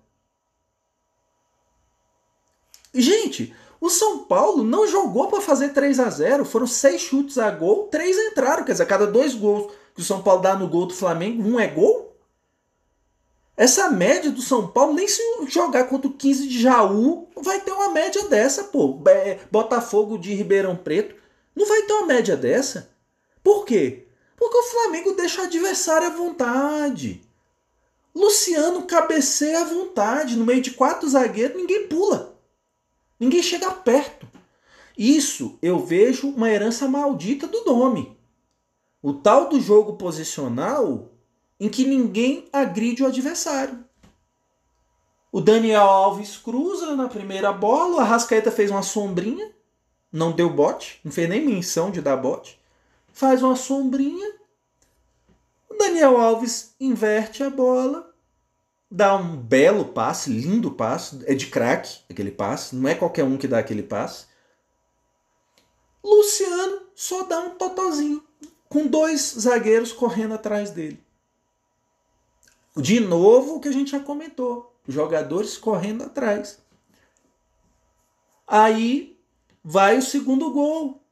Gente, 2.94 3.56
o 3.80 3.90
São 3.90 4.26
Paulo 4.26 4.64
não 4.64 4.88
jogou 4.88 5.28
para 5.28 5.42
fazer 5.42 5.70
3 5.70 6.00
a 6.00 6.10
0 6.10 6.44
Foram 6.44 6.68
seis 6.68 7.02
chutes 7.02 7.38
a 7.38 7.50
gol, 7.50 7.88
três 7.88 8.18
entraram. 8.18 8.64
Quer 8.66 8.74
dizer, 8.74 8.84
a 8.84 8.88
cada 8.88 9.08
dois 9.08 9.34
gols 9.34 9.72
que 9.96 10.02
o 10.02 10.04
São 10.04 10.22
Paulo 10.22 10.42
dá 10.42 10.56
no 10.56 10.68
gol 10.68 10.86
do 10.86 10.94
Flamengo, 10.94 11.44
um 11.44 11.60
é 11.60 11.68
gol. 11.68 12.09
Essa 13.60 13.90
média 13.90 14.32
do 14.32 14.42
São 14.42 14.70
Paulo, 14.70 14.94
nem 14.94 15.06
se 15.06 15.22
jogar 15.50 15.84
contra 15.90 16.08
o 16.08 16.14
15 16.14 16.48
de 16.48 16.62
Jaú, 16.62 17.28
vai 17.36 17.60
ter 17.60 17.74
uma 17.74 17.90
média 17.90 18.24
dessa, 18.30 18.64
pô. 18.64 19.04
Botafogo 19.52 20.18
de 20.18 20.34
Ribeirão 20.34 20.78
Preto. 20.78 21.14
Não 21.54 21.68
vai 21.68 21.82
ter 21.82 21.92
uma 21.92 22.06
média 22.06 22.38
dessa. 22.38 22.90
Por 23.44 23.66
quê? 23.66 24.08
Porque 24.38 24.58
o 24.58 24.64
Flamengo 24.64 25.12
deixa 25.12 25.42
o 25.42 25.44
adversário 25.44 26.08
à 26.08 26.10
vontade. 26.10 27.22
Luciano 28.16 28.84
cabeceia 28.84 29.60
à 29.60 29.66
vontade. 29.66 30.38
No 30.38 30.46
meio 30.46 30.62
de 30.62 30.72
quatro 30.72 31.10
zagueiros, 31.10 31.58
ninguém 31.58 31.86
pula. 31.86 32.40
Ninguém 33.20 33.44
chega 33.44 33.70
perto. 33.72 34.26
Isso 34.98 35.60
eu 35.62 35.86
vejo 35.86 36.30
uma 36.30 36.50
herança 36.50 36.88
maldita 36.88 37.46
do 37.46 37.66
nome. 37.66 38.18
O 39.02 39.16
tal 39.16 39.50
do 39.50 39.60
jogo 39.60 39.98
posicional 39.98 41.12
em 41.60 41.70
que 41.70 41.86
ninguém 41.86 42.48
agride 42.54 43.04
o 43.04 43.08
adversário. 43.08 43.84
O 45.32 45.42
Daniel 45.42 45.84
Alves 45.84 46.38
cruza 46.38 46.96
na 46.96 47.08
primeira 47.08 47.52
bola, 47.52 47.98
o 47.98 48.00
Arrascaeta 48.00 48.52
fez 48.52 48.72
uma 48.72 48.82
sombrinha, 48.82 49.52
não 50.12 50.32
deu 50.32 50.50
bote, 50.50 51.00
não 51.04 51.12
fez 51.12 51.30
nem 51.30 51.46
menção 51.46 51.92
de 51.92 52.02
dar 52.02 52.18
bote 52.18 52.60
faz 53.20 53.44
uma 53.44 53.56
sombrinha. 53.56 54.34
O 55.70 55.76
Daniel 55.76 56.18
Alves 56.18 56.74
inverte 56.80 57.44
a 57.44 57.50
bola, 57.50 58.14
dá 58.90 59.14
um 59.16 59.36
belo 59.36 59.86
passe, 59.86 60.30
lindo 60.30 60.72
passe, 60.72 61.20
é 61.26 61.34
de 61.34 61.48
craque 61.48 62.00
aquele 62.10 62.32
passe, 62.32 62.76
não 62.76 62.90
é 62.90 62.96
qualquer 62.96 63.26
um 63.26 63.38
que 63.38 63.48
dá 63.48 63.60
aquele 63.60 63.84
passe. 63.84 64.26
Luciano 66.02 66.84
só 66.96 67.24
dá 67.24 67.42
um 67.42 67.52
totozinho, 67.52 68.24
com 68.70 68.88
dois 68.88 69.36
zagueiros 69.38 69.92
correndo 69.92 70.34
atrás 70.34 70.72
dele. 70.72 71.04
De 72.76 73.00
novo 73.00 73.56
o 73.56 73.60
que 73.60 73.68
a 73.68 73.72
gente 73.72 73.92
já 73.92 74.00
comentou, 74.00 74.76
jogadores 74.88 75.58
correndo 75.58 76.04
atrás. 76.04 76.62
Aí 78.48 79.20
vai 79.64 79.98
o 79.98 80.02
segundo 80.02 80.52
gol. 80.52 81.04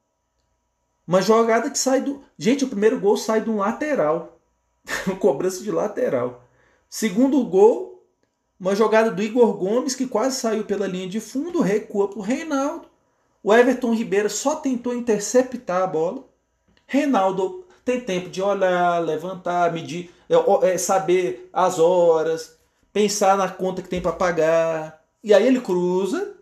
Uma 1.08 1.22
jogada 1.22 1.70
que 1.70 1.78
sai 1.78 2.02
do. 2.02 2.24
Gente, 2.38 2.66
o 2.66 2.68
primeiro 2.68 3.00
gol 3.00 3.16
sai 3.16 3.42
de 3.42 3.50
um 3.50 3.58
lateral. 3.58 4.40
Cobrança 5.20 5.64
de 5.64 5.72
lateral. 5.72 6.44
Segundo 6.90 7.44
gol, 7.46 8.06
uma 8.60 8.76
jogada 8.76 9.12
do 9.12 9.22
Igor 9.22 9.54
Gomes, 9.54 9.96
que 9.96 10.08
quase 10.08 10.38
saiu 10.38 10.66
pela 10.66 10.88
linha 10.88 11.08
de 11.08 11.20
fundo, 11.20 11.62
recua 11.62 12.10
para 12.10 12.20
o 12.20 12.24
Reinaldo. 12.24 12.88
O 13.44 13.54
Everton 13.54 13.94
Ribeiro 13.94 14.30
só 14.30 14.56
tentou 14.56 14.94
interceptar 14.94 15.84
a 15.84 15.88
bola. 15.88 16.28
Reinaldo 16.86 17.66
tem 17.86 18.02
tempo 18.02 18.30
de 18.30 18.42
olhar, 18.42 19.00
levantar, 19.00 19.72
medir, 19.72 20.12
é, 20.30 20.74
é, 20.74 20.78
saber 20.78 21.50
as 21.54 21.80
horas, 21.80 22.58
pensar 22.92 23.38
na 23.38 23.50
conta 23.50 23.82
que 23.82 23.90
tem 23.90 24.02
para 24.02 24.12
pagar. 24.12 25.02
E 25.24 25.34
aí 25.34 25.46
ele 25.46 25.62
cruza. 25.62 26.36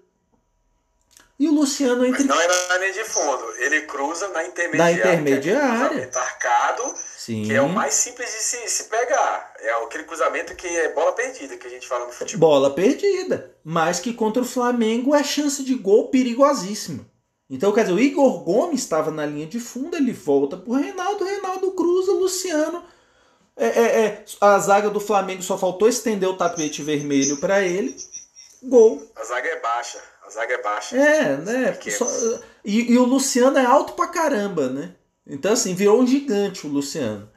E 1.38 1.50
o 1.50 1.54
Luciano 1.54 2.06
entre. 2.06 2.24
Mas 2.24 2.28
não 2.28 2.42
é 2.42 2.48
na 2.70 2.78
linha 2.78 2.94
de 2.94 3.04
fundo, 3.04 3.44
ele 3.58 3.82
cruza 3.82 4.30
na 4.30 4.46
intermediária. 4.46 4.96
Na 4.96 5.14
intermediária. 5.14 6.08
Que 6.08 6.18
é 6.18 6.22
arcado, 6.22 6.96
Sim. 7.18 7.44
que 7.44 7.54
é 7.54 7.62
o 7.62 7.68
mais 7.68 7.94
simples 7.94 8.30
de 8.30 8.38
se, 8.38 8.70
se 8.70 8.84
pegar. 8.86 9.54
É 9.60 9.74
aquele 9.84 10.06
cruzamento 10.06 10.56
que 10.56 10.66
é 10.66 10.94
bola 10.94 11.12
perdida, 11.12 11.58
que 11.58 11.68
a 11.68 11.70
gente 11.70 11.88
fala 11.88 12.06
no 12.06 12.14
futebol. 12.14 12.50
Bola 12.50 12.74
perdida. 12.74 13.54
Mas 13.66 14.00
que 14.00 14.14
contra 14.14 14.42
o 14.42 14.46
Flamengo 14.46 15.14
é 15.14 15.24
chance 15.26 15.62
de 15.62 15.76
gol 15.76 16.08
perigosíssima. 16.08 17.06
Então, 17.50 17.74
quer 17.74 17.82
dizer, 17.82 17.94
o 17.94 18.00
Igor 18.00 18.44
Gomes 18.44 18.80
estava 18.80 19.12
na 19.12 19.26
linha 19.26 19.46
de 19.46 19.60
fundo, 19.60 19.96
ele 19.96 20.14
volta 20.14 20.58
pro 20.58 20.74
Reinaldo, 20.74 21.24
o 21.24 21.28
Reinaldo 21.28 21.72
cruza, 21.74 22.14
Luciano. 22.14 22.84
É, 23.58 23.68
é, 23.68 24.06
é, 24.06 24.26
a 24.42 24.60
zaga 24.60 24.90
do 24.90 25.00
Flamengo 25.00 25.42
só 25.42 25.58
faltou 25.58 25.88
estender 25.88 26.28
o 26.28 26.38
tapete 26.38 26.84
vermelho 26.84 27.38
para 27.38 27.62
ele. 27.62 27.96
Gol. 28.62 29.02
A 29.16 29.24
zaga 29.24 29.48
é 29.48 29.62
baixa. 29.62 30.00
A 30.26 30.30
zaga 30.30 30.54
é 30.54 30.62
baixa. 30.62 30.98
É, 30.98 31.38
né? 31.38 31.78
Só, 31.90 32.06
e, 32.64 32.94
e, 32.94 32.98
o 32.98 33.06
Luciano 33.06 33.58
é 33.58 33.66
alto 33.66 33.94
pra 33.94 34.08
caramba, 34.08 34.70
né? 34.70 34.96
Então, 35.26 35.54
assim, 35.54 35.74
virou 35.74 36.02
um 36.02 36.08
gigante 36.08 36.68
o 36.68 36.70
Luciano. 36.70 37.30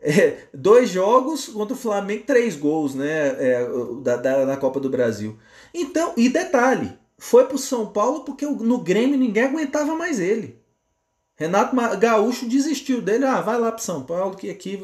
É, 0.00 0.44
dois 0.52 0.90
jogos 0.90 1.48
contra 1.48 1.74
o 1.74 1.78
Flamengo, 1.78 2.24
três 2.26 2.54
gols, 2.54 2.94
né? 2.94 3.28
É, 3.38 3.66
da, 4.02 4.16
da, 4.16 4.46
na 4.46 4.56
Copa 4.56 4.78
do 4.78 4.90
Brasil. 4.90 5.38
Então, 5.74 6.12
e 6.16 6.28
detalhe, 6.28 6.96
foi 7.18 7.46
pro 7.46 7.58
São 7.58 7.86
Paulo 7.86 8.24
porque 8.24 8.46
no 8.46 8.78
Grêmio 8.78 9.18
ninguém 9.18 9.44
aguentava 9.44 9.94
mais 9.94 10.20
ele. 10.20 10.60
Renato 11.36 11.76
Gaúcho 11.98 12.48
desistiu 12.48 13.02
dele, 13.02 13.26
ah, 13.26 13.42
vai 13.42 13.60
lá 13.60 13.70
pro 13.70 13.82
São 13.82 14.02
Paulo, 14.02 14.36
que 14.36 14.48
aqui. 14.48 14.80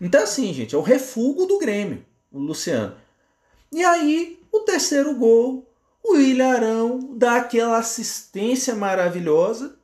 Então, 0.00 0.22
assim, 0.22 0.52
gente, 0.54 0.74
é 0.74 0.78
o 0.78 0.82
refugo 0.82 1.46
do 1.46 1.58
Grêmio, 1.58 2.04
o 2.30 2.38
Luciano. 2.38 2.96
E 3.72 3.84
aí, 3.84 4.40
o 4.52 4.60
terceiro 4.60 5.14
gol, 5.16 5.68
o 6.02 6.16
Ilharão 6.16 7.14
dá 7.16 7.36
aquela 7.36 7.78
assistência 7.78 8.74
maravilhosa, 8.76 9.76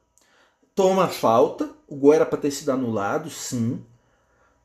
toma 0.75 1.09
falta, 1.09 1.71
o 1.89 1.97
gol 1.97 2.15
era 2.15 2.25
para 2.25 2.39
ter 2.39 2.53
sido 2.53 2.71
anulado, 2.71 3.29
sim, 3.29 3.85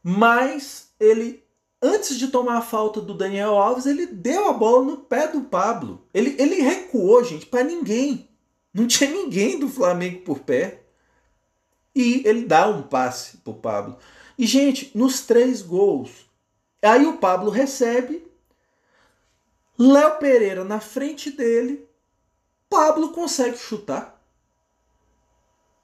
mas 0.03 0.89
ele 0.99 1.43
antes 1.81 2.17
de 2.17 2.27
tomar 2.27 2.57
a 2.57 2.61
falta 2.61 3.01
do 3.01 3.13
Daniel 3.13 3.57
Alves, 3.57 3.85
ele 3.85 4.05
deu 4.05 4.47
a 4.49 4.53
bola 4.53 4.83
no 4.83 4.97
pé 4.97 5.27
do 5.27 5.41
Pablo. 5.41 6.01
Ele, 6.13 6.35
ele 6.39 6.61
recuou, 6.61 7.23
gente, 7.23 7.45
para 7.45 7.63
ninguém. 7.63 8.27
Não 8.73 8.87
tinha 8.87 9.09
ninguém 9.09 9.59
do 9.59 9.69
Flamengo 9.69 10.21
por 10.21 10.39
pé. 10.39 10.83
E 11.97 12.21
ele 12.27 12.45
dá 12.45 12.67
um 12.67 12.83
passe 12.83 13.37
pro 13.37 13.55
Pablo. 13.55 13.97
E, 14.37 14.45
gente, 14.45 14.91
nos 14.93 15.21
três 15.21 15.63
gols. 15.63 16.29
Aí 16.79 17.07
o 17.07 17.17
Pablo 17.17 17.49
recebe. 17.49 18.23
Léo 19.79 20.19
Pereira 20.19 20.63
na 20.63 20.79
frente 20.79 21.31
dele. 21.31 21.89
Pablo 22.69 23.13
consegue 23.13 23.57
chutar. 23.57 24.21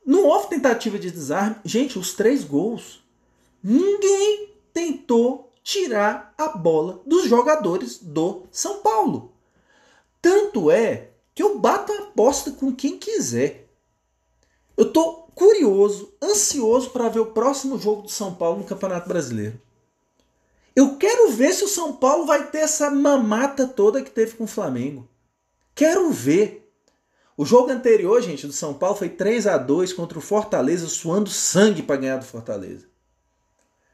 Não 0.05 0.23
houve 0.27 0.49
tentativa 0.49 0.99
de 0.99 1.09
desarme. 1.09 1.55
Gente, 1.65 1.97
os 1.97 2.13
três 2.13 2.43
gols. 2.43 3.03
Ninguém 3.63 4.53
tentou 4.71 5.51
tirar 5.63 6.31
a 6.37 6.49
bola 6.49 7.01
dos 7.07 7.27
jogadores 7.27 7.97
do 7.97 8.45
São 8.51 8.83
Paulo. 8.83 9.33
Tanto 10.21 10.69
é 10.69 11.09
que 11.33 11.41
eu 11.41 11.57
bato 11.57 11.91
a 11.91 12.03
aposta 12.03 12.51
com 12.51 12.71
quem 12.71 12.99
quiser. 12.99 13.67
Eu 14.77 14.93
tô 14.93 15.22
curioso, 15.35 16.13
ansioso 16.21 16.89
para 16.91 17.09
ver 17.09 17.19
o 17.19 17.31
próximo 17.31 17.77
jogo 17.77 18.03
do 18.03 18.09
São 18.09 18.33
Paulo 18.33 18.59
no 18.59 18.65
Campeonato 18.65 19.07
Brasileiro. 19.07 19.59
Eu 20.75 20.97
quero 20.97 21.31
ver 21.31 21.53
se 21.53 21.63
o 21.63 21.67
São 21.67 21.93
Paulo 21.93 22.25
vai 22.25 22.47
ter 22.47 22.59
essa 22.59 22.89
mamata 22.89 23.67
toda 23.67 24.01
que 24.01 24.09
teve 24.09 24.35
com 24.35 24.45
o 24.45 24.47
Flamengo. 24.47 25.07
Quero 25.75 26.09
ver. 26.11 26.61
O 27.35 27.45
jogo 27.45 27.71
anterior, 27.71 28.21
gente, 28.21 28.45
do 28.45 28.53
São 28.53 28.73
Paulo 28.73 28.95
foi 28.95 29.09
3 29.09 29.47
a 29.47 29.57
2 29.57 29.93
contra 29.93 30.17
o 30.17 30.21
Fortaleza, 30.21 30.87
suando 30.87 31.29
sangue 31.29 31.81
para 31.81 31.97
ganhar 31.97 32.17
do 32.17 32.25
Fortaleza. 32.25 32.87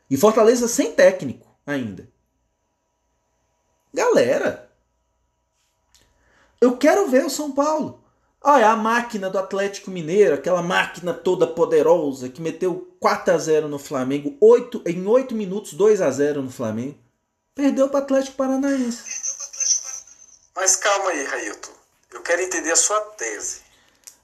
E 0.09 0.17
Fortaleza 0.17 0.67
sem 0.67 0.93
técnico 0.93 1.47
ainda. 1.65 2.09
Galera, 3.93 4.69
eu 6.59 6.77
quero 6.77 7.07
ver 7.09 7.25
o 7.25 7.29
São 7.29 7.51
Paulo. 7.51 8.03
Olha, 8.41 8.69
a 8.69 8.75
máquina 8.75 9.29
do 9.29 9.37
Atlético 9.37 9.91
Mineiro, 9.91 10.35
aquela 10.35 10.61
máquina 10.61 11.13
toda 11.13 11.45
poderosa 11.45 12.29
que 12.29 12.41
meteu 12.41 12.95
4 12.99 13.33
a 13.33 13.37
0 13.37 13.67
no 13.67 13.77
Flamengo, 13.77 14.37
8, 14.39 14.83
em 14.85 15.05
8 15.05 15.35
minutos 15.35 15.73
2 15.73 16.01
a 16.01 16.09
0 16.09 16.41
no 16.41 16.51
Flamengo. 16.51 16.97
Perdeu 17.53 17.89
para 17.89 17.99
o 17.99 18.03
Atlético 18.03 18.37
Paranaense. 18.37 19.03
Mas 20.55 20.77
calma 20.77 21.09
aí, 21.09 21.25
Railton. 21.25 21.71
Eu 22.11 22.21
quero 22.21 22.41
entender 22.41 22.71
a 22.71 22.75
sua 22.77 22.99
tese. 23.17 23.61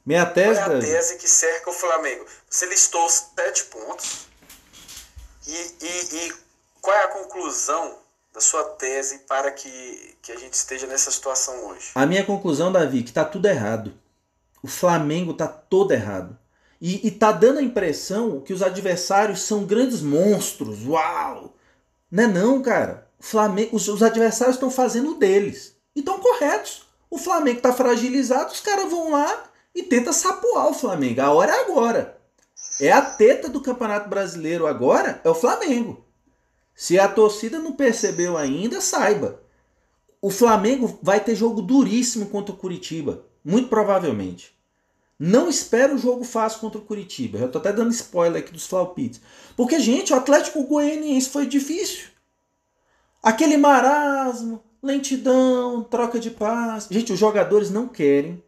Minha 0.05 0.26
tese. 0.26 0.61
Qual 0.61 0.72
é 0.72 0.78
a 0.78 0.80
tese 0.80 1.18
que 1.18 1.28
cerca 1.28 1.70
o 1.70 1.74
Flamengo? 1.74 2.26
Você 2.49 2.66
listou 2.68 3.05
os 3.05 3.26
7 3.38 3.66
pontos. 3.66 4.28
E, 5.45 5.76
e, 5.82 6.28
e 6.28 6.34
qual 6.82 6.95
é 6.95 7.03
a 7.03 7.07
conclusão 7.09 7.97
da 8.34 8.39
sua 8.39 8.63
tese 8.63 9.20
para 9.28 9.51
que, 9.51 10.18
que 10.22 10.32
a 10.32 10.38
gente 10.38 10.53
esteja 10.53 10.88
nessa 10.88 11.11
situação 11.11 11.68
hoje? 11.68 11.91
A 11.95 12.05
minha 12.05 12.26
conclusão, 12.26 12.72
Davi, 12.72 12.99
é 12.99 13.03
que 13.03 13.09
está 13.09 13.26
tudo 13.26 13.47
errado. 13.47 13.93
O 14.66 14.68
Flamengo 14.68 15.34
está 15.34 15.47
todo 15.47 15.91
errado. 15.91 16.36
E, 16.82 17.07
está 17.07 17.32
dando 17.32 17.59
a 17.59 17.61
impressão 17.61 18.41
que 18.41 18.51
os 18.51 18.63
adversários 18.63 19.43
são 19.43 19.63
grandes 19.63 20.01
monstros. 20.01 20.88
Uau! 20.88 21.55
Não 22.09 22.24
é 22.24 22.28
não, 22.28 22.63
cara. 22.63 23.07
Flamengo, 23.20 23.76
os, 23.76 23.88
os 23.88 24.01
adversários 24.01 24.55
estão 24.55 24.72
fazendo 24.72 25.11
o 25.11 25.20
deles. 25.20 25.76
E 25.95 25.99
estão 25.99 26.20
corretos. 26.20 26.88
O 27.11 27.20
Flamengo 27.20 27.57
está 27.57 27.72
fragilizado, 27.74 28.53
os 28.53 28.59
caras 28.59 28.89
vão 28.89 29.11
lá 29.11 29.51
e 29.76 29.84
tentam 29.84 30.11
sapoar 30.11 30.72
o 30.72 30.74
Flamengo. 30.74 31.22
A 31.22 31.32
hora 31.32 31.51
é 31.51 31.61
agora. 31.61 32.18
É 32.82 32.91
a 32.91 33.03
teta 33.03 33.47
do 33.47 33.61
Campeonato 33.61 34.09
Brasileiro 34.09 34.66
agora, 34.66 35.22
é 35.24 35.30
o 35.30 35.36
Flamengo. 35.36 36.03
Se 36.74 36.99
a 36.99 37.07
torcida 37.07 37.59
não 37.59 37.74
percebeu 37.74 38.36
ainda, 38.36 38.82
saiba. 38.82 39.39
O 40.20 40.32
Flamengo 40.32 40.97
vai 41.03 41.20
ter 41.20 41.36
jogo 41.36 41.61
duríssimo 41.61 42.26
contra 42.26 42.51
o 42.51 42.57
Curitiba, 42.57 43.28
muito 43.43 43.70
provavelmente. 43.70 44.54
Não 45.18 45.49
espero 45.49 45.95
o 45.95 45.97
jogo 45.97 46.24
fácil 46.24 46.59
contra 46.59 46.80
o 46.80 46.84
Curitiba. 46.84 47.38
Já 47.38 47.47
tô 47.47 47.57
até 47.57 47.72
dando 47.72 47.91
spoiler 47.91 48.41
aqui 48.41 48.51
dos 48.51 48.68
Flaupits. 48.68 49.22
Porque, 49.55 49.80
gente, 49.80 50.11
o 50.11 50.16
Atlético 50.16 50.63
Goianiense 50.63 51.30
foi 51.30 51.45
difícil. 51.45 52.07
Aquele 53.24 53.55
marasmo, 53.55 54.61
lentidão, 54.84 55.84
troca 55.84 56.20
de 56.20 56.30
paz. 56.30 56.88
Gente, 56.91 57.13
os 57.13 57.20
jogadores 57.20 57.72
não 57.72 57.88
querem. 57.88 58.43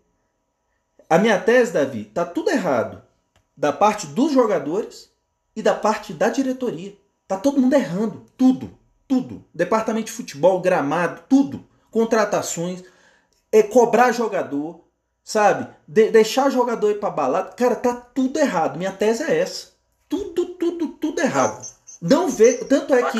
A 1.09 1.17
minha 1.17 1.39
tese, 1.39 1.71
Davi, 1.71 2.03
tá 2.05 2.25
tudo 2.25 2.51
errado. 2.51 3.01
Da 3.55 3.71
parte 3.71 4.05
dos 4.07 4.33
jogadores 4.33 5.09
e 5.55 5.61
da 5.61 5.73
parte 5.73 6.13
da 6.13 6.29
diretoria. 6.29 6.95
Tá 7.27 7.37
todo 7.37 7.61
mundo 7.61 7.73
errando. 7.73 8.25
Tudo. 8.37 8.77
Tudo. 9.07 9.43
Departamento 9.53 10.07
de 10.07 10.11
futebol, 10.11 10.59
gramado, 10.59 11.23
tudo. 11.29 11.65
Contratações. 11.89 12.83
É 13.51 13.63
cobrar 13.63 14.11
jogador. 14.11 14.86
Sabe? 15.27 15.67
De 15.85 16.09
deixar 16.09 16.49
jogador 16.49 16.89
ir 16.89 17.01
pra 17.01 17.09
balada. 17.09 17.51
Cara, 17.51 17.75
tá 17.75 17.93
tudo 17.93 18.39
errado. 18.39 18.77
Minha 18.77 18.93
tese 18.93 19.23
é 19.23 19.39
essa. 19.39 19.73
Tudo, 20.07 20.45
tudo, 20.53 20.87
tudo 20.87 21.19
errado. 21.19 21.67
Não 22.01 22.29
vejo. 22.29 22.63
Tanto 22.63 22.93
é 22.93 23.11
que 23.11 23.19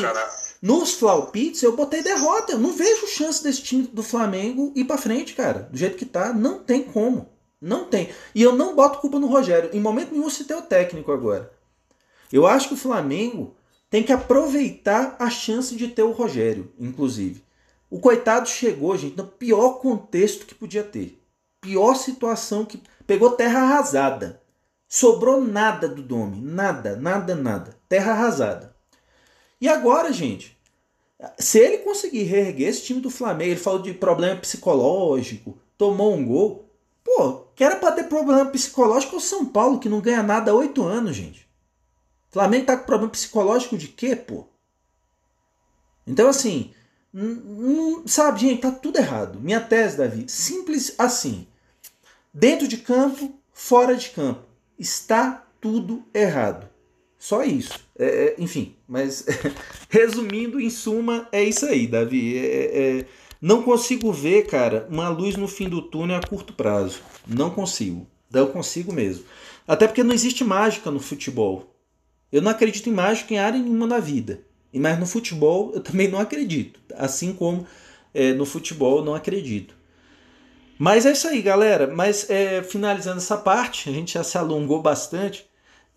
nos 0.62 0.94
Flaupits 0.94 1.62
eu 1.62 1.76
botei 1.76 2.02
derrota. 2.02 2.52
Eu 2.52 2.58
não 2.60 2.72
vejo 2.72 3.06
chance 3.08 3.42
desse 3.42 3.60
time 3.60 3.82
do 3.88 4.02
Flamengo 4.02 4.72
ir 4.74 4.86
pra 4.86 4.96
frente, 4.96 5.34
cara. 5.34 5.68
Do 5.70 5.76
jeito 5.76 5.98
que 5.98 6.06
tá, 6.06 6.32
não 6.32 6.60
tem 6.60 6.82
como. 6.82 7.28
Não 7.60 7.84
tem. 7.84 8.08
E 8.34 8.42
eu 8.42 8.54
não 8.54 8.74
boto 8.74 9.00
culpa 9.00 9.18
no 9.18 9.26
Rogério. 9.26 9.68
Em 9.74 9.80
momento 9.80 10.12
nenhum 10.12 10.30
citei 10.30 10.56
o 10.56 10.62
técnico 10.62 11.12
agora. 11.12 11.52
Eu 12.32 12.46
acho 12.46 12.68
que 12.68 12.74
o 12.74 12.78
Flamengo 12.78 13.54
tem 13.90 14.02
que 14.02 14.14
aproveitar 14.14 15.14
a 15.18 15.28
chance 15.28 15.76
de 15.76 15.88
ter 15.88 16.04
o 16.04 16.12
Rogério, 16.12 16.72
inclusive. 16.80 17.44
O 17.90 18.00
coitado 18.00 18.48
chegou, 18.48 18.96
gente, 18.96 19.18
no 19.18 19.26
pior 19.26 19.72
contexto 19.80 20.46
que 20.46 20.54
podia 20.54 20.82
ter. 20.82 21.17
Pior 21.60 21.94
situação 21.94 22.64
que. 22.64 22.82
Pegou 23.06 23.30
terra 23.30 23.60
arrasada. 23.60 24.42
Sobrou 24.86 25.40
nada 25.40 25.88
do 25.88 26.02
Dome. 26.02 26.40
Nada, 26.40 26.96
nada, 26.96 27.34
nada. 27.34 27.76
Terra 27.88 28.12
arrasada. 28.12 28.76
E 29.60 29.68
agora, 29.68 30.12
gente, 30.12 30.58
se 31.38 31.58
ele 31.58 31.78
conseguir 31.78 32.24
reerguer 32.24 32.68
esse 32.68 32.82
time 32.82 33.00
do 33.00 33.10
Flamengo, 33.10 33.50
ele 33.50 33.60
falou 33.60 33.82
de 33.82 33.92
problema 33.92 34.40
psicológico, 34.40 35.58
tomou 35.76 36.14
um 36.14 36.24
gol. 36.24 36.70
Pô, 37.02 37.46
que 37.54 37.64
era 37.64 37.76
pra 37.76 37.92
ter 37.92 38.04
problema 38.04 38.46
psicológico 38.46 39.16
é 39.16 39.18
o 39.18 39.20
São 39.20 39.46
Paulo, 39.46 39.80
que 39.80 39.88
não 39.88 40.00
ganha 40.00 40.22
nada 40.22 40.50
há 40.50 40.54
oito 40.54 40.84
anos, 40.84 41.16
gente. 41.16 41.48
Flamengo 42.30 42.66
tá 42.66 42.76
com 42.76 42.84
problema 42.84 43.10
psicológico 43.10 43.76
de 43.76 43.88
quê, 43.88 44.14
pô? 44.14 44.46
Então, 46.06 46.28
assim, 46.28 46.72
sabe, 48.06 48.40
gente, 48.40 48.60
tá 48.60 48.70
tudo 48.70 48.98
errado. 48.98 49.40
Minha 49.40 49.60
tese, 49.60 49.96
Davi, 49.96 50.28
simples 50.28 50.94
assim. 50.98 51.47
Dentro 52.38 52.68
de 52.68 52.76
campo, 52.76 53.34
fora 53.52 53.96
de 53.96 54.10
campo. 54.10 54.44
Está 54.78 55.44
tudo 55.60 56.04
errado. 56.14 56.68
Só 57.18 57.42
isso. 57.42 57.80
É, 57.98 58.04
é, 58.06 58.34
enfim, 58.38 58.76
mas 58.86 59.26
resumindo, 59.90 60.60
em 60.60 60.70
suma, 60.70 61.28
é 61.32 61.42
isso 61.42 61.66
aí, 61.66 61.88
Davi. 61.88 62.38
É, 62.38 63.00
é, 63.00 63.06
Não 63.42 63.64
consigo 63.64 64.12
ver, 64.12 64.46
cara, 64.46 64.86
uma 64.88 65.08
luz 65.08 65.34
no 65.34 65.48
fim 65.48 65.68
do 65.68 65.82
túnel 65.82 66.14
a 66.16 66.20
curto 66.20 66.52
prazo. 66.52 67.00
Não 67.26 67.50
consigo. 67.50 68.06
Não 68.30 68.46
consigo 68.46 68.92
mesmo. 68.92 69.24
Até 69.66 69.88
porque 69.88 70.04
não 70.04 70.14
existe 70.14 70.44
mágica 70.44 70.92
no 70.92 71.00
futebol. 71.00 71.74
Eu 72.30 72.40
não 72.40 72.52
acredito 72.52 72.88
em 72.88 72.92
mágica 72.92 73.34
em 73.34 73.38
área 73.40 73.58
nenhuma 73.58 73.88
na 73.88 73.98
vida. 73.98 74.42
Mas 74.72 74.96
no 74.96 75.06
futebol 75.06 75.72
eu 75.74 75.80
também 75.80 76.06
não 76.06 76.20
acredito. 76.20 76.78
Assim 76.94 77.32
como 77.32 77.66
é, 78.14 78.32
no 78.32 78.46
futebol 78.46 78.98
eu 78.98 79.04
não 79.04 79.16
acredito. 79.16 79.77
Mas 80.78 81.04
é 81.04 81.12
isso 81.12 81.26
aí, 81.28 81.42
galera. 81.42 81.86
Mas 81.86 82.28
é, 82.30 82.62
finalizando 82.62 83.18
essa 83.18 83.36
parte, 83.36 83.88
a 83.90 83.92
gente 83.92 84.14
já 84.14 84.24
se 84.24 84.38
alongou 84.38 84.80
bastante, 84.80 85.48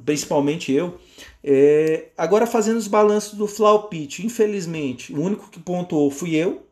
principalmente 0.03 0.71
eu. 0.71 0.97
É, 1.43 2.09
agora 2.17 2.47
fazendo 2.47 2.77
os 2.77 2.87
balanços 2.87 3.37
do 3.37 3.47
Flaupit. 3.47 4.25
Infelizmente, 4.25 5.13
o 5.13 5.21
único 5.21 5.49
que 5.49 5.59
pontuou 5.59 6.09
fui 6.09 6.35
eu, 6.35 6.65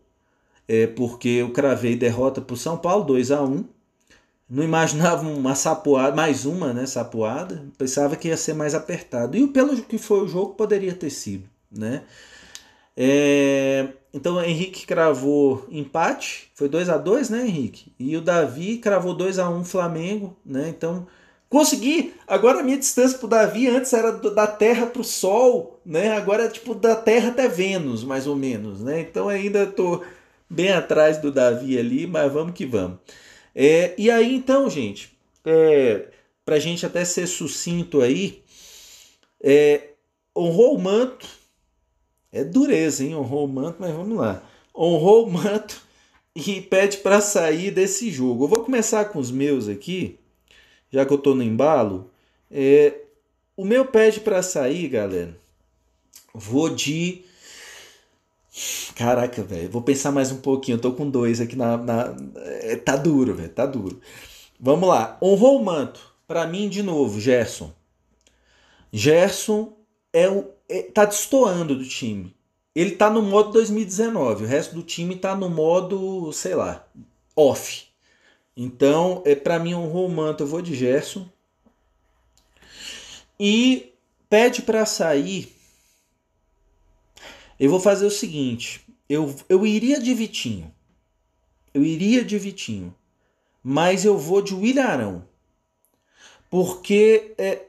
é, 0.68 0.88
porque 0.88 1.30
eu 1.30 1.52
cravei 1.52 1.96
derrota 1.96 2.42
para 2.42 2.54
o 2.54 2.58
São 2.58 2.78
Paulo, 2.78 3.06
2 3.06 3.32
a 3.32 3.44
1 3.44 3.66
Não 4.50 4.64
imaginava 4.64 5.28
uma 5.28 5.56
sapoada, 5.56 6.16
mais 6.16 6.46
uma 6.46 6.74
né, 6.74 6.86
sapoada. 6.86 7.66
Pensava 7.78 8.16
que 8.16 8.30
ia 8.30 8.38
ser 8.38 8.54
mais 8.54 8.74
apertado. 8.76 9.38
E 9.38 9.48
pelo 9.48 9.82
que 9.84 9.98
foi 9.98 10.22
o 10.22 10.28
jogo, 10.28 10.56
poderia 10.56 10.94
ter 10.94 11.10
sido 11.10 11.48
né? 11.72 12.04
É, 13.02 13.88
então 14.14 14.36
o 14.36 14.44
Henrique 14.44 14.86
cravou 14.86 15.66
empate, 15.72 16.52
foi 16.54 16.68
2 16.68 16.90
a 16.90 16.98
2 16.98 17.30
né, 17.30 17.48
Henrique? 17.48 17.94
E 17.98 18.18
o 18.18 18.22
Davi 18.22 18.78
cravou 18.78 19.14
2 19.14 19.40
a 19.40 19.50
1 19.50 19.64
Flamengo, 19.64 20.36
né? 20.46 20.68
Então 20.68 21.08
consegui. 21.48 22.14
Agora 22.28 22.60
a 22.60 22.64
minha 22.64 22.78
distância 22.78 23.18
pro 23.18 23.30
Davi 23.30 23.70
antes 23.70 23.94
era 23.94 24.12
da 24.12 24.46
Terra 24.46 24.86
pro 24.86 25.02
Sol, 25.02 25.80
né? 25.86 26.12
Agora 26.12 26.44
é 26.44 26.50
tipo 26.50 26.76
da 26.76 26.94
Terra 26.94 27.30
até 27.30 27.48
Vênus, 27.48 28.04
mais 28.04 28.28
ou 28.28 28.36
menos, 28.36 28.82
né? 28.84 29.00
Então 29.00 29.30
ainda 29.30 29.66
tô 29.66 30.04
bem 30.50 30.74
atrás 30.74 31.20
do 31.20 31.32
Davi 31.32 31.80
ali, 31.80 32.06
mas 32.06 32.30
vamos 32.30 32.54
que 32.54 32.66
vamos. 32.66 33.00
É, 33.56 33.94
e 33.98 34.12
aí 34.12 34.36
então, 34.36 34.70
gente, 34.70 35.18
é, 35.46 36.08
pra 36.44 36.60
gente 36.60 36.86
até 36.86 37.06
ser 37.06 37.28
sucinto 37.28 38.02
aí, 38.02 38.44
é, 39.42 39.92
honrou 40.36 40.76
o 40.76 40.82
manto 40.82 41.39
é 42.32 42.44
dureza, 42.44 43.04
hein? 43.04 43.16
Honrou 43.16 43.46
o 43.46 43.48
manto, 43.48 43.78
mas 43.80 43.94
vamos 43.94 44.18
lá. 44.18 44.44
Honrou 44.76 45.28
o 45.28 45.32
manto 45.32 45.82
e 46.36 46.62
pede 46.62 46.98
para 46.98 47.22
sair 47.22 47.72
desse 47.72 48.12
jogo. 48.12 48.44
Eu 48.44 48.48
vou 48.48 48.64
começar 48.64 49.06
com 49.06 49.20
os 49.20 49.32
meus 49.32 49.68
aqui, 49.68 50.20
já 50.92 51.06
que 51.06 51.14
eu 51.14 51.18
tô 51.18 51.34
no 51.34 51.44
embalo. 51.44 52.10
É, 52.52 52.94
o 53.58 53.66
meu 53.66 53.86
pede 53.86 54.20
para 54.20 54.42
sair, 54.42 54.88
galera. 54.88 55.38
Vou 56.34 56.70
de. 56.70 57.24
Caraca, 58.96 59.44
velho. 59.44 59.70
Vou 59.70 59.82
pensar 59.82 60.12
mais 60.12 60.32
um 60.32 60.38
pouquinho. 60.38 60.76
Eu 60.76 60.82
tô 60.82 60.94
com 60.94 61.10
dois 61.10 61.42
aqui 61.42 61.56
na. 61.56 61.78
na... 61.78 62.16
É, 62.62 62.76
tá 62.76 62.96
duro, 62.96 63.34
velho. 63.34 63.50
Tá 63.50 63.66
duro. 63.66 64.00
Vamos 64.60 64.88
lá. 64.88 65.18
Honrou 65.22 65.60
o 65.60 65.66
manto. 65.66 66.00
Para 66.28 66.46
mim, 66.46 66.70
de 66.70 66.84
novo, 66.84 67.20
Gerson. 67.20 67.74
Gerson 68.92 69.74
é 70.14 70.30
o 70.30 70.52
tá 70.94 71.06
destoando 71.06 71.76
do 71.76 71.86
time. 71.86 72.36
Ele 72.76 72.92
tá 72.92 73.10
no 73.10 73.22
modo 73.22 73.52
2019, 73.52 74.44
o 74.44 74.48
resto 74.48 74.76
do 74.76 74.84
time 74.84 75.16
tá 75.16 75.36
no 75.36 75.50
modo, 75.50 76.32
sei 76.32 76.56
lá, 76.56 76.88
off. 77.36 77.88
Então, 78.56 79.24
é 79.26 79.36
para 79.36 79.60
mim 79.60 79.74
um 79.74 79.88
romanto, 79.88 80.44
eu 80.44 80.48
vou 80.48 80.62
de 80.62 80.76
Gerson. 80.76 81.28
E 83.40 83.94
pede 84.30 84.62
para 84.62 84.86
sair. 84.86 85.56
Eu 87.60 87.70
vou 87.70 87.80
fazer 87.80 88.06
o 88.06 88.12
seguinte, 88.12 88.86
eu, 89.10 89.36
eu 89.50 89.66
iria 89.66 90.00
de 90.00 90.14
Vitinho. 90.14 90.74
Eu 91.74 91.84
iria 91.84 92.24
de 92.24 92.38
Vitinho. 92.38 92.96
Mas 93.64 94.06
eu 94.06 94.18
vou 94.18 94.42
de 94.42 94.54
Willarão. 94.54 95.28
Porque 96.50 97.34
é, 97.38 97.66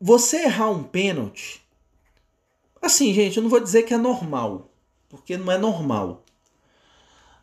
você 0.00 0.44
errar 0.44 0.70
um 0.70 0.82
pênalti 0.82 1.63
Assim, 2.84 3.14
gente, 3.14 3.38
eu 3.38 3.42
não 3.42 3.48
vou 3.48 3.60
dizer 3.60 3.84
que 3.84 3.94
é 3.94 3.96
normal, 3.96 4.70
porque 5.08 5.38
não 5.38 5.50
é 5.50 5.56
normal. 5.56 6.22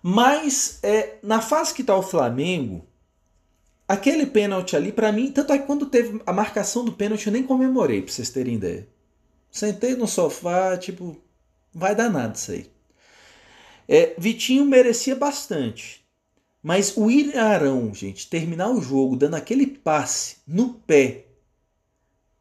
Mas 0.04 0.78
é, 0.84 1.18
na 1.24 1.42
fase 1.42 1.74
que 1.74 1.82
está 1.82 1.96
o 1.96 2.04
Flamengo, 2.04 2.86
aquele 3.88 4.28
pênalti 4.28 4.76
ali, 4.76 4.92
para 4.92 5.12
mim, 5.12 5.32
tanto 5.32 5.52
é 5.52 5.58
que 5.58 5.66
quando 5.66 5.88
teve 5.88 6.22
a 6.28 6.32
marcação 6.32 6.86
do 6.86 6.92
pênalti, 6.94 7.26
eu 7.26 7.34
nem 7.34 7.42
comemorei, 7.42 8.04
para 8.04 8.14
vocês 8.14 8.30
terem 8.30 8.54
ideia. 8.54 8.88
Sentei 9.50 9.96
no 9.96 10.08
sofá, 10.08 10.78
tipo, 10.78 11.18
vai 11.74 11.96
dar 11.96 12.12
nada 12.12 12.36
isso 12.36 12.52
aí. 12.52 12.72
É, 13.88 14.14
Vitinho 14.20 14.64
merecia 14.64 15.16
bastante. 15.16 16.06
Mas 16.62 16.96
o 16.96 17.10
Irarão, 17.10 17.92
gente, 17.96 18.30
terminar 18.30 18.70
o 18.70 18.80
jogo 18.80 19.16
dando 19.16 19.34
aquele 19.34 19.66
passe 19.66 20.38
no 20.46 20.76
pé 20.76 21.26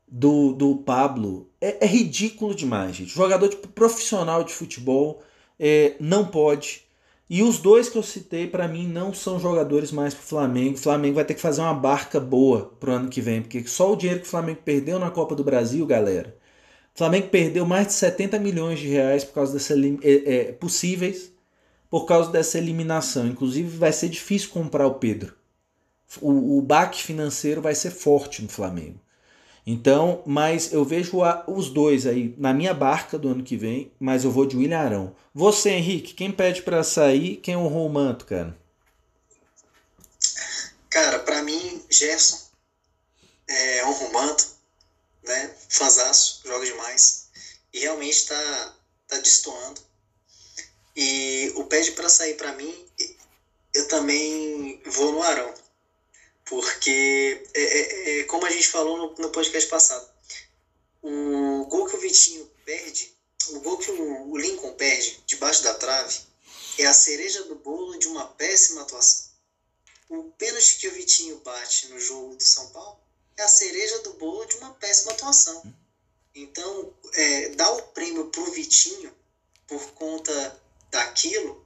do, 0.06 0.52
do 0.52 0.76
Pablo 0.76 1.49
é, 1.60 1.84
é 1.84 1.86
ridículo 1.86 2.54
demais, 2.54 2.96
gente. 2.96 3.14
Jogador 3.14 3.48
tipo, 3.48 3.68
profissional 3.68 4.44
de 4.44 4.52
futebol 4.52 5.22
é, 5.58 5.94
não 6.00 6.26
pode. 6.26 6.82
E 7.28 7.42
os 7.42 7.58
dois 7.58 7.88
que 7.88 7.96
eu 7.96 8.02
citei, 8.02 8.46
para 8.46 8.66
mim, 8.66 8.88
não 8.88 9.14
são 9.14 9.38
jogadores 9.38 9.92
mais 9.92 10.14
pro 10.14 10.22
Flamengo. 10.22 10.74
O 10.74 10.80
Flamengo 10.80 11.14
vai 11.14 11.24
ter 11.24 11.34
que 11.34 11.40
fazer 11.40 11.60
uma 11.60 11.74
barca 11.74 12.18
boa 12.18 12.72
pro 12.80 12.92
ano 12.92 13.08
que 13.08 13.20
vem, 13.20 13.42
porque 13.42 13.64
só 13.66 13.92
o 13.92 13.96
dinheiro 13.96 14.20
que 14.20 14.26
o 14.26 14.30
Flamengo 14.30 14.60
perdeu 14.64 14.98
na 14.98 15.10
Copa 15.10 15.34
do 15.34 15.44
Brasil, 15.44 15.86
galera. 15.86 16.36
O 16.94 16.98
Flamengo 16.98 17.28
perdeu 17.28 17.64
mais 17.64 17.86
de 17.88 17.92
70 17.92 18.38
milhões 18.38 18.80
de 18.80 18.88
reais 18.88 19.22
por 19.22 19.34
causa 19.34 19.52
dessa 19.52 19.74
é, 20.02 20.48
é, 20.48 20.52
possíveis 20.52 21.32
por 21.90 22.06
causa 22.06 22.30
dessa 22.30 22.56
eliminação. 22.56 23.26
Inclusive, 23.26 23.76
vai 23.76 23.92
ser 23.92 24.08
difícil 24.08 24.50
comprar 24.50 24.86
o 24.86 24.94
Pedro. 24.94 25.34
O, 26.20 26.58
o 26.58 26.62
baque 26.62 27.02
financeiro 27.02 27.60
vai 27.60 27.74
ser 27.74 27.90
forte 27.90 28.42
no 28.42 28.48
Flamengo. 28.48 29.00
Então, 29.70 30.20
mas 30.26 30.72
eu 30.72 30.84
vejo 30.84 31.22
a, 31.22 31.44
os 31.46 31.70
dois 31.70 32.04
aí 32.04 32.34
na 32.36 32.52
minha 32.52 32.74
barca 32.74 33.16
do 33.16 33.28
ano 33.28 33.44
que 33.44 33.56
vem, 33.56 33.92
mas 34.00 34.24
eu 34.24 34.30
vou 34.32 34.44
de 34.44 34.56
William 34.56 34.80
Arão. 34.80 35.16
Você, 35.32 35.70
Henrique, 35.70 36.12
quem 36.12 36.32
pede 36.32 36.62
para 36.62 36.82
sair, 36.82 37.36
quem 37.36 37.56
honrou 37.56 37.86
o 37.86 37.92
manto, 37.92 38.26
cara? 38.26 38.58
Cara, 40.90 41.20
para 41.20 41.44
mim, 41.44 41.84
Gerson 41.88 42.36
é 43.46 43.86
honra 43.86 44.06
o 44.06 44.12
manto, 44.12 44.44
né? 45.22 45.54
Fazaço, 45.68 46.42
joga 46.44 46.66
demais. 46.66 47.28
E 47.72 47.78
realmente 47.78 48.26
tá, 48.26 48.74
tá 49.06 49.18
destoando. 49.18 49.80
E 50.96 51.52
o 51.54 51.62
pede 51.66 51.92
para 51.92 52.08
sair 52.08 52.34
para 52.34 52.54
mim, 52.54 52.74
eu 53.72 53.86
também 53.86 54.82
vou 54.84 55.12
no 55.12 55.22
Arão 55.22 55.54
porque, 56.50 57.44
é, 57.54 57.62
é, 57.62 58.20
é, 58.20 58.24
como 58.24 58.44
a 58.44 58.50
gente 58.50 58.66
falou 58.66 58.98
no, 58.98 59.14
no, 59.14 59.30
podcast 59.30 59.70
passado, 59.70 60.10
o 61.00 61.64
gol 61.66 61.86
que 61.86 61.94
o 61.94 62.00
Vitinho 62.00 62.44
perde, 62.64 63.14
o 63.50 63.60
gol 63.60 63.78
que 63.78 63.88
o, 63.88 64.32
o 64.32 64.36
Lincoln 64.36 64.74
perde 64.74 65.22
debaixo 65.26 65.62
da 65.62 65.74
trave, 65.74 66.18
é 66.76 66.86
a 66.86 66.92
cereja 66.92 67.44
do 67.44 67.54
bolo 67.54 67.96
de 68.00 68.08
uma 68.08 68.26
péssima 68.26 68.82
atuação. 68.82 69.30
O 70.08 70.24
pênalti 70.32 70.78
que 70.78 70.88
o 70.88 70.92
Vitinho 70.92 71.38
bate 71.38 71.86
no 71.86 72.00
jogo 72.00 72.34
do 72.34 72.42
São 72.42 72.68
Paulo 72.70 72.98
é 73.36 73.42
a 73.44 73.48
cereja 73.48 74.00
do 74.00 74.14
bolo 74.14 74.44
de 74.44 74.56
uma 74.56 74.74
péssima 74.74 75.12
atuação. 75.12 75.62
Então, 76.34 76.92
é, 77.14 77.50
dar 77.50 77.70
o 77.70 77.82
prêmio 77.82 78.26
pro 78.26 78.50
Vitinho 78.50 79.14
por 79.68 79.92
conta 79.92 80.60
daquilo 80.90 81.59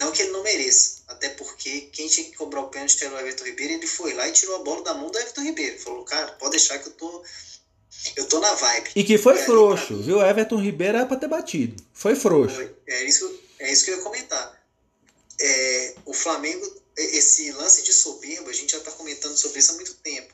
não 0.00 0.12
que 0.12 0.22
ele 0.22 0.32
não 0.32 0.42
mereça, 0.42 1.02
até 1.06 1.28
porque 1.28 1.82
quem 1.92 2.08
tinha 2.08 2.30
que 2.30 2.36
cobrar 2.36 2.62
o 2.62 2.68
pênalti 2.68 3.04
era 3.04 3.14
o 3.14 3.18
Everton 3.18 3.44
Ribeiro, 3.44 3.74
ele 3.74 3.86
foi 3.86 4.14
lá 4.14 4.26
e 4.26 4.32
tirou 4.32 4.56
a 4.56 4.60
bola 4.60 4.82
da 4.82 4.94
mão 4.94 5.10
do 5.10 5.18
Everton 5.18 5.42
Ribeiro. 5.42 5.78
Falou, 5.78 6.04
cara, 6.04 6.32
pode 6.32 6.52
deixar 6.52 6.78
que 6.78 6.88
eu 6.88 6.92
tô. 6.92 7.22
Eu 8.16 8.26
tô 8.26 8.40
na 8.40 8.54
vibe. 8.54 8.90
E 8.96 9.04
que 9.04 9.18
foi 9.18 9.34
e 9.38 9.44
frouxo, 9.44 9.92
ali, 9.92 10.02
viu? 10.04 10.22
Everton 10.22 10.56
Ribeiro 10.56 10.96
era 10.96 11.06
pra 11.06 11.18
ter 11.18 11.28
batido. 11.28 11.84
Foi 11.92 12.16
frouxo. 12.16 12.58
É 12.86 13.04
isso, 13.04 13.40
é 13.58 13.70
isso 13.70 13.84
que 13.84 13.90
eu 13.90 13.98
ia 13.98 14.02
comentar. 14.02 14.64
É, 15.38 15.94
o 16.06 16.14
Flamengo, 16.14 16.82
esse 16.96 17.52
lance 17.52 17.82
de 17.82 17.92
soberba, 17.92 18.48
a 18.48 18.54
gente 18.54 18.72
já 18.72 18.80
tá 18.80 18.90
comentando 18.92 19.36
sobre 19.36 19.58
isso 19.58 19.72
há 19.72 19.74
muito 19.74 19.94
tempo. 19.96 20.32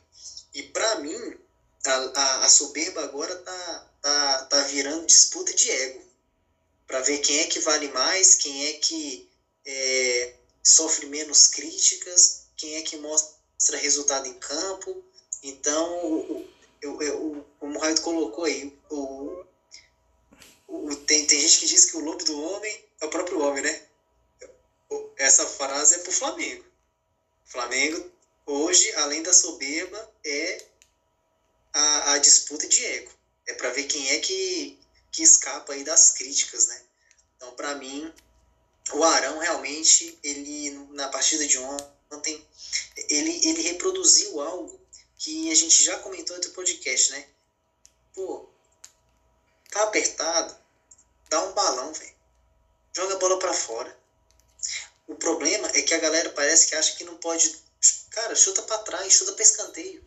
E 0.54 0.62
para 0.62 1.00
mim, 1.00 1.34
a, 1.84 1.92
a, 1.92 2.44
a, 2.44 2.48
soberba 2.48 3.02
agora 3.02 3.34
tá, 3.34 3.90
tá, 4.00 4.44
tá 4.44 4.62
virando 4.62 5.06
disputa 5.06 5.52
de 5.52 5.68
ego. 5.70 6.02
para 6.86 7.00
ver 7.00 7.18
quem 7.18 7.40
é 7.40 7.44
que 7.44 7.58
vale 7.60 7.88
mais, 7.88 8.36
quem 8.36 8.66
é 8.68 8.72
que 8.74 9.25
é, 9.66 10.34
sofre 10.62 11.06
menos 11.06 11.48
críticas, 11.48 12.46
quem 12.56 12.76
é 12.76 12.82
que 12.82 12.96
mostra 12.96 13.76
resultado 13.78 14.26
em 14.26 14.34
campo. 14.34 15.04
Então, 15.42 16.46
eu, 16.80 17.46
como 17.58 17.76
o 17.76 17.80
Raio 17.80 18.00
colocou 18.00 18.44
aí, 18.44 18.72
o, 18.90 19.44
o, 20.68 20.96
tem, 20.96 21.26
tem 21.26 21.40
gente 21.40 21.58
que 21.58 21.66
diz 21.66 21.84
que 21.84 21.96
o 21.96 22.04
lobo 22.04 22.24
do 22.24 22.40
homem 22.40 22.84
é 23.00 23.06
o 23.06 23.10
próprio 23.10 23.40
homem, 23.40 23.62
né? 23.62 23.82
Essa 25.16 25.46
frase 25.46 25.96
é 25.96 25.98
pro 25.98 26.12
Flamengo. 26.12 26.64
Flamengo, 27.44 28.10
hoje, 28.44 28.92
além 28.94 29.22
da 29.22 29.32
soberba, 29.32 30.12
é 30.24 30.64
a, 31.72 32.12
a 32.12 32.18
disputa 32.18 32.66
de 32.66 32.84
ego. 32.84 33.10
É 33.46 33.54
para 33.54 33.70
ver 33.70 33.84
quem 33.84 34.10
é 34.10 34.18
que, 34.18 34.78
que 35.12 35.22
escapa 35.22 35.72
aí 35.72 35.84
das 35.84 36.10
críticas, 36.10 36.66
né? 36.68 36.82
Então, 37.36 37.52
para 37.52 37.74
mim, 37.76 38.12
o 38.92 39.04
Arão 39.04 39.38
realmente 39.38 40.18
ele, 40.22 40.70
na 40.92 41.08
partida 41.08 41.46
de 41.46 41.58
ontem, 41.58 42.46
ele, 43.08 43.48
ele 43.48 43.62
reproduziu 43.62 44.40
algo 44.40 44.80
que 45.18 45.50
a 45.50 45.54
gente 45.54 45.82
já 45.82 45.98
comentou 45.98 46.36
no 46.36 46.50
podcast, 46.50 47.12
né? 47.12 47.26
Pô, 48.14 48.48
tá 49.70 49.82
apertado, 49.82 50.56
dá 51.28 51.42
um 51.44 51.52
balão, 51.52 51.92
velho. 51.92 52.14
Joga 52.94 53.14
a 53.14 53.18
bola 53.18 53.38
para 53.38 53.52
fora. 53.52 53.96
O 55.06 55.14
problema 55.14 55.68
é 55.74 55.82
que 55.82 55.94
a 55.94 55.98
galera 55.98 56.30
parece 56.30 56.68
que 56.68 56.74
acha 56.74 56.96
que 56.96 57.04
não 57.04 57.16
pode. 57.16 57.54
Cara, 58.10 58.34
chuta 58.34 58.62
para 58.62 58.78
trás, 58.78 59.12
chuta 59.12 59.32
para 59.32 59.42
escanteio, 59.42 60.02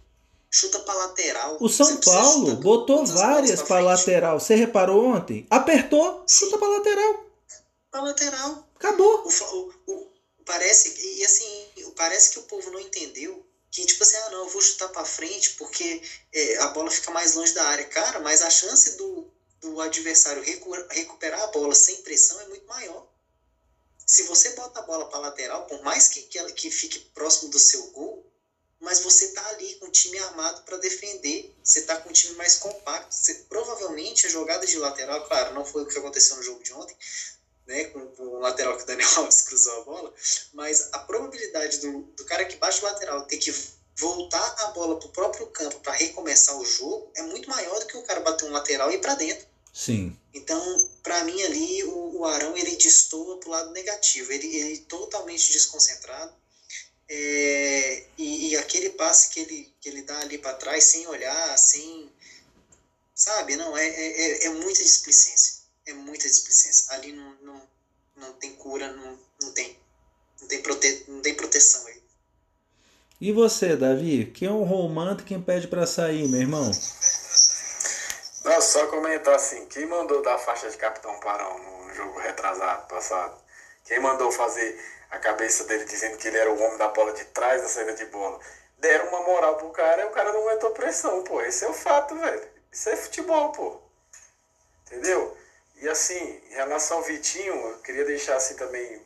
chuta 0.49 0.79
para 0.79 0.95
lateral. 0.95 1.57
O 1.59 1.69
São 1.69 1.97
Paulo 1.97 2.55
botou 2.55 3.05
várias 3.05 3.61
para 3.61 3.81
lateral. 3.81 4.39
Você 4.39 4.55
reparou 4.55 5.05
ontem? 5.05 5.45
Apertou, 5.49 6.25
chuta 6.27 6.57
para 6.57 6.67
lateral. 6.67 7.25
Para 7.91 8.01
lateral. 8.01 8.68
Acabou. 8.79 9.27
O, 9.27 9.29
o, 9.29 9.93
o, 9.93 10.07
parece 10.45 10.93
e 10.97 11.23
assim, 11.23 11.93
parece 11.95 12.31
que 12.31 12.39
o 12.39 12.43
povo 12.43 12.71
não 12.71 12.79
entendeu 12.79 13.45
que 13.69 13.85
tipo 13.85 14.01
assim, 14.03 14.17
ah 14.17 14.29
não, 14.29 14.45
eu 14.45 14.49
vou 14.49 14.61
chutar 14.61 14.87
para 14.87 15.05
frente 15.05 15.51
porque 15.51 16.01
é, 16.33 16.57
a 16.57 16.67
bola 16.67 16.89
fica 16.89 17.11
mais 17.11 17.35
longe 17.35 17.53
da 17.53 17.65
área, 17.65 17.85
cara, 17.85 18.19
mas 18.19 18.41
a 18.41 18.49
chance 18.49 18.97
do, 18.97 19.31
do 19.59 19.79
adversário 19.79 20.41
recu 20.41 20.71
recuperar 20.89 21.41
a 21.41 21.47
bola 21.47 21.75
sem 21.75 22.01
pressão 22.01 22.39
é 22.41 22.45
muito 22.47 22.65
maior. 22.67 23.07
Se 24.07 24.23
você 24.23 24.51
bota 24.51 24.79
a 24.79 24.81
bola 24.81 25.07
para 25.07 25.19
lateral, 25.19 25.67
por 25.67 25.83
mais 25.83 26.07
que, 26.07 26.23
que 26.23 26.39
ela 26.39 26.51
que 26.51 26.71
fique 26.71 26.97
próximo 27.13 27.51
do 27.51 27.59
seu 27.59 27.85
gol, 27.91 28.25
mas 28.79 28.99
você 28.99 29.27
tá 29.33 29.45
ali 29.49 29.75
com 29.75 29.85
o 29.85 29.91
time 29.91 30.17
armado 30.17 30.63
para 30.63 30.77
defender, 30.77 31.53
você 31.63 31.81
tá 31.81 31.97
com 31.97 32.09
um 32.09 32.13
time 32.13 32.33
mais 32.35 32.55
compacto. 32.55 33.13
Você, 33.13 33.33
provavelmente 33.47 34.25
a 34.25 34.29
jogada 34.29 34.65
de 34.65 34.77
lateral, 34.77 35.27
claro, 35.27 35.53
não 35.53 35.65
foi 35.65 35.83
o 35.83 35.87
que 35.87 35.97
aconteceu 35.97 36.37
no 36.37 36.41
jogo 36.41 36.63
de 36.63 36.73
ontem, 36.73 36.95
né, 37.69 37.85
com, 37.85 38.05
com 38.07 38.23
o 38.23 38.39
lateral 38.39 38.75
que 38.75 38.83
o 38.83 38.85
Daniel 38.85 39.09
Alves 39.17 39.43
cruzou 39.43 39.81
a 39.81 39.85
bola, 39.85 40.13
mas 40.53 40.89
a 40.91 40.99
probabilidade 40.99 41.77
do, 41.77 42.01
do 42.01 42.25
cara 42.25 42.43
que 42.45 42.57
bate 42.57 42.81
o 42.81 42.85
lateral 42.85 43.25
ter 43.25 43.37
que 43.37 43.53
voltar 43.95 44.55
a 44.59 44.67
bola 44.67 44.97
para 44.97 45.07
o 45.07 45.11
próprio 45.11 45.47
campo 45.47 45.79
para 45.81 45.93
recomeçar 45.93 46.57
o 46.57 46.65
jogo 46.65 47.11
é 47.15 47.21
muito 47.21 47.49
maior 47.49 47.79
do 47.79 47.85
que 47.85 47.97
o 47.97 48.03
cara 48.03 48.21
bater 48.21 48.45
um 48.45 48.51
lateral 48.51 48.91
e 48.91 48.95
ir 48.95 49.01
para 49.01 49.15
dentro. 49.15 49.47
Sim. 49.73 50.17
Então, 50.33 50.89
para 51.03 51.23
mim 51.23 51.41
ali, 51.43 51.83
o, 51.83 52.19
o 52.19 52.25
Arão 52.25 52.57
ele 52.57 52.75
destoa 52.75 53.39
para 53.39 53.47
o 53.47 53.51
lado 53.51 53.71
negativo. 53.71 54.31
Ele, 54.31 54.47
ele 54.47 54.77
totalmente 54.79 55.51
desconcentrado. 55.51 56.33
É, 57.07 58.05
e, 58.17 58.49
e, 58.49 58.57
aquele 58.57 58.91
passe 58.91 59.29
que 59.29 59.39
ele, 59.39 59.73
que 59.81 59.89
ele 59.89 60.03
dá 60.03 60.19
ali 60.19 60.37
para 60.37 60.53
trás, 60.53 60.83
sem 60.83 61.07
olhar, 61.07 61.57
sem. 61.57 62.11
Sabe? 63.15 63.55
Não, 63.55 63.75
é, 63.75 63.87
é, 63.87 64.21
é, 64.21 64.45
é 64.45 64.49
muita 64.49 64.83
displicência. 64.83 65.63
É 65.85 65.93
muita 65.93 66.27
displicência. 66.27 66.93
Ali 66.93 67.11
não, 67.11 67.35
não, 68.19 68.33
tem 68.33 68.53
cura, 68.55 68.91
não, 68.91 69.17
não 69.41 69.51
tem. 69.53 69.77
Não 70.41 70.47
tem, 70.47 70.61
prote, 70.61 71.05
não 71.07 71.21
tem 71.21 71.35
proteção 71.35 71.85
aí. 71.87 72.01
E 73.19 73.31
você, 73.33 73.75
Davi? 73.75 74.31
Quem 74.33 74.47
é 74.47 74.51
um 74.51 74.63
romântico 74.63 75.27
quem 75.27 75.41
pede 75.41 75.67
para 75.67 75.85
sair, 75.85 76.27
meu 76.27 76.39
irmão? 76.39 76.71
Não, 78.45 78.61
só 78.61 78.87
comentar 78.87 79.35
assim, 79.35 79.65
quem 79.65 79.85
mandou 79.85 80.21
dar 80.21 80.35
a 80.35 80.39
faixa 80.39 80.69
de 80.69 80.77
Capitão 80.77 81.19
Parão 81.19 81.59
no 81.59 81.93
jogo 81.93 82.19
retrasado, 82.19 82.87
passado? 82.87 83.37
Quem 83.83 83.99
mandou 83.99 84.31
fazer 84.31 84.79
a 85.11 85.19
cabeça 85.19 85.65
dele 85.65 85.83
dizendo 85.83 86.17
que 86.17 86.27
ele 86.29 86.37
era 86.37 86.51
o 86.51 86.61
homem 86.61 86.77
da 86.77 86.87
bola 86.87 87.11
de 87.11 87.25
trás 87.25 87.61
da 87.61 87.67
saída 87.67 87.93
de 87.93 88.05
bola? 88.05 88.39
Deram 88.77 89.09
uma 89.09 89.23
moral 89.23 89.57
pro 89.57 89.69
cara 89.71 90.03
e 90.03 90.05
o 90.05 90.11
cara 90.11 90.31
não 90.31 90.47
aguentou 90.47 90.71
pressão, 90.71 91.23
pô. 91.23 91.41
Esse 91.41 91.65
é 91.65 91.69
o 91.69 91.73
fato, 91.73 92.15
velho. 92.15 92.47
Isso 92.71 92.89
é 92.89 92.95
futebol, 92.95 93.51
pô. 93.51 93.81
Entendeu? 94.85 95.35
E 95.79 95.89
assim, 95.89 96.41
em 96.49 96.53
relação 96.53 96.97
ao 96.97 97.03
Vitinho, 97.03 97.53
eu 97.53 97.77
queria 97.79 98.05
deixar 98.05 98.35
assim 98.35 98.55
também. 98.55 99.01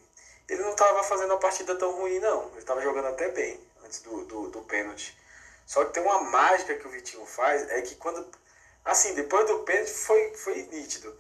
Ele 0.49 0.61
não 0.61 0.71
estava 0.71 1.03
fazendo 1.03 1.32
uma 1.32 1.39
partida 1.39 1.76
tão 1.76 1.91
ruim, 1.93 2.19
não. 2.19 2.49
Ele 2.49 2.59
estava 2.59 2.82
jogando 2.82 3.07
até 3.07 3.30
bem 3.30 3.59
antes 3.84 4.01
do, 4.01 4.26
do, 4.26 4.49
do 4.49 4.61
pênalti. 4.63 5.17
Só 5.65 5.86
que 5.86 5.93
tem 5.93 6.03
uma 6.03 6.21
mágica 6.21 6.76
que 6.76 6.88
o 6.88 6.89
Vitinho 6.89 7.26
faz, 7.26 7.69
é 7.71 7.82
que 7.82 7.95
quando 7.95 8.30
Assim, 8.86 9.13
depois 9.13 9.47
do 9.47 9.59
pênalti 9.59 9.91
foi, 9.91 10.34
foi 10.36 10.67
nítido. 10.71 11.15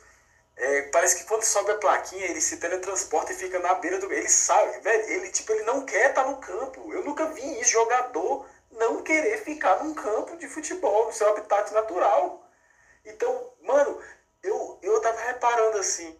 É, 0.55 0.83
parece 0.83 1.17
que 1.17 1.23
quando 1.23 1.43
sobe 1.43 1.71
a 1.71 1.77
plaquinha, 1.77 2.25
ele 2.25 2.41
se 2.41 2.57
teletransporta 2.57 3.31
e 3.31 3.35
fica 3.35 3.57
na 3.59 3.73
beira 3.75 3.99
do. 3.99 4.11
Ele 4.11 4.29
sabe, 4.29 4.79
velho, 4.81 5.09
ele, 5.09 5.31
tipo, 5.31 5.51
ele 5.53 5.63
não 5.63 5.85
quer 5.85 6.09
estar 6.09 6.23
tá 6.23 6.29
no 6.29 6.37
campo. 6.37 6.93
Eu 6.93 7.03
nunca 7.03 7.25
vi 7.27 7.59
isso, 7.59 7.71
jogador 7.71 8.45
não 8.71 9.03
querer 9.03 9.37
ficar 9.43 9.83
num 9.83 9.93
campo 9.93 10.35
de 10.37 10.47
futebol, 10.47 11.05
no 11.05 11.13
seu 11.13 11.29
habitat 11.29 11.71
natural. 11.73 12.43
Então, 13.05 13.53
mano, 13.61 14.01
eu, 14.43 14.79
eu 14.81 15.01
tava 15.01 15.19
reparando 15.21 15.77
assim. 15.77 16.15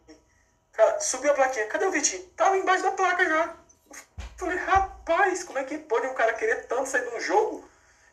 Cara, 0.71 0.99
subiu 0.99 1.31
a 1.31 1.35
plaquinha, 1.35 1.67
cadê 1.67 1.85
o 1.85 1.91
Vitinho? 1.91 2.23
Tava 2.35 2.57
embaixo 2.57 2.83
da 2.83 2.91
placa 2.91 3.23
já. 3.23 3.55
Eu 3.89 3.95
falei, 4.37 4.57
rapaz, 4.57 5.43
como 5.43 5.59
é 5.59 5.63
que 5.63 5.77
pode 5.77 6.07
um 6.07 6.13
cara 6.13 6.33
querer 6.33 6.65
tanto 6.65 6.89
sair 6.89 7.07
de 7.07 7.15
um 7.15 7.19
jogo? 7.19 7.63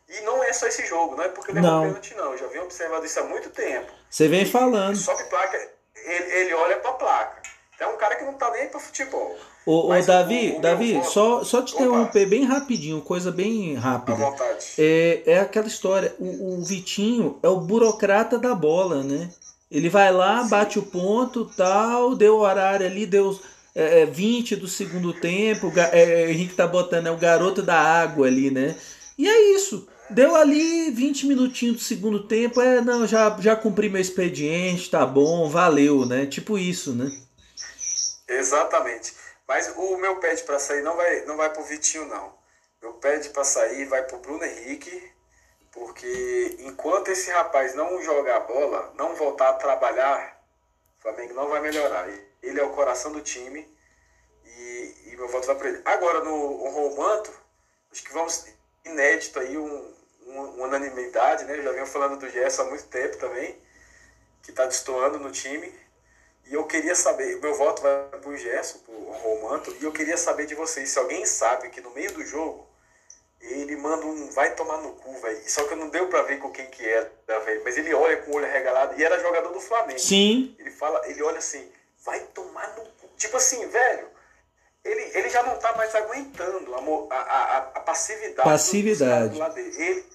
E 0.07 0.21
não 0.21 0.43
é 0.43 0.51
só 0.53 0.67
esse 0.67 0.85
jogo, 0.85 1.15
não 1.15 1.23
é 1.23 1.29
porque 1.29 1.53
levou 1.53 1.71
não. 1.71 1.83
pênalti, 1.83 2.13
não. 2.15 2.33
Eu 2.33 2.37
já 2.37 2.47
venho 2.47 2.65
observando 2.65 3.05
isso 3.05 3.19
há 3.19 3.23
muito 3.23 3.49
tempo. 3.49 3.91
Você 4.09 4.27
vem 4.27 4.45
falando. 4.45 4.95
Sobe 4.95 5.23
placa, 5.23 5.57
ele, 5.95 6.33
ele 6.35 6.53
olha 6.53 6.77
pra 6.77 6.91
placa. 6.93 7.41
É 7.79 7.87
um 7.87 7.97
cara 7.97 8.15
que 8.15 8.25
não 8.25 8.33
tá 8.33 8.51
nem 8.51 8.67
pra 8.67 8.79
futebol. 8.79 9.35
Ô, 9.65 9.91
ô 9.91 10.01
Davi, 10.01 10.51
o, 10.51 10.57
o 10.57 10.61
Davi, 10.61 10.93
voto... 10.93 11.09
só, 11.09 11.43
só 11.43 11.61
te 11.63 11.73
interromper 11.73 12.27
bem 12.27 12.43
rapidinho, 12.43 13.01
coisa 13.01 13.31
bem 13.31 13.73
rápida. 13.73 14.13
À 14.13 14.29
vontade. 14.29 14.73
É, 14.77 15.23
é 15.25 15.39
aquela 15.39 15.67
história, 15.67 16.15
o, 16.19 16.59
o 16.59 16.63
Vitinho 16.63 17.39
é 17.41 17.47
o 17.47 17.59
burocrata 17.59 18.37
da 18.37 18.53
bola, 18.53 19.03
né? 19.03 19.29
Ele 19.71 19.87
vai 19.87 20.11
lá, 20.11 20.43
bate 20.43 20.77
o 20.77 20.83
ponto, 20.83 21.45
tal, 21.45 22.13
deu 22.13 22.35
o 22.35 22.41
horário 22.41 22.85
ali, 22.85 23.05
deu 23.05 23.39
é, 23.73 24.05
20 24.05 24.57
do 24.57 24.67
segundo 24.67 25.13
tempo, 25.13 25.71
é, 25.93 26.29
Henrique 26.29 26.55
tá 26.55 26.67
botando, 26.67 27.07
é 27.07 27.11
o 27.11 27.17
garoto 27.17 27.61
da 27.61 27.79
água 27.79 28.27
ali, 28.27 28.51
né? 28.51 28.75
E 29.17 29.27
é 29.27 29.55
isso. 29.55 29.87
Deu 30.09 30.35
ali 30.35 30.91
20 30.91 31.25
minutinhos 31.25 31.77
do 31.77 31.81
segundo 31.81 32.27
tempo, 32.27 32.59
é, 32.59 32.81
não, 32.81 33.07
já, 33.07 33.33
já 33.39 33.55
cumpri 33.55 33.87
meu 33.87 34.01
expediente, 34.01 34.91
tá 34.91 35.05
bom, 35.05 35.49
valeu, 35.49 36.05
né? 36.05 36.25
Tipo 36.25 36.57
isso, 36.57 36.93
né? 36.93 37.09
Exatamente. 38.27 39.13
Mas 39.47 39.71
o 39.77 39.97
meu 39.97 40.17
pede 40.17 40.43
para 40.43 40.59
sair 40.59 40.83
não 40.83 40.97
vai, 40.97 41.25
não 41.25 41.37
vai 41.37 41.49
pro 41.49 41.63
Vitinho, 41.63 42.07
não. 42.07 42.33
Meu 42.81 42.93
pede 42.93 43.29
para 43.29 43.45
sair 43.45 43.85
vai 43.85 44.03
pro 44.03 44.19
Bruno 44.19 44.43
Henrique, 44.43 45.10
porque 45.71 46.57
enquanto 46.59 47.09
esse 47.09 47.31
rapaz 47.31 47.73
não 47.73 48.01
jogar 48.01 48.37
a 48.37 48.39
bola, 48.41 48.93
não 48.95 49.15
voltar 49.15 49.49
a 49.49 49.53
trabalhar, 49.53 50.41
o 50.99 51.01
Flamengo 51.01 51.33
não 51.33 51.47
vai 51.47 51.61
melhorar. 51.61 52.07
Ele 52.41 52.59
é 52.59 52.63
o 52.63 52.71
coração 52.71 53.11
do 53.11 53.21
time 53.21 53.67
e, 54.45 54.95
e 55.05 55.15
meu 55.15 55.29
voto 55.29 55.47
vai 55.47 55.55
para 55.55 55.69
ele. 55.69 55.81
Agora, 55.85 56.23
no 56.23 56.69
Romanto, 56.69 57.31
acho 57.91 58.03
que 58.03 58.13
vamos 58.13 58.45
inédito 58.83 59.39
aí, 59.39 59.57
um, 59.57 59.95
uma 60.25 60.65
unanimidade, 60.65 61.45
né? 61.45 61.57
Eu 61.57 61.63
já 61.63 61.71
venho 61.71 61.85
falando 61.85 62.17
do 62.17 62.29
Gerson 62.29 62.63
há 62.63 62.65
muito 62.65 62.87
tempo 62.87 63.17
também, 63.17 63.57
que 64.43 64.51
está 64.51 64.65
destoando 64.65 65.19
no 65.19 65.31
time. 65.31 65.73
E 66.47 66.53
eu 66.53 66.65
queria 66.65 66.95
saber, 66.95 67.39
meu 67.39 67.53
voto 67.53 67.81
vai 67.81 68.09
para 68.09 68.29
o 68.29 68.35
Gerson, 68.35 68.79
para 68.79 68.93
o 68.93 69.11
Romanto, 69.11 69.73
e 69.79 69.83
eu 69.85 69.91
queria 69.91 70.17
saber 70.17 70.47
de 70.47 70.55
vocês, 70.55 70.89
se 70.89 70.99
alguém 70.99 71.25
sabe 71.25 71.69
que 71.69 71.79
no 71.79 71.91
meio 71.91 72.11
do 72.11 72.25
jogo 72.25 72.67
ele 73.41 73.75
manda 73.75 74.05
um 74.05 74.29
vai 74.31 74.53
tomar 74.55 74.77
no 74.77 74.91
cu, 74.93 75.13
velho. 75.19 75.41
Só 75.47 75.63
que 75.67 75.75
não 75.75 75.89
deu 75.89 76.07
para 76.07 76.23
ver 76.23 76.39
com 76.39 76.51
quem 76.51 76.65
que 76.67 76.87
era, 76.87 77.11
velho. 77.27 77.61
Mas 77.63 77.77
ele 77.77 77.93
olha 77.93 78.17
com 78.17 78.31
o 78.31 78.35
olho 78.35 78.51
regalado 78.51 78.99
e 78.99 79.03
era 79.03 79.19
jogador 79.19 79.51
do 79.51 79.59
Flamengo. 79.59 79.99
Sim. 79.99 80.55
Ele 80.59 80.71
fala, 80.71 81.01
ele 81.07 81.21
olha 81.23 81.39
assim, 81.39 81.69
vai 82.05 82.19
tomar 82.33 82.67
no 82.75 82.83
cu. 82.83 83.09
Tipo 83.17 83.37
assim, 83.37 83.67
velho, 83.67 84.07
ele, 84.83 85.11
ele 85.13 85.29
já 85.29 85.43
não 85.43 85.57
tá 85.57 85.75
mais 85.75 85.93
aguentando 85.95 86.73
a, 86.75 87.15
a, 87.15 87.57
a, 87.57 87.79
passividade. 87.81 88.47
Passividade. 88.47 89.39
Do, 89.39 89.43
do 89.43 89.53
dele. 89.53 89.75
Ele, 89.77 90.05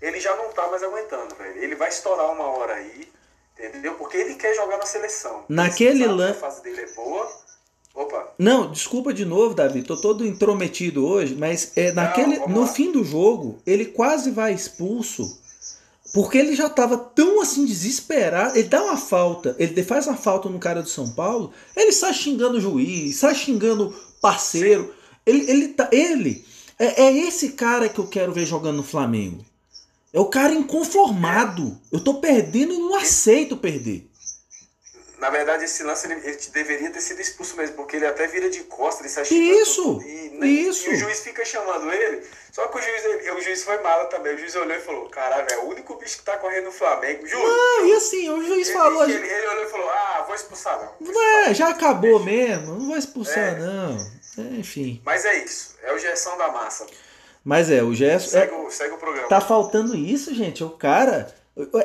ele 0.00 0.20
já 0.20 0.34
não 0.36 0.50
tá 0.50 0.66
mais 0.68 0.82
aguentando, 0.82 1.34
velho. 1.34 1.62
Ele 1.62 1.74
vai 1.74 1.88
estourar 1.88 2.30
uma 2.30 2.46
hora 2.46 2.74
aí, 2.74 3.12
entendeu? 3.58 3.94
Porque 3.94 4.16
ele 4.16 4.34
quer 4.34 4.54
jogar 4.54 4.78
na 4.78 4.86
seleção. 4.86 5.44
Naquele 5.48 6.06
lance. 6.06 6.38
A 6.38 6.40
fase 6.40 6.62
dele 6.62 6.82
é 6.82 6.94
boa. 6.94 7.43
Opa. 7.94 8.34
Não, 8.38 8.72
desculpa 8.72 9.14
de 9.14 9.24
novo, 9.24 9.54
Davi. 9.54 9.82
Tô 9.82 9.96
todo 9.96 10.26
intrometido 10.26 11.06
hoje, 11.06 11.36
mas 11.36 11.72
é 11.76 11.92
naquele 11.92 12.38
não, 12.38 12.48
no 12.48 12.60
lá. 12.62 12.66
fim 12.66 12.90
do 12.90 13.04
jogo, 13.04 13.58
ele 13.64 13.84
quase 13.86 14.32
vai 14.32 14.52
expulso. 14.52 15.38
Porque 16.12 16.38
ele 16.38 16.54
já 16.54 16.68
tava 16.68 16.96
tão 16.96 17.40
assim 17.40 17.64
desesperado. 17.64 18.58
Ele 18.58 18.68
dá 18.68 18.82
uma 18.82 18.96
falta, 18.96 19.54
ele 19.58 19.82
faz 19.82 20.06
uma 20.06 20.16
falta 20.16 20.48
no 20.48 20.58
cara 20.58 20.82
do 20.82 20.88
São 20.88 21.10
Paulo, 21.10 21.52
ele 21.76 21.92
sai 21.92 22.12
xingando 22.12 22.58
o 22.58 22.60
juiz, 22.60 23.16
sai 23.16 23.34
xingando 23.34 23.88
o 23.88 24.20
parceiro. 24.20 24.92
Ele, 25.24 25.50
ele, 25.50 25.68
tá, 25.68 25.88
ele 25.92 26.44
é, 26.78 27.04
é 27.04 27.12
esse 27.12 27.50
cara 27.50 27.88
que 27.88 27.98
eu 27.98 28.06
quero 28.06 28.32
ver 28.32 28.44
jogando 28.44 28.76
no 28.76 28.82
Flamengo. 28.82 29.44
É 30.12 30.20
o 30.20 30.26
cara 30.26 30.54
inconformado. 30.54 31.76
Eu 31.90 31.98
tô 31.98 32.14
perdendo 32.14 32.72
e 32.72 32.78
não 32.78 32.94
aceito 32.96 33.56
perder. 33.56 34.08
Na 35.24 35.30
verdade, 35.30 35.64
esse 35.64 35.82
lance 35.82 36.06
ele, 36.06 36.20
ele, 36.22 36.38
deveria 36.52 36.90
ter 36.90 37.00
sido 37.00 37.18
expulso 37.18 37.56
mesmo, 37.56 37.76
porque 37.76 37.96
ele 37.96 38.06
até 38.06 38.26
vira 38.26 38.50
de 38.50 38.60
costas, 38.64 39.00
ele 39.00 39.08
sai 39.08 39.38
Isso! 39.38 40.02
E, 40.02 40.28
né, 40.38 40.46
isso! 40.46 40.90
E 40.90 40.92
o 40.92 40.96
juiz 40.98 41.20
fica 41.20 41.42
chamando 41.46 41.90
ele. 41.90 42.26
Só 42.52 42.66
que 42.66 42.76
o 42.76 42.82
juiz, 42.82 43.32
o 43.34 43.40
juiz 43.40 43.64
foi 43.64 43.78
mala 43.80 44.04
também. 44.04 44.34
O 44.34 44.38
juiz 44.38 44.54
olhou 44.54 44.76
e 44.76 44.80
falou: 44.82 45.08
Caralho, 45.08 45.46
é 45.50 45.56
o 45.60 45.70
único 45.70 45.94
bicho 45.94 46.18
que 46.18 46.24
tá 46.24 46.36
correndo 46.36 46.66
no 46.66 46.72
Flamengo. 46.72 47.26
Juro. 47.26 47.42
Não, 47.42 47.86
e 47.86 47.92
assim, 47.94 48.28
o 48.28 48.44
juiz 48.44 48.68
ele, 48.68 48.76
falou. 48.76 49.04
Ele, 49.04 49.14
ele, 49.14 49.46
olhou 49.46 49.64
e 49.64 49.70
falou: 49.70 49.88
Ah, 49.88 50.24
vou 50.26 50.34
expulsar 50.34 50.78
não. 50.78 50.92
Vou 51.00 51.22
expulsar, 51.22 51.50
é, 51.50 51.54
já 51.54 51.68
acabou 51.70 52.22
mesmo. 52.22 52.74
Não 52.74 52.86
vou 52.86 52.96
expulsar, 52.98 53.54
é. 53.54 53.58
não. 53.58 53.96
É, 54.36 54.42
enfim. 54.58 55.00
Mas 55.06 55.24
é 55.24 55.42
isso. 55.42 55.74
É 55.84 55.94
o 55.94 55.98
Gerson 55.98 56.36
da 56.36 56.48
massa. 56.48 56.86
Mas 57.42 57.70
é, 57.70 57.82
o 57.82 57.94
Gerson. 57.94 58.28
Segue, 58.28 58.54
é, 58.54 58.70
segue 58.70 58.92
o 58.92 58.98
programa. 58.98 59.26
Tá 59.28 59.40
faltando 59.40 59.96
isso, 59.96 60.34
gente. 60.34 60.62
O 60.62 60.68
cara. 60.68 61.34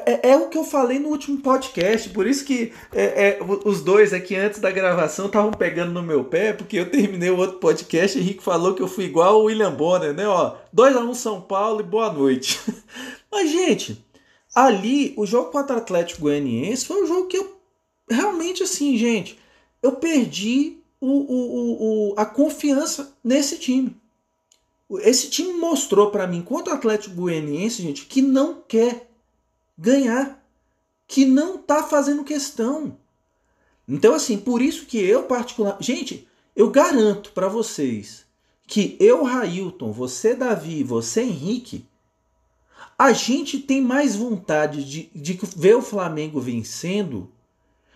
É, 0.06 0.32
é, 0.32 0.38
o 0.38 0.50
que 0.50 0.58
eu 0.58 0.64
falei 0.64 0.98
no 0.98 1.10
último 1.10 1.40
podcast, 1.42 2.10
por 2.10 2.26
isso 2.26 2.44
que 2.44 2.74
é, 2.92 3.38
é, 3.38 3.40
os 3.66 3.82
dois 3.82 4.14
aqui 4.14 4.36
antes 4.36 4.60
da 4.60 4.72
gravação 4.72 5.28
estavam 5.28 5.52
pegando 5.52 5.92
no 5.92 6.02
meu 6.02 6.24
pé, 6.24 6.54
porque 6.54 6.78
eu 6.78 6.90
terminei 6.90 7.30
o 7.30 7.38
outro 7.38 7.60
podcast 7.60 8.18
e 8.18 8.22
Henrique 8.22 8.44
falou 8.44 8.74
que 8.74 8.82
eu 8.82 8.88
fui 8.88 9.06
igual 9.06 9.40
o 9.40 9.44
William 9.44 9.72
Bonner, 9.72 10.12
né? 10.12 10.28
Ó, 10.28 10.56
2x1 10.76 11.14
São 11.14 11.42
Paulo 11.42 11.82
e 11.82 11.84
boa 11.84 12.12
noite. 12.12 12.60
Mas, 13.32 13.52
gente, 13.52 14.04
ali, 14.56 15.14
o 15.16 15.28
jogo 15.28 15.52
contra 15.52 15.76
o 15.76 15.80
Atlético 15.80 16.22
Goianiense 16.22 16.88
foi 16.88 17.04
um 17.04 17.08
jogo 17.08 17.28
que 17.28 17.38
eu 17.38 17.56
realmente, 18.10 18.64
assim, 18.64 18.98
gente, 18.98 19.38
eu 19.84 19.92
perdi 19.92 20.78
o, 21.00 21.08
o, 21.08 22.10
o, 22.10 22.14
a 22.18 22.26
confiança 22.26 23.16
nesse 23.24 23.60
time. 23.60 23.96
Esse 25.02 25.30
time 25.30 25.54
mostrou 25.54 26.10
para 26.10 26.26
mim, 26.26 26.42
contra 26.42 26.74
o 26.74 26.76
Atlético 26.76 27.16
Goianiense, 27.16 27.84
gente, 27.84 28.06
que 28.06 28.20
não 28.24 28.64
quer 28.68 29.09
ganhar, 29.80 30.44
que 31.08 31.26
não 31.26 31.58
tá 31.58 31.82
fazendo 31.82 32.24
questão. 32.24 32.98
Então, 33.88 34.14
assim, 34.14 34.38
por 34.38 34.62
isso 34.62 34.86
que 34.86 35.00
eu 35.00 35.24
particular, 35.24 35.78
gente, 35.80 36.28
eu 36.56 36.70
garanto 36.70 37.32
para 37.32 37.48
vocês 37.48 38.26
que 38.68 38.96
eu, 39.00 39.24
Railton, 39.24 39.92
você, 39.92 40.36
Davi, 40.36 40.84
você, 40.84 41.22
Henrique, 41.22 41.88
a 42.98 43.14
gente 43.14 43.58
tem 43.58 43.82
mais 43.82 44.16
vontade 44.16 44.84
de, 44.84 45.10
de 45.16 45.40
ver 45.56 45.76
o 45.76 45.82
Flamengo 45.82 46.40
vencendo 46.40 47.32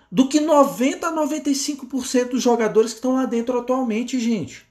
do 0.10 0.28
que 0.28 0.40
90 0.40 1.08
a 1.08 1.14
95% 1.14 2.30
dos 2.30 2.42
jogadores 2.42 2.92
que 2.92 2.98
estão 2.98 3.16
lá 3.16 3.26
dentro 3.26 3.60
atualmente, 3.60 4.20
gente. 4.20 4.66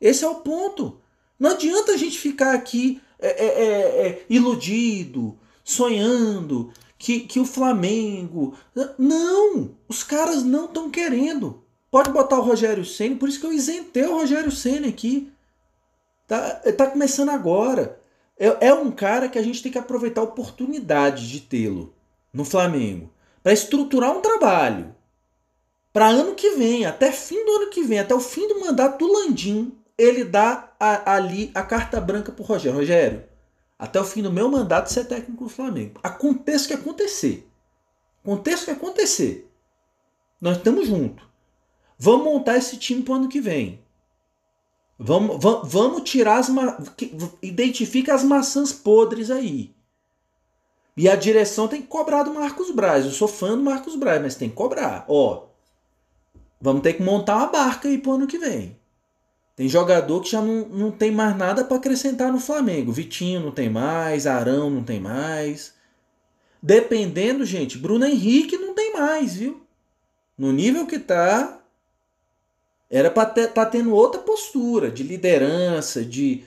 Esse 0.00 0.24
é 0.24 0.28
o 0.28 0.36
ponto. 0.36 1.00
Não 1.38 1.50
adianta 1.50 1.92
a 1.92 1.96
gente 1.96 2.18
ficar 2.18 2.54
aqui 2.54 3.00
é, 3.18 3.28
é, 3.28 3.46
é, 3.46 4.08
é 4.08 4.26
iludido, 4.28 5.38
sonhando 5.66 6.72
que, 6.96 7.20
que 7.20 7.40
o 7.40 7.44
Flamengo. 7.44 8.54
Não! 8.96 9.74
Os 9.88 10.04
caras 10.04 10.44
não 10.44 10.66
estão 10.66 10.88
querendo. 10.88 11.64
Pode 11.90 12.10
botar 12.10 12.38
o 12.38 12.42
Rogério 12.42 12.84
Senna, 12.84 13.16
por 13.16 13.28
isso 13.28 13.40
que 13.40 13.46
eu 13.46 13.52
isentei 13.52 14.04
o 14.04 14.14
Rogério 14.14 14.52
Senna 14.52 14.86
aqui. 14.86 15.32
Tá, 16.26 16.54
tá 16.76 16.86
começando 16.86 17.30
agora. 17.30 18.00
É, 18.38 18.68
é 18.68 18.74
um 18.74 18.90
cara 18.90 19.28
que 19.28 19.38
a 19.38 19.42
gente 19.42 19.62
tem 19.62 19.72
que 19.72 19.78
aproveitar 19.78 20.20
a 20.20 20.24
oportunidade 20.24 21.28
de 21.28 21.40
tê-lo 21.40 21.94
no 22.32 22.44
Flamengo 22.44 23.10
para 23.42 23.52
estruturar 23.52 24.16
um 24.16 24.20
trabalho 24.20 24.94
para 25.92 26.08
ano 26.08 26.34
que 26.34 26.50
vem, 26.50 26.84
até 26.84 27.10
fim 27.10 27.42
do 27.44 27.52
ano 27.52 27.70
que 27.70 27.82
vem, 27.82 27.98
até 27.98 28.14
o 28.14 28.20
fim 28.20 28.46
do 28.46 28.60
mandato 28.60 28.98
do 28.98 29.10
Landim, 29.10 29.72
ele 29.96 30.24
dá 30.24 30.70
a, 30.78 31.14
ali 31.14 31.50
a 31.54 31.62
carta 31.62 31.98
branca 31.98 32.30
pro 32.30 32.44
Rogério. 32.44 32.78
Rogério, 32.78 33.24
até 33.78 34.00
o 34.00 34.04
fim 34.04 34.22
do 34.22 34.32
meu 34.32 34.50
mandato 34.50 34.90
ser 34.90 35.04
técnico 35.04 35.44
do 35.44 35.50
Flamengo. 35.50 36.00
Aconteça 36.02 36.64
o 36.64 36.68
que 36.68 36.74
acontecer. 36.74 37.48
Aconteça 38.22 38.62
o 38.62 38.64
que 38.66 38.70
acontecer. 38.72 39.50
Nós 40.40 40.56
estamos 40.56 40.86
juntos. 40.86 41.24
Vamos 41.98 42.24
montar 42.24 42.56
esse 42.56 42.76
time 42.76 43.02
para 43.02 43.12
o 43.12 43.16
ano 43.16 43.28
que 43.28 43.40
vem. 43.40 43.80
Vamos, 44.98 45.42
vamos, 45.42 45.70
vamos 45.70 46.10
tirar 46.10 46.38
as. 46.38 46.48
Ma... 46.48 46.78
Identifica 47.42 48.14
as 48.14 48.24
maçãs 48.24 48.72
podres 48.72 49.30
aí. 49.30 49.74
E 50.96 51.08
a 51.08 51.16
direção 51.16 51.68
tem 51.68 51.82
que 51.82 51.88
cobrar 51.88 52.22
do 52.22 52.32
Marcos 52.32 52.70
Braz. 52.70 53.04
Eu 53.04 53.10
sou 53.10 53.28
fã 53.28 53.56
do 53.56 53.62
Marcos 53.62 53.96
Braz, 53.96 54.22
mas 54.22 54.34
tem 54.34 54.48
que 54.48 54.54
cobrar. 54.54 55.04
Ó, 55.08 55.48
vamos 56.58 56.82
ter 56.82 56.94
que 56.94 57.02
montar 57.02 57.36
uma 57.36 57.46
barca 57.48 57.88
aí 57.88 57.98
pro 57.98 58.12
ano 58.12 58.26
que 58.26 58.38
vem. 58.38 58.78
Tem 59.56 59.70
jogador 59.70 60.20
que 60.20 60.30
já 60.30 60.42
não, 60.42 60.68
não 60.68 60.90
tem 60.90 61.10
mais 61.10 61.34
nada 61.34 61.64
para 61.64 61.78
acrescentar 61.78 62.30
no 62.30 62.38
Flamengo. 62.38 62.92
Vitinho 62.92 63.40
não 63.40 63.50
tem 63.50 63.70
mais, 63.70 64.26
Arão 64.26 64.68
não 64.68 64.84
tem 64.84 65.00
mais. 65.00 65.74
Dependendo, 66.62 67.42
gente, 67.44 67.78
Bruno 67.78 68.04
Henrique 68.04 68.58
não 68.58 68.74
tem 68.74 68.92
mais, 68.92 69.34
viu? 69.34 69.62
No 70.36 70.52
nível 70.52 70.86
que 70.86 70.98
tá, 70.98 71.58
era 72.90 73.10
para 73.10 73.28
estar 73.30 73.48
tá 73.48 73.64
tendo 73.64 73.94
outra 73.94 74.20
postura 74.20 74.90
de 74.90 75.02
liderança, 75.02 76.04
de 76.04 76.44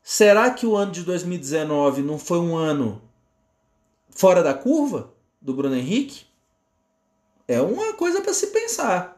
será 0.00 0.48
que 0.50 0.66
o 0.66 0.76
ano 0.76 0.92
de 0.92 1.02
2019 1.02 2.00
não 2.02 2.16
foi 2.16 2.38
um 2.38 2.56
ano 2.56 3.02
fora 4.10 4.40
da 4.40 4.54
curva 4.54 5.12
do 5.40 5.52
Bruno 5.52 5.74
Henrique? 5.74 6.26
É 7.48 7.60
uma 7.60 7.92
coisa 7.94 8.20
para 8.20 8.32
se 8.32 8.48
pensar. 8.48 9.15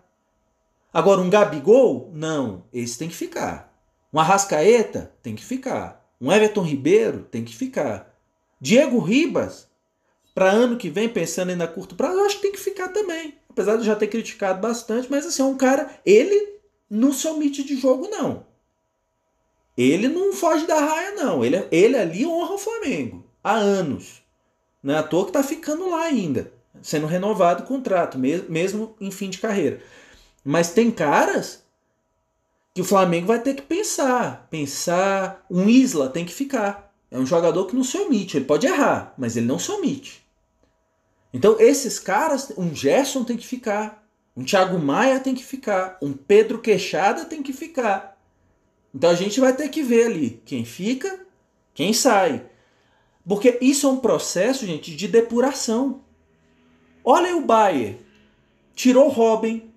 Agora, 0.93 1.21
um 1.21 1.31
Gabigol, 1.31 2.11
não, 2.15 2.65
esse 2.73 2.99
tem 2.99 3.09
que 3.09 3.15
ficar. 3.15 3.73
Um 4.13 4.19
Arrascaeta, 4.19 5.13
tem 5.23 5.35
que 5.35 5.45
ficar. 5.45 6.05
Um 6.21 6.33
Everton 6.33 6.63
Ribeiro, 6.63 7.27
tem 7.31 7.45
que 7.45 7.55
ficar. 7.55 8.15
Diego 8.61 8.99
Ribas, 8.99 9.69
para 10.35 10.51
ano 10.51 10.77
que 10.77 10.89
vem, 10.89 11.09
pensando 11.09 11.51
ainda 11.51 11.65
a 11.65 11.69
curto 11.69 11.95
prazo, 11.95 12.19
eu 12.19 12.25
acho 12.25 12.37
que 12.37 12.43
tem 12.43 12.53
que 12.53 12.61
ficar 12.61 12.89
também. 12.89 13.35
Apesar 13.49 13.77
de 13.77 13.85
já 13.85 13.95
ter 13.95 14.07
criticado 14.07 14.61
bastante, 14.61 15.09
mas 15.11 15.27
assim, 15.27 15.43
é 15.43 15.45
um 15.45 15.57
cara, 15.57 15.91
ele 16.05 16.59
não 16.89 17.13
se 17.13 17.27
omite 17.29 17.63
de 17.63 17.77
jogo, 17.77 18.09
não. 18.09 18.47
Ele 19.77 20.09
não 20.09 20.33
foge 20.33 20.67
da 20.67 20.81
raia, 20.81 21.13
não. 21.13 21.45
Ele, 21.45 21.65
ele 21.71 21.97
ali 21.97 22.27
honra 22.27 22.55
o 22.55 22.59
Flamengo 22.59 23.25
há 23.45 23.55
anos. 23.55 24.23
Não 24.83 24.95
é 24.95 24.99
à 24.99 25.03
toa 25.03 25.27
que 25.27 25.33
tá 25.33 25.43
ficando 25.43 25.89
lá 25.91 26.03
ainda, 26.03 26.53
sendo 26.83 27.07
renovado 27.07 27.63
o 27.63 27.67
contrato, 27.67 28.19
mesmo, 28.19 28.51
mesmo 28.51 28.97
em 29.01 29.11
fim 29.11 29.31
de 29.31 29.39
carreira. 29.39 29.81
Mas 30.51 30.71
tem 30.71 30.91
caras 30.91 31.63
que 32.75 32.81
o 32.81 32.85
Flamengo 32.85 33.27
vai 33.27 33.39
ter 33.39 33.55
que 33.55 33.61
pensar. 33.61 34.49
Pensar. 34.49 35.45
Um 35.51 35.69
Isla 35.69 36.09
tem 36.09 36.25
que 36.25 36.33
ficar. 36.33 36.91
É 37.11 37.19
um 37.19 37.27
jogador 37.27 37.67
que 37.67 37.77
não 37.77 37.85
se 37.85 37.99
omite. 37.99 38.39
Ele 38.39 38.47
pode 38.47 38.67
errar, 38.67 39.13
mas 39.19 39.37
ele 39.37 39.45
não 39.45 39.59
se 39.59 39.71
omite. 39.71 40.27
Então, 41.35 41.61
esses 41.61 41.99
caras, 41.99 42.51
um 42.57 42.75
Gerson 42.75 43.25
tem 43.25 43.37
que 43.37 43.47
ficar. 43.47 44.09
Um 44.35 44.43
Thiago 44.43 44.79
Maia 44.79 45.21
tem 45.21 45.35
que 45.35 45.45
ficar. 45.45 45.99
Um 46.01 46.15
Pedro 46.15 46.63
Queixada 46.63 47.27
tem 47.27 47.43
que 47.43 47.53
ficar. 47.53 48.19
Então 48.95 49.11
a 49.11 49.15
gente 49.15 49.39
vai 49.39 49.55
ter 49.55 49.69
que 49.69 49.83
ver 49.83 50.07
ali 50.07 50.43
quem 50.47 50.65
fica, 50.65 51.27
quem 51.75 51.93
sai. 51.93 52.47
Porque 53.23 53.59
isso 53.61 53.87
é 53.87 53.91
um 53.91 53.99
processo, 53.99 54.65
gente, 54.65 54.97
de 54.97 55.09
depuração. 55.09 56.01
Olha 57.05 57.37
o 57.37 57.43
Bayer. 57.43 57.99
Tirou 58.75 59.09
o 59.09 59.11
Robin, 59.11 59.68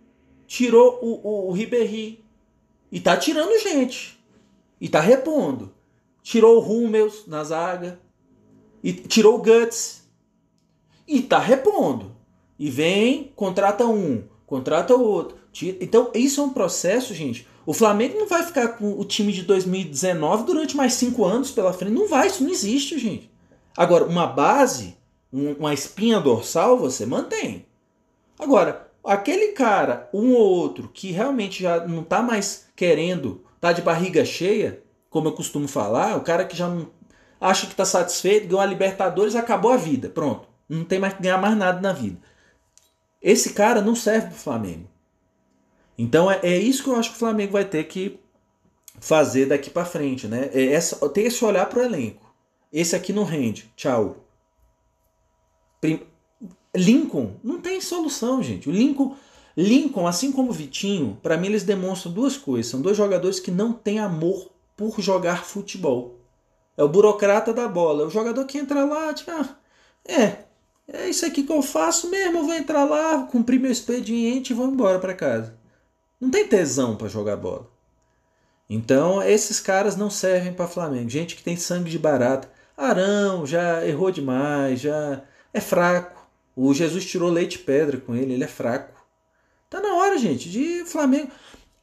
tirou 0.51 0.99
o, 1.01 1.21
o, 1.25 1.47
o 1.47 1.51
Ribéry 1.53 2.25
e 2.91 2.99
tá 2.99 3.15
tirando 3.15 3.57
gente. 3.61 4.21
E 4.81 4.89
tá 4.89 4.99
repondo. 4.99 5.71
Tirou 6.21 6.57
o 6.57 6.59
Rummels 6.59 7.25
na 7.25 7.41
zaga. 7.41 7.97
E 8.83 8.91
tirou 8.91 9.35
o 9.35 9.41
Guts. 9.41 10.03
E 11.07 11.21
tá 11.21 11.39
repondo. 11.39 12.13
E 12.59 12.69
vem, 12.69 13.31
contrata 13.33 13.85
um, 13.85 14.25
contrata 14.45 14.93
outro. 14.93 15.37
Tira. 15.53 15.77
Então, 15.79 16.11
isso 16.13 16.41
é 16.41 16.43
um 16.43 16.49
processo, 16.49 17.13
gente. 17.13 17.47
O 17.65 17.73
Flamengo 17.73 18.19
não 18.19 18.27
vai 18.27 18.43
ficar 18.43 18.69
com 18.69 18.99
o 18.99 19.05
time 19.05 19.31
de 19.31 19.43
2019 19.43 20.43
durante 20.43 20.75
mais 20.75 20.95
cinco 20.95 21.23
anos 21.23 21.51
pela 21.51 21.71
frente. 21.71 21.93
Não 21.93 22.09
vai, 22.09 22.27
isso 22.27 22.43
não 22.43 22.51
existe, 22.51 22.99
gente. 22.99 23.31
Agora, 23.77 24.03
uma 24.03 24.27
base, 24.27 24.97
uma 25.31 25.73
espinha 25.73 26.19
dorsal, 26.19 26.77
você 26.77 27.05
mantém. 27.05 27.65
Agora, 28.37 28.90
aquele 29.03 29.49
cara, 29.49 30.09
um 30.13 30.33
ou 30.33 30.41
outro, 30.41 30.89
que 30.93 31.11
realmente 31.11 31.63
já 31.63 31.85
não 31.85 32.01
está 32.01 32.21
mais 32.21 32.67
querendo, 32.75 33.43
tá 33.59 33.71
de 33.71 33.81
barriga 33.81 34.23
cheia, 34.25 34.83
como 35.09 35.27
eu 35.27 35.33
costumo 35.33 35.67
falar, 35.67 36.17
o 36.17 36.21
cara 36.21 36.45
que 36.45 36.55
já 36.55 36.67
não 36.67 36.89
acha 37.39 37.65
que 37.65 37.73
está 37.73 37.85
satisfeito, 37.85 38.47
ganhou 38.47 38.61
a 38.61 38.65
Libertadores, 38.65 39.35
acabou 39.35 39.71
a 39.71 39.77
vida, 39.77 40.09
pronto. 40.09 40.47
Não 40.69 40.85
tem 40.85 40.99
mais 40.99 41.13
que 41.13 41.23
ganhar 41.23 41.37
mais 41.37 41.57
nada 41.57 41.81
na 41.81 41.91
vida. 41.91 42.17
Esse 43.21 43.53
cara 43.53 43.81
não 43.81 43.95
serve 43.95 44.27
para 44.27 44.35
o 44.35 44.39
Flamengo. 44.39 44.87
Então 45.97 46.31
é, 46.31 46.39
é, 46.43 46.57
isso 46.57 46.83
que 46.83 46.89
eu 46.89 46.95
acho 46.95 47.09
que 47.09 47.15
o 47.15 47.19
Flamengo 47.19 47.53
vai 47.53 47.65
ter 47.65 47.83
que 47.83 48.19
fazer 48.99 49.47
daqui 49.47 49.69
para 49.69 49.85
frente, 49.85 50.27
né? 50.27 50.49
É 50.53 50.71
essa, 50.71 51.07
ter 51.09 51.23
esse 51.23 51.43
olhar 51.43 51.67
para 51.67 51.79
o 51.79 51.83
elenco. 51.83 52.33
Esse 52.71 52.95
aqui 52.95 53.11
não 53.11 53.23
rende. 53.23 53.71
Tchau. 53.75 54.17
Lincoln 56.75 57.35
não 57.43 57.59
tem 57.59 57.81
solução, 57.81 58.41
gente. 58.41 58.69
O 58.69 58.71
Lincoln, 58.71 59.15
Lincoln, 59.55 60.07
assim 60.07 60.31
como 60.31 60.49
o 60.49 60.53
Vitinho, 60.53 61.17
para 61.21 61.37
mim 61.37 61.47
eles 61.47 61.63
demonstram 61.63 62.11
duas 62.11 62.37
coisas. 62.37 62.71
São 62.71 62.81
dois 62.81 62.95
jogadores 62.95 63.39
que 63.39 63.51
não 63.51 63.73
têm 63.73 63.99
amor 63.99 64.51
por 64.75 64.99
jogar 64.99 65.43
futebol. 65.43 66.19
É 66.77 66.83
o 66.83 66.89
burocrata 66.89 67.53
da 67.53 67.67
bola. 67.67 68.03
É 68.03 68.07
o 68.07 68.09
jogador 68.09 68.45
que 68.45 68.57
entra 68.57 68.85
lá, 68.85 69.13
tipo, 69.13 69.31
ah, 69.31 69.57
é, 70.05 70.45
é 70.87 71.09
isso 71.09 71.25
aqui 71.25 71.43
que 71.43 71.51
eu 71.51 71.61
faço 71.61 72.09
mesmo. 72.09 72.39
Eu 72.39 72.45
vou 72.45 72.53
entrar 72.53 72.85
lá, 72.85 73.23
cumprir 73.23 73.59
meu 73.59 73.71
expediente 73.71 74.53
e 74.53 74.55
vou 74.55 74.67
embora 74.67 74.99
para 74.99 75.13
casa. 75.13 75.55
Não 76.19 76.29
tem 76.29 76.47
tesão 76.47 76.95
para 76.95 77.07
jogar 77.07 77.35
bola. 77.35 77.69
Então, 78.69 79.21
esses 79.21 79.59
caras 79.59 79.97
não 79.97 80.09
servem 80.09 80.53
para 80.53 80.67
Flamengo. 80.67 81.09
Gente 81.09 81.35
que 81.35 81.43
tem 81.43 81.57
sangue 81.57 81.89
de 81.89 81.99
barata. 81.99 82.49
Arão 82.77 83.45
já 83.45 83.85
errou 83.85 84.11
demais, 84.11 84.79
já 84.79 85.21
é 85.53 85.59
fraco. 85.59 86.20
O 86.55 86.73
Jesus 86.73 87.05
tirou 87.05 87.29
leite 87.29 87.55
e 87.55 87.59
pedra 87.59 87.97
com 87.97 88.15
ele, 88.15 88.33
ele 88.33 88.43
é 88.43 88.47
fraco. 88.47 89.01
Tá 89.69 89.79
na 89.79 89.95
hora, 89.95 90.17
gente, 90.17 90.49
de 90.49 90.83
Flamengo. 90.85 91.31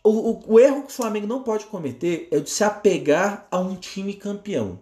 o, 0.04 0.10
o, 0.10 0.52
o 0.54 0.60
erro 0.60 0.82
que 0.82 0.92
o 0.92 0.94
Flamengo 0.94 1.26
não 1.26 1.42
pode 1.42 1.66
cometer 1.66 2.28
é 2.30 2.38
de 2.38 2.50
se 2.50 2.62
apegar 2.62 3.46
a 3.50 3.58
um 3.58 3.74
time 3.74 4.14
campeão. 4.14 4.80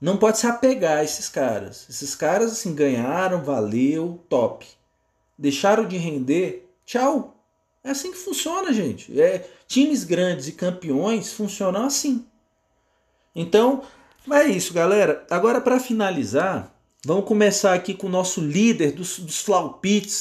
Não 0.00 0.16
pode 0.16 0.38
se 0.38 0.46
apegar 0.46 0.98
a 0.98 1.04
esses 1.04 1.28
caras. 1.28 1.86
Esses 1.90 2.14
caras 2.14 2.52
assim 2.52 2.74
ganharam, 2.74 3.42
valeu, 3.42 4.24
top. 4.28 4.66
Deixaram 5.36 5.86
de 5.86 5.96
render, 5.96 6.68
tchau. 6.86 7.36
É 7.82 7.90
assim 7.90 8.12
que 8.12 8.18
funciona, 8.18 8.72
gente. 8.72 9.20
É, 9.20 9.48
times 9.66 10.04
grandes 10.04 10.46
e 10.46 10.52
campeões 10.52 11.32
funcionam 11.32 11.84
assim. 11.84 12.24
Então, 13.34 13.82
é 14.30 14.44
isso, 14.44 14.72
galera. 14.72 15.26
Agora, 15.30 15.60
para 15.60 15.80
finalizar, 15.80 16.72
vamos 17.04 17.26
começar 17.26 17.74
aqui 17.74 17.94
com 17.94 18.06
o 18.06 18.10
nosso 18.10 18.40
líder 18.40 18.92
dos, 18.92 19.18
dos 19.18 19.44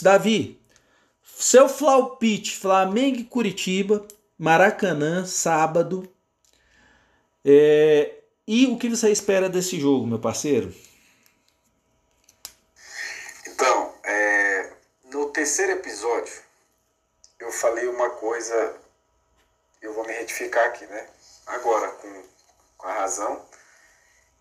Davi. 0.01 0.61
Seu 1.23 1.69
Flaupit, 1.69 2.57
Flamengo 2.57 3.19
e 3.19 3.23
Curitiba, 3.23 4.07
Maracanã, 4.37 5.25
sábado. 5.25 6.11
É, 7.45 8.15
e 8.47 8.65
o 8.67 8.77
que 8.77 8.89
você 8.89 9.11
espera 9.11 9.49
desse 9.49 9.79
jogo, 9.79 10.07
meu 10.07 10.19
parceiro? 10.19 10.73
Então, 13.45 13.93
é, 14.03 14.73
no 15.11 15.29
terceiro 15.29 15.73
episódio, 15.73 16.33
eu 17.39 17.51
falei 17.51 17.87
uma 17.87 18.09
coisa, 18.09 18.75
eu 19.81 19.93
vou 19.93 20.05
me 20.05 20.13
retificar 20.13 20.65
aqui, 20.65 20.85
né? 20.87 21.07
Agora, 21.45 21.89
com, 21.91 22.23
com 22.77 22.87
a 22.87 22.93
razão. 22.93 23.45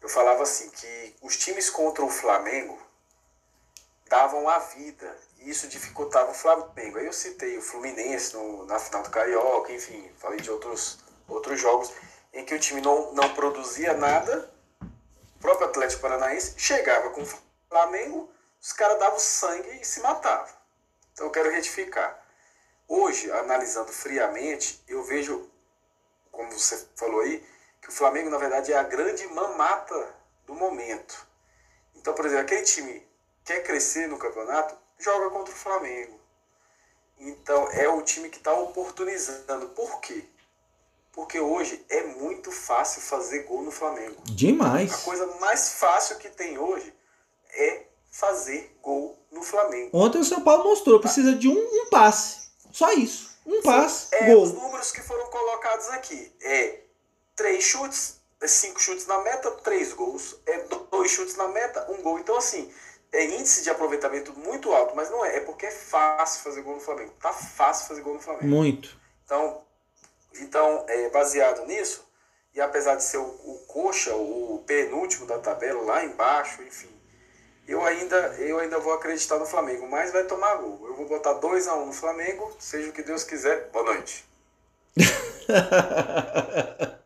Eu 0.00 0.08
falava 0.08 0.42
assim 0.42 0.70
que 0.70 1.16
os 1.22 1.36
times 1.36 1.70
contra 1.70 2.04
o 2.04 2.10
Flamengo 2.10 2.78
davam 4.08 4.48
a 4.48 4.58
vida 4.58 5.16
e 5.38 5.50
isso 5.50 5.68
dificultava 5.68 6.30
o 6.30 6.34
Flamengo. 6.34 6.98
Aí 6.98 7.06
eu 7.06 7.12
citei 7.12 7.56
o 7.58 7.62
Fluminense 7.62 8.34
no, 8.34 8.64
na 8.66 8.78
final 8.78 9.02
do 9.02 9.10
Carioca, 9.10 9.72
enfim, 9.72 10.10
falei 10.16 10.40
de 10.40 10.50
outros, 10.50 10.98
outros 11.28 11.60
jogos 11.60 11.92
em 12.32 12.44
que 12.44 12.54
o 12.54 12.58
time 12.58 12.80
não, 12.80 13.12
não 13.12 13.34
produzia 13.34 13.94
nada. 13.94 14.50
O 14.80 15.38
próprio 15.40 15.68
Atlético 15.68 16.02
Paranaense 16.02 16.54
chegava 16.56 17.10
com 17.10 17.22
o 17.22 17.28
Flamengo, 17.68 18.30
os 18.60 18.72
caras 18.72 18.98
davam 18.98 19.18
sangue 19.18 19.80
e 19.80 19.84
se 19.84 20.00
matavam. 20.00 20.54
Então 21.12 21.26
eu 21.26 21.32
quero 21.32 21.50
retificar. 21.50 22.22
Hoje, 22.88 23.30
analisando 23.32 23.92
friamente, 23.92 24.82
eu 24.86 25.02
vejo, 25.02 25.50
como 26.30 26.52
você 26.52 26.86
falou 26.94 27.20
aí, 27.20 27.44
que 27.80 27.88
o 27.88 27.92
Flamengo, 27.92 28.30
na 28.30 28.38
verdade, 28.38 28.72
é 28.72 28.76
a 28.76 28.82
grande 28.82 29.26
mamata 29.28 30.14
do 30.46 30.54
momento. 30.54 31.26
Então, 31.94 32.14
por 32.14 32.24
exemplo, 32.24 32.44
aquele 32.44 32.62
time 32.62 33.06
quer 33.44 33.62
crescer 33.62 34.08
no 34.08 34.18
campeonato, 34.18 34.76
joga 34.98 35.30
contra 35.30 35.52
o 35.52 35.56
Flamengo. 35.56 36.18
Então, 37.18 37.70
é 37.72 37.88
o 37.88 38.02
time 38.02 38.28
que 38.28 38.38
está 38.38 38.52
oportunizando. 38.52 39.68
Por 39.70 40.00
quê? 40.00 40.24
Porque 41.12 41.40
hoje 41.40 41.84
é 41.88 42.02
muito 42.04 42.52
fácil 42.52 43.00
fazer 43.00 43.44
gol 43.44 43.62
no 43.62 43.70
Flamengo. 43.70 44.22
Demais. 44.24 44.92
A 44.92 44.98
coisa 44.98 45.26
mais 45.40 45.74
fácil 45.74 46.18
que 46.18 46.28
tem 46.28 46.58
hoje 46.58 46.92
é 47.54 47.86
fazer 48.10 48.76
gol 48.82 49.18
no 49.30 49.42
Flamengo. 49.42 49.96
Ontem 49.96 50.18
o 50.18 50.24
São 50.24 50.42
Paulo 50.42 50.64
mostrou, 50.64 51.00
precisa 51.00 51.34
de 51.34 51.48
um, 51.48 51.58
um 51.58 51.88
passe. 51.88 52.50
Só 52.70 52.92
isso. 52.92 53.36
Um 53.46 53.62
passe, 53.62 54.14
é, 54.14 54.26
gol. 54.26 54.42
Os 54.42 54.52
números 54.52 54.90
que 54.90 55.00
foram 55.00 55.26
colocados 55.30 55.88
aqui 55.88 56.34
é 56.42 56.80
três 57.36 57.62
chutes, 57.62 58.20
é 58.40 58.48
cinco 58.48 58.80
chutes 58.80 59.06
na 59.06 59.18
meta, 59.18 59.50
três 59.50 59.92
gols. 59.92 60.36
É 60.46 60.58
dois 60.90 61.10
chutes 61.10 61.36
na 61.36 61.48
meta, 61.48 61.90
um 61.90 62.02
gol. 62.02 62.18
Então, 62.18 62.36
assim, 62.36 62.72
é 63.12 63.24
índice 63.24 63.62
de 63.62 63.70
aproveitamento 63.70 64.36
muito 64.38 64.72
alto, 64.72 64.96
mas 64.96 65.10
não 65.10 65.24
é. 65.24 65.36
É 65.36 65.40
porque 65.40 65.66
é 65.66 65.70
fácil 65.70 66.42
fazer 66.42 66.62
gol 66.62 66.74
no 66.74 66.80
Flamengo. 66.80 67.12
Tá 67.20 67.32
fácil 67.32 67.88
fazer 67.88 68.00
gol 68.00 68.14
no 68.14 68.20
Flamengo. 68.20 68.46
Muito. 68.46 68.96
Então, 69.24 69.62
então 70.34 70.84
é, 70.88 71.08
baseado 71.10 71.66
nisso, 71.66 72.06
e 72.54 72.60
apesar 72.60 72.96
de 72.96 73.04
ser 73.04 73.18
o, 73.18 73.26
o 73.26 73.64
coxa, 73.66 74.14
o 74.14 74.62
penúltimo 74.66 75.26
da 75.26 75.38
tabela, 75.38 75.82
lá 75.82 76.04
embaixo, 76.04 76.62
enfim, 76.62 76.90
eu 77.66 77.84
ainda, 77.84 78.16
eu 78.38 78.60
ainda 78.60 78.78
vou 78.78 78.92
acreditar 78.92 79.38
no 79.38 79.46
Flamengo, 79.46 79.88
mas 79.88 80.12
vai 80.12 80.24
tomar 80.24 80.54
gol. 80.56 80.86
Eu 80.86 80.94
vou 80.94 81.06
botar 81.06 81.34
2 81.34 81.68
a 81.68 81.74
1 81.74 81.82
um 81.82 81.86
no 81.86 81.92
Flamengo, 81.92 82.56
seja 82.60 82.90
o 82.90 82.92
que 82.92 83.02
Deus 83.02 83.24
quiser. 83.24 83.68
Boa 83.70 83.84
noite. 83.84 84.24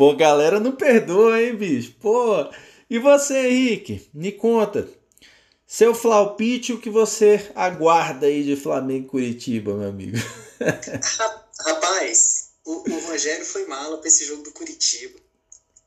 Pô, 0.00 0.16
galera 0.16 0.58
não 0.58 0.72
perdoa, 0.72 1.42
hein, 1.42 1.54
bicho? 1.54 1.94
Pô, 2.00 2.50
e 2.88 2.98
você, 2.98 3.48
Henrique? 3.48 4.08
Me 4.14 4.32
conta. 4.32 4.88
Seu 5.66 5.94
flaupite, 5.94 6.72
o 6.72 6.80
que 6.80 6.88
você 6.88 7.52
aguarda 7.54 8.24
aí 8.24 8.42
de 8.42 8.56
Flamengo 8.56 9.08
Curitiba, 9.08 9.74
meu 9.74 9.90
amigo? 9.90 10.16
Rapaz, 11.66 12.52
o, 12.64 12.90
o 12.90 13.00
Rogério 13.08 13.44
foi 13.44 13.66
mala 13.66 13.98
pra 13.98 14.08
esse 14.08 14.24
jogo 14.24 14.42
do 14.42 14.52
Curitiba. 14.52 15.18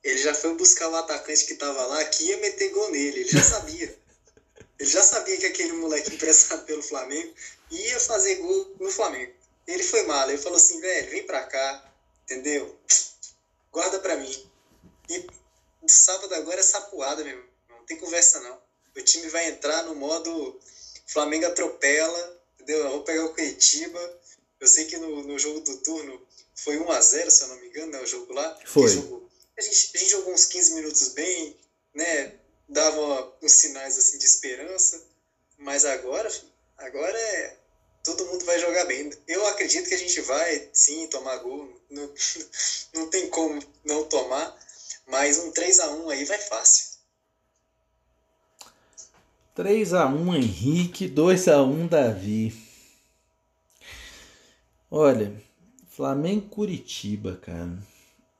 Ele 0.03 0.19
já 0.19 0.35
foi 0.35 0.53
buscar 0.57 0.89
o 0.89 0.95
atacante 0.95 1.47
que 1.47 1.55
tava 1.55 1.83
lá, 1.83 2.05
que 2.05 2.25
ia 2.25 2.37
meter 2.37 2.69
gol 2.69 2.91
nele. 2.91 3.21
Ele 3.21 3.29
já 3.29 3.41
sabia. 3.41 3.97
Ele 4.77 4.89
já 4.91 5.01
sabia 5.01 5.37
que 5.37 5.47
aquele 5.47 5.73
moleque 5.73 6.13
emprestado 6.13 6.63
pelo 6.65 6.83
Flamengo 6.83 7.33
ia 7.71 7.99
fazer 7.99 8.35
gol 8.35 8.75
no 8.79 8.91
Flamengo. 8.91 9.33
Ele 9.65 9.81
foi 9.81 10.03
mal. 10.03 10.29
Ele 10.29 10.37
falou 10.37 10.59
assim, 10.59 10.79
velho, 10.79 11.09
vem 11.09 11.23
pra 11.23 11.41
cá, 11.45 11.91
entendeu? 12.25 12.77
Guarda 13.73 13.99
pra 13.99 14.15
mim. 14.15 14.51
E 15.09 15.27
sábado 15.87 16.33
agora 16.35 16.59
é 16.59 16.63
sapuada, 16.63 17.23
meu 17.23 17.33
irmão. 17.33 17.49
Não 17.69 17.85
tem 17.85 17.97
conversa, 17.97 18.39
não. 18.39 18.61
O 18.95 19.01
time 19.01 19.27
vai 19.29 19.49
entrar 19.49 19.83
no 19.83 19.95
modo 19.95 20.59
Flamengo 21.07 21.47
atropela, 21.47 22.41
entendeu? 22.53 22.77
Eu 22.85 22.91
vou 22.91 23.03
pegar 23.03 23.25
o 23.25 23.33
Curitiba. 23.33 24.21
Eu 24.59 24.67
sei 24.67 24.85
que 24.85 24.97
no, 24.97 25.23
no 25.23 25.39
jogo 25.39 25.59
do 25.61 25.77
turno 25.77 26.25
foi 26.55 26.77
1 26.77 26.91
a 26.91 27.01
0 27.01 27.31
se 27.31 27.41
eu 27.41 27.47
não 27.47 27.59
me 27.59 27.67
engano, 27.67 27.91
né? 27.91 27.99
O 27.99 28.05
jogo 28.05 28.31
lá. 28.31 28.59
Foi. 28.63 28.87
Jogo, 28.87 29.27
a, 29.57 29.61
gente, 29.61 29.91
a 29.95 29.97
gente 29.97 30.11
jogou 30.11 30.33
uns 30.33 30.45
15 30.45 30.75
minutos 30.75 31.07
bem, 31.09 31.57
né? 31.95 32.35
Dava 32.69 33.35
uns 33.41 33.51
sinais 33.53 33.97
assim 33.97 34.19
de 34.19 34.25
esperança. 34.25 35.03
Mas 35.57 35.83
agora, 35.83 36.31
agora 36.77 37.17
é. 37.17 37.57
Todo 38.03 38.25
mundo 38.25 38.43
vai 38.45 38.59
jogar 38.59 38.85
bem. 38.85 39.11
Eu 39.27 39.47
acredito 39.47 39.87
que 39.87 39.95
a 39.95 39.97
gente 39.97 40.19
vai, 40.21 40.69
sim, 40.73 41.07
tomar 41.07 41.37
gol. 41.37 41.69
Não, 41.89 42.09
não 42.93 43.09
tem 43.09 43.29
como 43.29 43.61
não 43.85 44.03
tomar. 44.05 44.57
Mas 45.07 45.37
um 45.39 45.51
3 45.51 45.79
a 45.79 45.91
1 45.91 46.09
aí 46.09 46.25
vai 46.25 46.37
fácil. 46.37 46.93
3 49.55 49.93
a 49.93 50.07
1 50.07 50.35
Henrique, 50.35 51.07
2 51.07 51.47
a 51.47 51.61
1 51.61 51.87
Davi. 51.87 52.53
Olha, 54.89 55.33
Flamengo 55.89 56.49
Curitiba, 56.49 57.39
cara. 57.41 57.77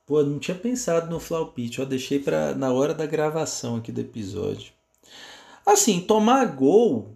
Pô, 0.06 0.22
não 0.24 0.40
tinha 0.40 0.58
pensado 0.58 1.10
no 1.10 1.20
Flaupite, 1.20 1.80
eu 1.80 1.86
deixei 1.86 2.20
para 2.20 2.54
na 2.56 2.74
hora 2.74 2.94
da 2.94 3.06
gravação 3.06 3.78
aqui 3.78 3.92
do 3.92 4.02
episódio. 4.02 4.74
Assim, 5.66 6.02
tomar 6.02 6.46
gol, 6.46 7.16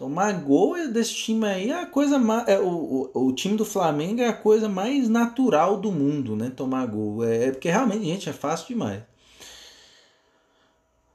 tomar 0.00 0.32
gol 0.32 0.78
é 0.78 0.88
desse 0.88 1.14
time 1.14 1.44
aí 1.44 1.70
é 1.70 1.82
a 1.82 1.84
coisa 1.84 2.18
mais, 2.18 2.48
é, 2.48 2.58
o, 2.58 3.10
o, 3.12 3.26
o 3.26 3.34
time 3.34 3.54
do 3.54 3.66
Flamengo 3.66 4.22
é 4.22 4.28
a 4.28 4.32
coisa 4.32 4.66
mais 4.66 5.10
natural 5.10 5.78
do 5.78 5.92
mundo, 5.92 6.34
né? 6.34 6.48
Tomar 6.48 6.86
gol 6.86 7.22
é, 7.22 7.48
é 7.48 7.50
porque 7.50 7.68
realmente, 7.68 8.06
gente, 8.06 8.26
é 8.26 8.32
fácil 8.32 8.68
demais. 8.68 9.02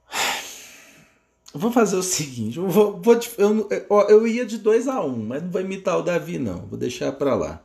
Vou 1.52 1.72
fazer 1.72 1.96
o 1.96 2.04
seguinte, 2.04 2.58
eu, 2.58 2.70
vou, 2.70 3.02
vou 3.02 3.18
eu, 3.40 3.68
eu 4.08 4.28
ia 4.28 4.46
de 4.46 4.60
2 4.60 4.88
a 4.88 5.04
1 5.04 5.08
um, 5.08 5.26
mas 5.26 5.42
não 5.42 5.50
vou 5.50 5.62
imitar 5.62 5.98
o 5.98 6.04
Davi 6.04 6.38
não, 6.38 6.68
vou 6.68 6.78
deixar 6.78 7.12
para 7.14 7.34
lá. 7.34 7.64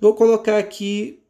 Vou 0.00 0.14
colocar 0.14 0.58
aqui 0.58 1.22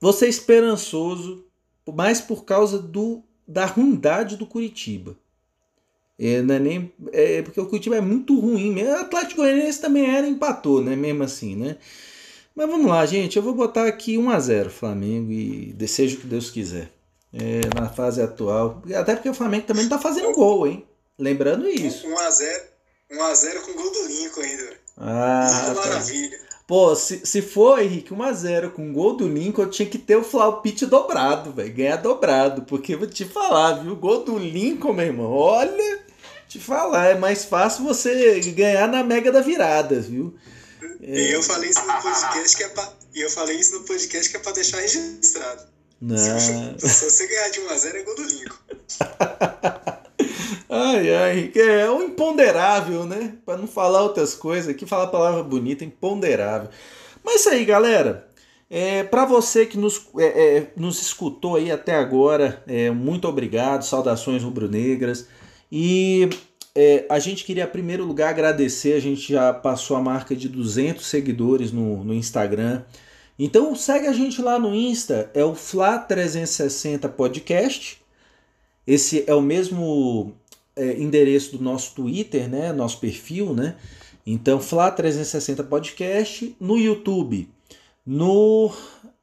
você 0.00 0.28
esperançoso, 0.28 1.44
mais 1.92 2.22
por 2.22 2.46
causa 2.46 2.78
do 2.78 3.22
da 3.46 3.66
ruindade 3.66 4.38
do 4.38 4.46
Curitiba. 4.46 5.14
É, 6.18 6.42
não 6.42 6.54
é 6.54 6.58
nem, 6.58 6.92
é 7.12 7.42
porque 7.42 7.60
o 7.60 7.66
Curitiba 7.66 7.96
é 7.96 8.00
muito 8.00 8.38
ruim 8.38 8.72
mesmo. 8.72 8.92
O 8.92 9.00
Atlético 9.00 9.42
Goianiense 9.42 9.80
também 9.80 10.14
era 10.14 10.26
empatou, 10.26 10.82
né? 10.82 10.94
Mesmo 10.94 11.24
assim, 11.24 11.56
né? 11.56 11.76
Mas 12.54 12.68
vamos 12.68 12.86
lá, 12.86 13.04
gente. 13.04 13.36
Eu 13.36 13.42
vou 13.42 13.54
botar 13.54 13.86
aqui 13.86 14.16
1 14.16 14.30
a 14.30 14.38
0 14.38 14.70
Flamengo 14.70 15.32
e 15.32 15.72
desejo 15.72 16.18
que 16.18 16.26
Deus 16.26 16.50
quiser 16.50 16.90
é, 17.32 17.60
na 17.74 17.88
fase 17.88 18.22
atual. 18.22 18.82
Até 18.94 19.16
porque 19.16 19.28
o 19.28 19.34
Flamengo 19.34 19.66
também 19.66 19.82
não 19.84 19.90
tá 19.90 19.98
fazendo 19.98 20.32
gol, 20.32 20.66
hein? 20.66 20.86
Lembrando 21.18 21.68
isso. 21.68 22.06
1x0. 22.06 22.62
1x0 23.10 23.60
com 23.62 23.72
gol 23.74 23.92
do 23.92 24.06
Lincoln 24.06 24.40
ainda. 24.40 24.72
Ah, 24.96 25.70
ah 25.70 25.74
maravilha. 25.74 26.38
Pô, 26.66 26.96
se, 26.96 27.26
se 27.26 27.42
for, 27.42 27.78
Henrique, 27.78 28.14
1x0 28.14 28.70
com 28.70 28.92
gol 28.92 29.16
do 29.16 29.28
Lincoln, 29.28 29.62
eu 29.62 29.70
tinha 29.70 29.88
que 29.88 29.98
ter 29.98 30.16
o 30.16 30.24
Flaupite 30.24 30.86
dobrado, 30.86 31.52
velho. 31.52 31.74
Ganhar 31.74 31.96
dobrado. 31.96 32.62
Porque 32.62 32.96
vou 32.96 33.06
te 33.06 33.24
falar, 33.24 33.82
viu? 33.82 33.94
Gol 33.96 34.24
do 34.24 34.38
Lincoln, 34.38 34.94
meu 34.94 35.06
irmão. 35.06 35.30
Olha, 35.30 36.03
te 36.54 36.60
falar, 36.60 37.06
é 37.06 37.18
mais 37.18 37.44
fácil 37.44 37.82
você 37.82 38.38
ganhar 38.52 38.86
na 38.86 39.02
mega 39.02 39.32
da 39.32 39.40
virada, 39.40 40.00
viu? 40.00 40.34
É... 41.02 41.18
E 41.18 41.32
eu 41.32 41.42
falei 41.42 41.68
isso 41.68 41.84
no 41.84 42.00
podcast 42.00 42.56
que 42.56 42.62
é 42.62 42.68
pra, 42.68 42.92
eu 43.12 43.28
falei 43.28 43.56
isso 43.56 43.76
no 43.76 43.84
podcast 43.84 44.30
que 44.30 44.36
é 44.36 44.40
pra 44.40 44.52
deixar 44.52 44.78
registrado. 44.78 45.64
Não. 46.00 46.16
Se, 46.16 46.88
se 46.88 47.10
você 47.10 47.26
ganhar 47.26 47.48
de 47.48 47.60
1x0 47.60 47.94
é 47.94 48.02
gol 48.02 48.14
do 48.14 48.22
Lincoln. 48.22 48.56
ai, 50.70 51.14
Ai, 51.14 51.52
é 51.56 51.90
o 51.90 52.02
imponderável, 52.02 53.04
né? 53.04 53.34
Para 53.44 53.58
não 53.58 53.66
falar 53.66 54.02
outras 54.02 54.34
coisas, 54.34 54.68
aqui 54.68 54.86
falar 54.86 55.04
a 55.04 55.08
palavra 55.08 55.42
bonita, 55.42 55.84
imponderável. 55.84 56.68
Mas 57.24 57.40
isso 57.40 57.48
aí, 57.50 57.64
galera. 57.64 58.28
É, 58.70 59.02
para 59.02 59.24
você 59.24 59.66
que 59.66 59.76
nos, 59.76 60.06
é, 60.18 60.58
é, 60.58 60.72
nos 60.76 61.02
escutou 61.02 61.56
aí 61.56 61.70
até 61.70 61.96
agora, 61.96 62.62
é, 62.66 62.90
muito 62.90 63.26
obrigado, 63.26 63.84
saudações 63.84 64.42
rubro-negras. 64.42 65.26
E 65.76 66.30
é, 66.72 67.04
a 67.10 67.18
gente 67.18 67.42
queria, 67.44 67.64
em 67.64 67.68
primeiro 67.68 68.04
lugar, 68.04 68.28
agradecer. 68.30 68.92
A 68.92 69.00
gente 69.00 69.32
já 69.32 69.52
passou 69.52 69.96
a 69.96 70.00
marca 70.00 70.36
de 70.36 70.48
200 70.48 71.04
seguidores 71.04 71.72
no, 71.72 72.04
no 72.04 72.14
Instagram. 72.14 72.84
Então 73.36 73.74
segue 73.74 74.06
a 74.06 74.12
gente 74.12 74.40
lá 74.40 74.56
no 74.56 74.72
Insta, 74.72 75.28
é 75.34 75.44
o 75.44 75.52
Fla360 75.52 77.08
Podcast. 77.08 78.00
Esse 78.86 79.24
é 79.26 79.34
o 79.34 79.40
mesmo 79.40 80.32
é, 80.76 80.92
endereço 80.92 81.58
do 81.58 81.64
nosso 81.64 81.96
Twitter, 81.96 82.48
né? 82.48 82.72
Nosso 82.72 83.00
perfil, 83.00 83.52
né? 83.52 83.74
Então, 84.24 84.60
Fla360 84.60 85.66
Podcast 85.66 86.54
no 86.60 86.78
YouTube, 86.78 87.48
no 88.06 88.72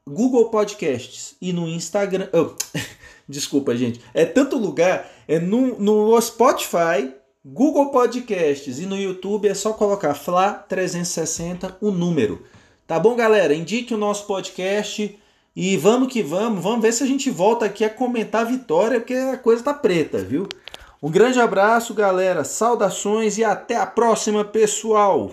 Google 0.06 0.50
Podcasts 0.50 1.36
e 1.42 1.54
no 1.54 1.66
Instagram. 1.70 2.28
Oh, 2.34 2.54
desculpa, 3.32 3.76
gente. 3.76 4.02
É 4.14 4.26
tanto 4.26 4.58
lugar. 4.58 5.10
É 5.28 5.40
no, 5.40 5.80
no 5.80 6.22
Spotify, 6.22 7.12
Google 7.44 7.90
Podcasts 7.90 8.80
e 8.80 8.86
no 8.86 8.96
YouTube 8.96 9.48
é 9.48 9.54
só 9.54 9.74
colocar 9.74 10.14
Fla360 10.14 11.76
o 11.82 11.90
número. 11.90 12.44
Tá 12.86 13.00
bom, 13.00 13.16
galera? 13.16 13.56
Indique 13.56 13.94
o 13.94 13.98
nosso 13.98 14.28
podcast 14.28 15.18
e 15.56 15.78
vamos 15.78 16.12
que 16.12 16.22
vamos. 16.22 16.62
Vamos 16.62 16.82
ver 16.82 16.92
se 16.92 17.04
a 17.04 17.08
gente 17.08 17.32
volta 17.32 17.66
aqui 17.66 17.84
a 17.84 17.90
comentar 17.90 18.42
a 18.42 18.50
vitória, 18.50 19.00
porque 19.00 19.16
a 19.16 19.38
coisa 19.38 19.64
tá 19.64 19.74
preta, 19.74 20.20
viu? 20.20 20.48
Um 21.02 21.10
grande 21.10 21.40
abraço, 21.40 21.94
galera. 21.94 22.44
Saudações 22.44 23.38
e 23.38 23.44
até 23.44 23.76
a 23.76 23.88
próxima, 23.88 24.46
pessoal. 24.46 25.32